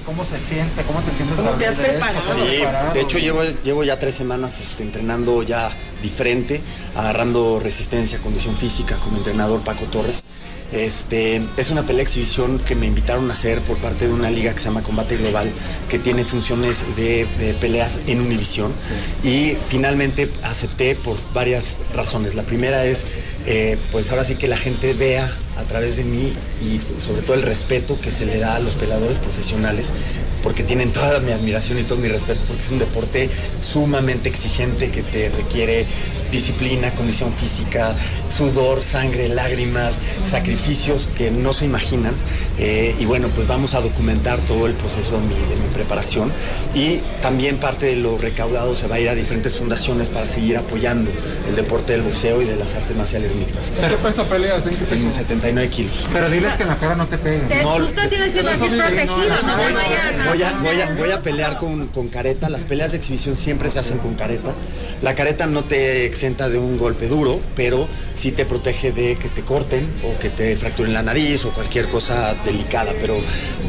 ¿Cómo 0.06 0.24
se 0.24 0.39
siente? 0.39 0.82
¿Cómo 0.84 1.00
te 1.02 1.12
sientes? 1.15 1.36
¿Cómo 1.38 1.50
te 1.52 1.68
has 1.68 1.76
preparado? 1.76 2.18
¿Estás 2.20 2.36
Sí, 2.36 2.56
preparado? 2.58 2.94
de 2.94 3.02
hecho 3.02 3.18
llevo, 3.20 3.44
llevo 3.63 3.84
ya 3.84 4.00
tres 4.00 4.15
semanas 4.15 4.60
este, 4.60 4.84
entrenando 4.84 5.44
ya 5.44 5.70
diferente, 6.02 6.62
agarrando 6.96 7.60
resistencia, 7.60 8.18
condición 8.20 8.56
física 8.56 8.96
como 9.04 9.18
entrenador 9.18 9.62
Paco 9.62 9.86
Torres. 9.86 10.24
Este, 10.71 11.41
es 11.58 11.71
una 11.71 11.84
pelea 11.84 12.03
exhibición 12.03 12.60
que 12.60 12.75
me 12.75 12.86
invitaron 12.86 13.29
a 13.32 13.34
hacer 13.34 13.60
por 13.62 13.77
parte 13.77 14.08
de 14.08 14.13
una 14.13 14.29
liga 14.29 14.53
que 14.53 14.60
se 14.60 14.65
llama 14.65 14.84
Combate 14.84 15.17
Global, 15.17 15.49
que 15.89 15.97
tiene 15.97 16.25
funciones 16.25 16.95
de, 16.95 17.25
de 17.39 17.53
peleas 17.55 17.99
en 18.08 18.21
Univisión. 18.21 18.71
Y 19.23 19.55
finalmente 19.69 20.29
acepté 20.43 20.95
por 20.95 21.17
varias 21.34 21.79
razones. 21.95 22.36
La 22.36 22.43
primera 22.43 22.86
es, 22.86 23.05
eh, 23.45 23.77
pues 23.91 24.12
ahora 24.12 24.23
sí 24.23 24.36
que 24.36 24.47
la 24.47 24.58
gente 24.58 24.93
vea 24.93 25.32
a 25.58 25.63
través 25.63 25.97
de 25.97 26.03
mí 26.03 26.32
y 26.62 26.79
sobre 26.99 27.21
todo 27.21 27.34
el 27.34 27.41
respeto 27.41 27.99
que 27.99 28.12
se 28.12 28.25
le 28.25 28.38
da 28.38 28.55
a 28.55 28.60
los 28.60 28.75
peleadores 28.75 29.17
profesionales 29.17 29.91
porque 30.43 30.63
tienen 30.63 30.91
toda 30.91 31.19
mi 31.19 31.32
admiración 31.32 31.79
y 31.79 31.84
todo 31.84 31.99
mi 31.99 32.08
respeto, 32.08 32.39
porque 32.47 32.62
es 32.62 32.71
un 32.71 32.79
deporte 32.79 33.29
sumamente 33.62 34.29
exigente 34.29 34.89
que 34.89 35.03
te 35.03 35.29
requiere 35.29 35.86
disciplina, 36.32 36.92
condición 36.92 37.34
física, 37.34 37.94
sudor, 38.36 38.82
sangre, 38.82 39.30
lágrimas, 39.30 39.96
sacrificios 40.30 41.08
que 41.18 41.32
no 41.32 41.54
se 41.54 41.65
imaginan. 41.65 42.13
Eh, 42.60 42.94
y 43.00 43.06
bueno, 43.06 43.30
pues 43.34 43.48
vamos 43.48 43.74
a 43.74 43.80
documentar 43.82 44.38
todo 44.42 44.68
el 44.68 44.74
proceso 44.74 45.13
de 45.13 45.22
mi, 45.28 45.34
de 45.34 45.56
mi 45.56 45.74
preparación 45.74 46.32
y 46.76 46.98
también 47.22 47.58
parte 47.58 47.86
de 47.86 47.96
lo 47.96 48.18
recaudado 48.18 48.76
se 48.76 48.88
va 48.88 48.96
a 48.96 49.00
ir 49.00 49.08
a 49.10 49.15
diferentes 49.15 49.56
fundaciones 49.58 50.10
para 50.10 50.28
seguir 50.28 50.58
apoyando 50.58 51.10
el 51.50 51.56
deporte 51.56 51.94
del 51.94 52.02
boxeo 52.02 52.42
y 52.42 52.46
de 52.46 52.58
las 52.58 52.76
artes 52.76 52.96
marciales 52.98 53.34
mixtas. 53.36 53.63
¿En 53.82 53.89
qué 53.89 53.96
peso 53.96 54.26
peleas? 54.26 54.65
¿En 54.68 54.76
qué 54.76 54.84
peso? 54.86 55.06
En 55.06 55.12
79 55.12 55.70
kilos. 55.70 55.94
Pero 56.12 56.30
diles 56.30 56.52
que 56.54 56.63
en 56.63 56.70
la 56.70 56.78
cara 56.78 56.96
no 56.96 57.08
te 57.08 57.18
peguen. 57.18 57.48
Te- 57.48 57.63
No, 57.63 57.78
te 57.88 57.92
iba 58.15 58.24
a 58.24 58.26
decir, 58.26 58.42
protegido, 58.44 59.18
no 59.18 60.30
Voy 60.30 60.44
a, 60.44 60.52
voy 60.62 60.82
a- 60.82 60.94
voy 60.98 61.12
a 61.12 61.20
pelear 61.22 61.58
con, 61.60 61.88
con 61.88 62.10
careta. 62.10 62.50
Las 62.50 62.63
peleas 62.63 62.92
de 62.92 62.98
exhibición 62.98 63.38
siempre 63.38 63.70
se 63.70 63.80
hacen 63.80 64.00
con 64.00 64.15
careta. 64.15 64.52
La 65.02 65.15
careta 65.15 65.48
no 65.48 65.63
te 65.63 66.06
exenta 66.19 66.49
de 66.49 66.58
un 66.60 66.77
golpe 66.77 67.08
duro, 67.08 67.39
pero 67.55 67.88
sí 68.13 68.34
te 68.34 68.45
protege 68.45 68.91
de 68.91 69.15
que 69.15 69.29
te 69.29 69.41
corten 69.41 69.88
o 70.03 70.19
que 70.19 70.29
te 70.29 70.53
fracturen 70.58 70.91
la 70.91 71.01
nariz 71.01 71.45
o 71.45 71.51
cualquier 71.51 71.88
cosa 71.88 72.36
delicada. 72.43 72.91
Pero 72.99 73.15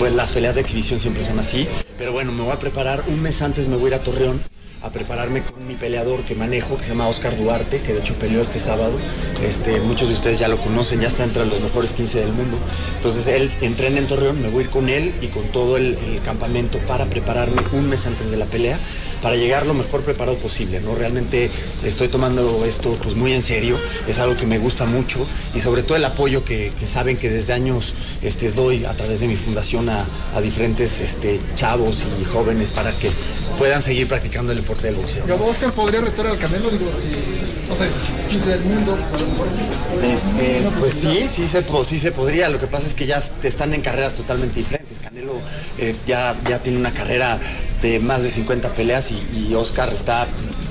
bueno, 0.00 0.16
las 0.16 0.32
peleas 0.32 0.56
de 0.56 0.62
exhibición 0.62 0.98
siempre 0.98 1.24
son 1.24 1.38
así. 1.38 1.68
Pero 1.96 2.10
bueno, 2.12 2.32
me 2.32 2.42
voy 2.42 2.50
a 2.50 2.58
preparar. 2.58 3.04
Un 3.06 3.22
mes 3.22 3.40
antes 3.40 3.68
me 3.68 3.76
voy 3.76 3.84
a 3.84 3.88
ir 3.88 4.00
a 4.00 4.02
Torreón 4.02 4.40
a 4.82 4.90
prepararme 4.90 5.42
con 5.42 5.64
mi 5.68 5.74
peleador 5.74 6.22
que 6.22 6.34
manejo, 6.34 6.76
que 6.76 6.84
se 6.84 6.88
llama 6.88 7.06
Oscar 7.06 7.36
Duarte, 7.36 7.80
que 7.82 7.92
de 7.92 8.00
hecho 8.00 8.14
peleó 8.14 8.40
este 8.40 8.58
sábado. 8.58 8.98
Este, 9.44 9.78
muchos 9.78 10.08
de 10.08 10.14
ustedes 10.14 10.40
ya 10.40 10.48
lo 10.48 10.56
conocen, 10.56 11.00
ya 11.00 11.06
está 11.06 11.22
entre 11.22 11.46
los 11.46 11.60
mejores 11.60 11.92
15 11.92 12.18
del 12.18 12.32
mundo. 12.32 12.56
Entonces 12.96 13.28
él 13.28 13.48
entrena 13.60 13.98
en 13.98 14.06
Torreón, 14.06 14.42
me 14.42 14.48
voy 14.48 14.62
a 14.62 14.64
ir 14.64 14.70
con 14.70 14.88
él 14.88 15.12
y 15.20 15.28
con 15.28 15.44
todo 15.52 15.76
el, 15.76 15.96
el 15.96 16.20
campamento 16.24 16.78
para 16.88 17.04
prepararme 17.06 17.62
un 17.74 17.88
mes 17.88 18.06
antes 18.06 18.32
de 18.32 18.38
la 18.38 18.46
pelea, 18.46 18.76
para 19.22 19.36
llegar 19.36 19.66
lo 19.66 19.74
mejor 19.74 20.02
preparado 20.02 20.36
posible. 20.38 20.80
¿no? 20.80 20.94
Realmente 20.94 21.50
estoy 21.84 22.08
tomando 22.08 22.64
esto 22.64 22.96
pues 23.02 23.14
muy 23.14 23.32
en 23.32 23.42
serio, 23.42 23.78
es 24.08 24.18
algo 24.18 24.36
que 24.36 24.46
me 24.46 24.58
gusta 24.58 24.84
mucho 24.84 25.26
y 25.54 25.60
sobre 25.60 25.82
todo 25.82 25.96
el 25.96 26.04
apoyo 26.04 26.44
que, 26.44 26.72
que 26.78 26.86
saben 26.86 27.16
que 27.16 27.30
desde 27.30 27.52
años 27.52 27.94
este, 28.22 28.50
doy 28.50 28.84
a 28.84 28.94
través 28.94 29.20
de 29.20 29.28
mi 29.28 29.36
fundación 29.36 29.88
a, 29.88 30.04
a 30.34 30.40
diferentes 30.40 31.00
este, 31.00 31.40
chavos 31.54 32.04
y 32.20 32.24
jóvenes 32.24 32.70
para 32.70 32.92
que 32.92 33.10
puedan 33.58 33.82
seguir 33.82 34.08
practicando 34.08 34.52
el 34.52 34.58
deporte 34.58 34.86
del 34.86 34.96
boxeo. 34.96 35.24
Oscar 35.46 35.72
podría 35.72 36.00
retar 36.00 36.26
al 36.26 36.38
Canelo, 36.38 36.70
digo, 36.70 36.90
si, 37.00 37.68
no 37.68 37.76
sé, 37.76 37.90
15 38.30 38.48
del 38.48 38.60
mundo. 38.60 38.96
Este, 40.02 40.66
pues 40.78 40.94
sí, 40.94 41.26
sí 41.28 41.46
se, 41.46 41.64
sí 41.84 41.98
se 41.98 42.12
podría. 42.12 42.48
Lo 42.48 42.58
que 42.58 42.66
pasa 42.66 42.86
es 42.86 42.94
que 42.94 43.06
ya 43.06 43.22
están 43.42 43.74
en 43.74 43.82
carreras 43.82 44.14
totalmente 44.14 44.56
diferentes. 44.56 44.98
Canelo 45.00 45.34
eh, 45.78 45.94
ya, 46.06 46.34
ya 46.48 46.58
tiene 46.60 46.78
una 46.78 46.92
carrera 46.92 47.38
de 47.82 48.00
más 48.00 48.22
de 48.22 48.30
50 48.30 48.68
peleas 48.70 49.10
y, 49.10 49.48
y 49.48 49.54
Oscar 49.54 49.90
está 49.90 50.26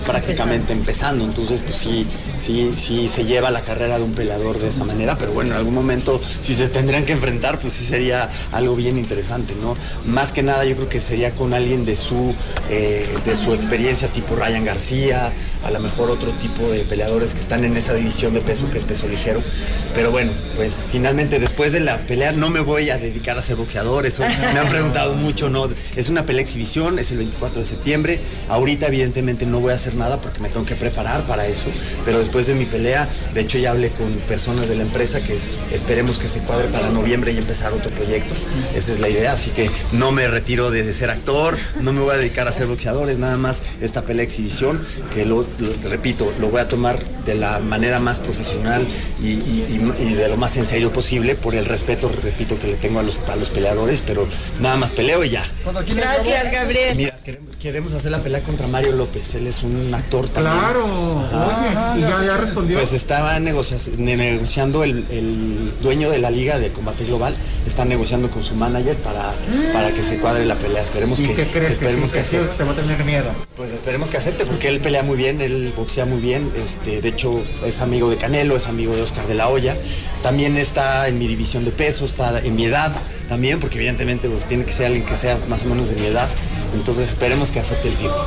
prácticamente 0.05 0.73
empezando. 0.73 1.23
Entonces, 1.23 1.61
pues 1.61 1.75
sí, 1.75 2.05
sí, 2.39 2.73
sí 2.77 3.07
se 3.07 3.25
lleva 3.25 3.51
la 3.51 3.61
carrera 3.61 3.97
de 3.97 4.03
un 4.03 4.13
peleador 4.13 4.59
de 4.59 4.69
esa 4.69 4.83
manera. 4.83 5.17
Pero 5.17 5.31
bueno, 5.31 5.51
en 5.51 5.57
algún 5.57 5.73
momento, 5.73 6.19
si 6.41 6.55
se 6.55 6.69
tendrían 6.69 7.05
que 7.05 7.13
enfrentar, 7.13 7.59
pues 7.59 7.73
sí 7.73 7.85
sería 7.85 8.29
algo 8.51 8.75
bien 8.75 8.97
interesante, 8.97 9.53
¿no? 9.61 9.75
Más 10.05 10.31
que 10.31 10.43
nada, 10.43 10.65
yo 10.65 10.75
creo 10.75 10.89
que 10.89 10.99
sería 10.99 11.31
con 11.31 11.53
alguien 11.53 11.85
de 11.85 11.95
su, 11.95 12.33
eh, 12.69 13.07
de 13.25 13.35
su 13.35 13.53
experiencia, 13.53 14.07
tipo 14.07 14.35
Ryan 14.35 14.65
García, 14.65 15.31
a 15.63 15.71
lo 15.71 15.79
mejor 15.79 16.09
otro 16.09 16.31
tipo 16.33 16.69
de 16.71 16.81
peleadores 16.81 17.33
que 17.33 17.41
están 17.41 17.63
en 17.65 17.75
esa 17.75 17.93
división 17.93 18.33
de 18.33 18.41
peso 18.41 18.69
que 18.71 18.77
es 18.77 18.83
peso 18.83 19.07
ligero. 19.07 19.41
Pero 19.93 20.11
bueno, 20.11 20.31
pues 20.55 20.87
finalmente 20.91 21.39
después 21.39 21.73
de 21.73 21.79
la 21.79 21.97
pelea 21.97 22.31
no 22.31 22.49
me 22.49 22.61
voy 22.61 22.89
a 22.89 22.97
dedicar 22.97 23.37
a 23.37 23.41
ser 23.41 23.57
boxeador, 23.57 24.05
eso 24.05 24.23
me 24.53 24.59
han 24.59 24.69
preguntado 24.69 25.13
mucho, 25.15 25.49
no, 25.49 25.67
es 25.95 26.09
una 26.09 26.23
pelea 26.23 26.41
exhibición, 26.41 26.99
es 26.99 27.11
el 27.11 27.17
24 27.17 27.61
de 27.61 27.65
septiembre. 27.65 28.19
Ahorita 28.47 28.87
evidentemente 28.87 29.45
no 29.45 29.59
voy 29.59 29.71
a 29.71 29.75
hacer 29.75 29.95
nada 29.95 30.21
porque 30.21 30.39
me 30.39 30.49
tengo 30.49 30.65
que 30.65 30.75
preparar 30.75 31.21
para 31.23 31.45
eso, 31.45 31.65
pero 32.05 32.19
después 32.19 32.28
de 32.29 32.53
mi 32.53 32.65
pelea, 32.65 33.07
de 33.33 33.41
hecho 33.41 33.57
ya 33.57 33.71
hablé 33.71 33.89
con 33.89 34.07
personas 34.27 34.69
de 34.69 34.75
la 34.75 34.83
empresa 34.83 35.19
que 35.21 35.35
es- 35.35 35.51
esperemos 35.73 36.17
que 36.19 36.29
se 36.29 36.39
cuadre 36.41 36.67
para 36.69 36.89
noviembre 36.89 37.31
y 37.33 37.37
empezar 37.37 37.73
otro 37.73 37.89
proyecto. 37.91 38.33
Esa 38.73 38.93
es 38.93 38.99
la 38.99 39.09
idea, 39.09 39.33
así 39.33 39.49
que 39.51 39.69
no 39.91 40.11
me 40.11 40.27
retiro 40.27 40.71
de 40.71 40.91
ser 40.93 41.09
actor, 41.09 41.57
no 41.81 41.91
me 41.91 42.01
voy 42.01 42.13
a 42.13 42.17
dedicar 42.17 42.47
a 42.47 42.51
ser 42.51 42.67
boxeador, 42.67 43.09
es 43.09 43.17
nada 43.17 43.35
más 43.37 43.57
esta 43.81 44.03
pelea 44.03 44.23
exhibición 44.23 44.85
que 45.13 45.25
lo, 45.25 45.41
lo- 45.57 45.89
repito, 45.89 46.31
lo 46.39 46.49
voy 46.49 46.61
a 46.61 46.67
tomar 46.67 47.03
de 47.25 47.35
la 47.35 47.59
manera 47.59 47.99
más 47.99 48.19
profesional 48.19 48.87
y, 49.21 49.27
y- 49.27 49.91
y- 49.99 50.03
y 50.09 50.13
de 50.13 50.29
lo 50.29 50.37
más 50.37 50.55
en 50.57 50.65
serio 50.65 50.93
posible 50.93 51.35
por 51.35 51.55
el 51.55 51.65
respeto, 51.65 52.09
repito, 52.23 52.57
que 52.59 52.67
le 52.67 52.75
tengo 52.75 52.99
a 52.99 53.03
los, 53.03 53.17
a 53.27 53.35
los 53.35 53.49
peleadores, 53.49 54.01
pero 54.05 54.27
nada 54.61 54.77
más 54.77 54.91
peleo 54.93 55.23
y 55.25 55.31
ya. 55.31 55.43
Gracias, 55.95 56.51
Gabriel. 56.51 56.95
Mira, 56.95 57.17
queremos, 57.23 57.55
queremos 57.57 57.93
hacer 57.93 58.11
la 58.11 58.19
pelea 58.19 58.41
contra 58.43 58.67
Mario 58.67 58.93
López, 58.93 59.35
él 59.35 59.47
es 59.47 59.61
un 59.63 59.93
actor 59.93 60.29
también. 60.29 60.55
Claro, 60.57 61.25
Ajá. 61.31 61.93
oye, 61.93 61.99
y 61.99 62.01
ya, 62.01 62.18
ya 62.25 62.37
respondió. 62.37 62.79
Pues 62.79 62.93
estaba 62.93 63.39
negocia- 63.39 63.77
ne- 63.97 64.17
negociando 64.17 64.83
el, 64.83 65.05
el 65.11 65.71
dueño 65.81 66.09
de 66.09 66.17
la 66.19 66.31
liga 66.31 66.57
de 66.57 66.69
combate 66.71 67.05
global, 67.05 67.35
está 67.67 67.85
negociando 67.85 68.29
con 68.31 68.43
su 68.43 68.55
manager 68.55 68.95
para, 68.97 69.31
para 69.73 69.93
que 69.93 70.01
se 70.01 70.17
cuadre 70.17 70.45
la 70.45 70.55
pelea. 70.55 70.81
Esperemos 70.81 71.19
¿Y 71.19 71.27
que, 71.27 71.33
qué 71.35 71.45
crees 71.47 71.67
que, 71.67 71.73
esperemos 71.73 72.09
sí, 72.09 72.13
que 72.15 72.19
que 72.19 72.25
sí, 72.25 72.35
acepte. 72.37 72.57
te 72.57 72.63
va 72.63 72.71
a 72.71 72.75
tener 72.75 73.03
miedo? 73.05 73.31
Pues 73.55 73.71
esperemos 73.73 74.09
que 74.09 74.17
acepte 74.17 74.45
porque 74.45 74.69
él 74.69 74.79
pelea 74.79 75.03
muy 75.03 75.15
bien 75.17 75.19
bien, 75.19 75.41
él 75.41 75.73
boxea 75.75 76.05
muy 76.05 76.21
bien. 76.21 76.49
Este, 76.63 77.01
de 77.01 77.09
hecho, 77.09 77.43
es 77.65 77.81
amigo 77.81 78.09
de 78.09 78.15
Canelo, 78.15 78.55
es 78.55 78.67
amigo 78.67 78.95
de 78.95 79.01
Oscar 79.01 79.27
de 79.27 79.35
la 79.35 79.49
Hoya. 79.49 79.75
También 80.23 80.55
está 80.55 81.09
en 81.09 81.19
mi 81.19 81.27
división 81.27 81.65
de 81.65 81.71
peso, 81.71 82.05
está 82.05 82.39
en 82.39 82.55
mi 82.55 82.63
edad 82.63 82.93
también, 83.27 83.59
porque 83.59 83.75
evidentemente 83.75 84.29
pues, 84.29 84.45
tiene 84.45 84.63
que 84.63 84.71
ser 84.71 84.85
alguien 84.85 85.05
que 85.05 85.15
sea 85.17 85.37
más 85.49 85.63
o 85.63 85.65
menos 85.65 85.89
de 85.89 85.95
mi 85.97 86.05
edad. 86.07 86.29
Entonces 86.73 87.09
esperemos 87.09 87.51
que 87.51 87.59
acepte 87.59 87.87
el 87.87 87.95
tiempo. 87.95 88.17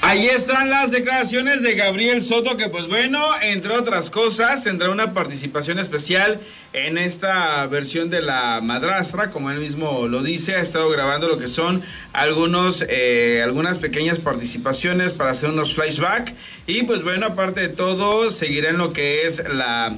Ahí 0.00 0.26
están 0.26 0.70
las 0.70 0.90
declaraciones 0.90 1.62
de 1.62 1.74
Gabriel 1.74 2.22
Soto, 2.22 2.56
que 2.56 2.68
pues 2.68 2.88
bueno, 2.88 3.22
entre 3.42 3.76
otras 3.76 4.10
cosas, 4.10 4.64
tendrá 4.64 4.90
una 4.90 5.12
participación 5.12 5.78
especial 5.78 6.40
en 6.72 6.98
esta 6.98 7.66
versión 7.66 8.08
de 8.08 8.22
la 8.22 8.60
madrastra, 8.62 9.30
como 9.30 9.50
él 9.50 9.58
mismo 9.58 10.08
lo 10.08 10.22
dice, 10.22 10.56
ha 10.56 10.60
estado 10.60 10.88
grabando 10.88 11.28
lo 11.28 11.38
que 11.38 11.48
son 11.48 11.82
algunos, 12.12 12.84
eh, 12.88 13.42
algunas 13.44 13.78
pequeñas 13.78 14.18
participaciones 14.18 15.12
para 15.12 15.30
hacer 15.30 15.50
unos 15.50 15.74
flashback 15.74 16.32
y 16.66 16.84
pues 16.84 17.02
bueno, 17.02 17.26
aparte 17.26 17.60
de 17.60 17.68
todo, 17.68 18.30
seguirá 18.30 18.70
en 18.70 18.78
lo 18.78 18.92
que 18.92 19.26
es 19.26 19.42
la, 19.52 19.96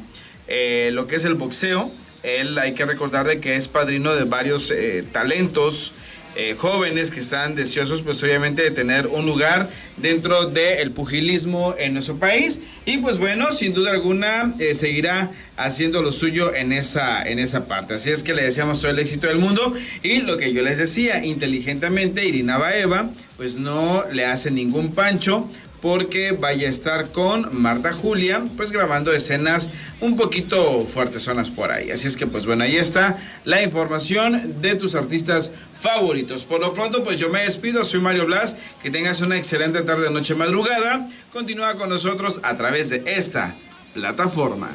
eh, 0.49 0.91
lo 0.93 1.07
que 1.07 1.16
es 1.16 1.24
el 1.24 1.34
boxeo. 1.34 1.91
Él 2.22 2.57
hay 2.59 2.74
que 2.74 2.84
recordar 2.84 3.26
de 3.26 3.41
que 3.41 3.57
es 3.57 3.68
padrino 3.68 4.14
de 4.14 4.24
varios 4.24 4.70
eh, 4.70 5.05
talentos 5.11 5.93
eh, 6.35 6.55
jóvenes 6.59 7.11
que 7.11 7.20
están 7.20 7.55
deseosos, 7.55 8.03
pues 8.03 8.22
obviamente 8.22 8.62
de 8.62 8.70
tener 8.70 9.07
un 9.07 9.26
lugar 9.26 9.68
dentro 9.99 10.47
del 10.47 10.91
pugilismo 10.91 11.74
en 11.78 11.93
nuestro 11.93 12.16
país. 12.16 12.61
Y 12.87 12.99
pues 12.99 13.18
bueno, 13.18 13.53
sin 13.53 13.74
duda 13.74 13.91
alguna 13.91 14.55
eh, 14.59 14.74
seguirá 14.74 15.30
haciendo 15.57 16.03
lo 16.03 16.11
suyo 16.11 16.55
en 16.55 16.72
esa, 16.72 17.22
en 17.22 17.39
esa 17.39 17.66
parte. 17.66 17.95
Así 17.95 18.11
es 18.11 18.22
que 18.22 18.35
le 18.35 18.43
deseamos 18.43 18.80
todo 18.80 18.91
el 18.91 18.99
éxito 18.99 19.26
del 19.26 19.39
mundo. 19.39 19.74
Y 20.03 20.18
lo 20.18 20.37
que 20.39 20.53
yo 20.53 20.62
les 20.62 20.78
decía, 20.78 21.24
inteligentemente, 21.24 22.24
Irina 22.24 22.59
Baeva, 22.59 23.11
pues 23.37 23.57
no 23.57 24.05
le 24.11 24.24
hace 24.24 24.51
ningún 24.51 24.93
pancho 24.93 25.49
porque 25.83 26.30
vaya 26.30 26.68
a 26.68 26.70
estar 26.70 27.09
con 27.09 27.61
Marta 27.61 27.93
Julia, 27.93 28.41
pues 28.57 28.70
grabando 28.70 29.12
escenas 29.12 29.70
un 30.01 30.16
poquito 30.16 30.87
fuertesonas 30.87 31.51
por 31.51 31.72
ahí. 31.72 31.91
Así 31.91 32.07
es 32.07 32.16
que 32.16 32.26
pues 32.26 32.47
bueno, 32.47 32.62
ahí 32.62 32.76
está 32.76 33.18
la 33.45 33.62
información 33.62 34.62
de 34.62 34.76
tus 34.76 34.95
artistas 34.95 35.51
favoritos. 35.80 36.45
Por 36.45 36.61
lo 36.61 36.72
pronto, 36.72 37.03
pues 37.03 37.18
yo 37.18 37.28
me 37.30 37.43
despido, 37.43 37.85
soy 37.85 38.01
Mario 38.01 38.26
Blas, 38.26 38.57
que 38.80 38.91
tengas 38.91 39.20
una 39.20 39.37
excelente 39.37 39.83
tarde, 39.83 40.09
noche, 40.11 40.37
madrugada. 40.37 41.09
Continúa 41.33 41.74
con 41.74 41.89
nosotros 41.89 42.39
a 42.45 42.57
través 42.57 42.89
de 42.89 43.03
esta 43.05 43.57
plataforma. 43.93 44.70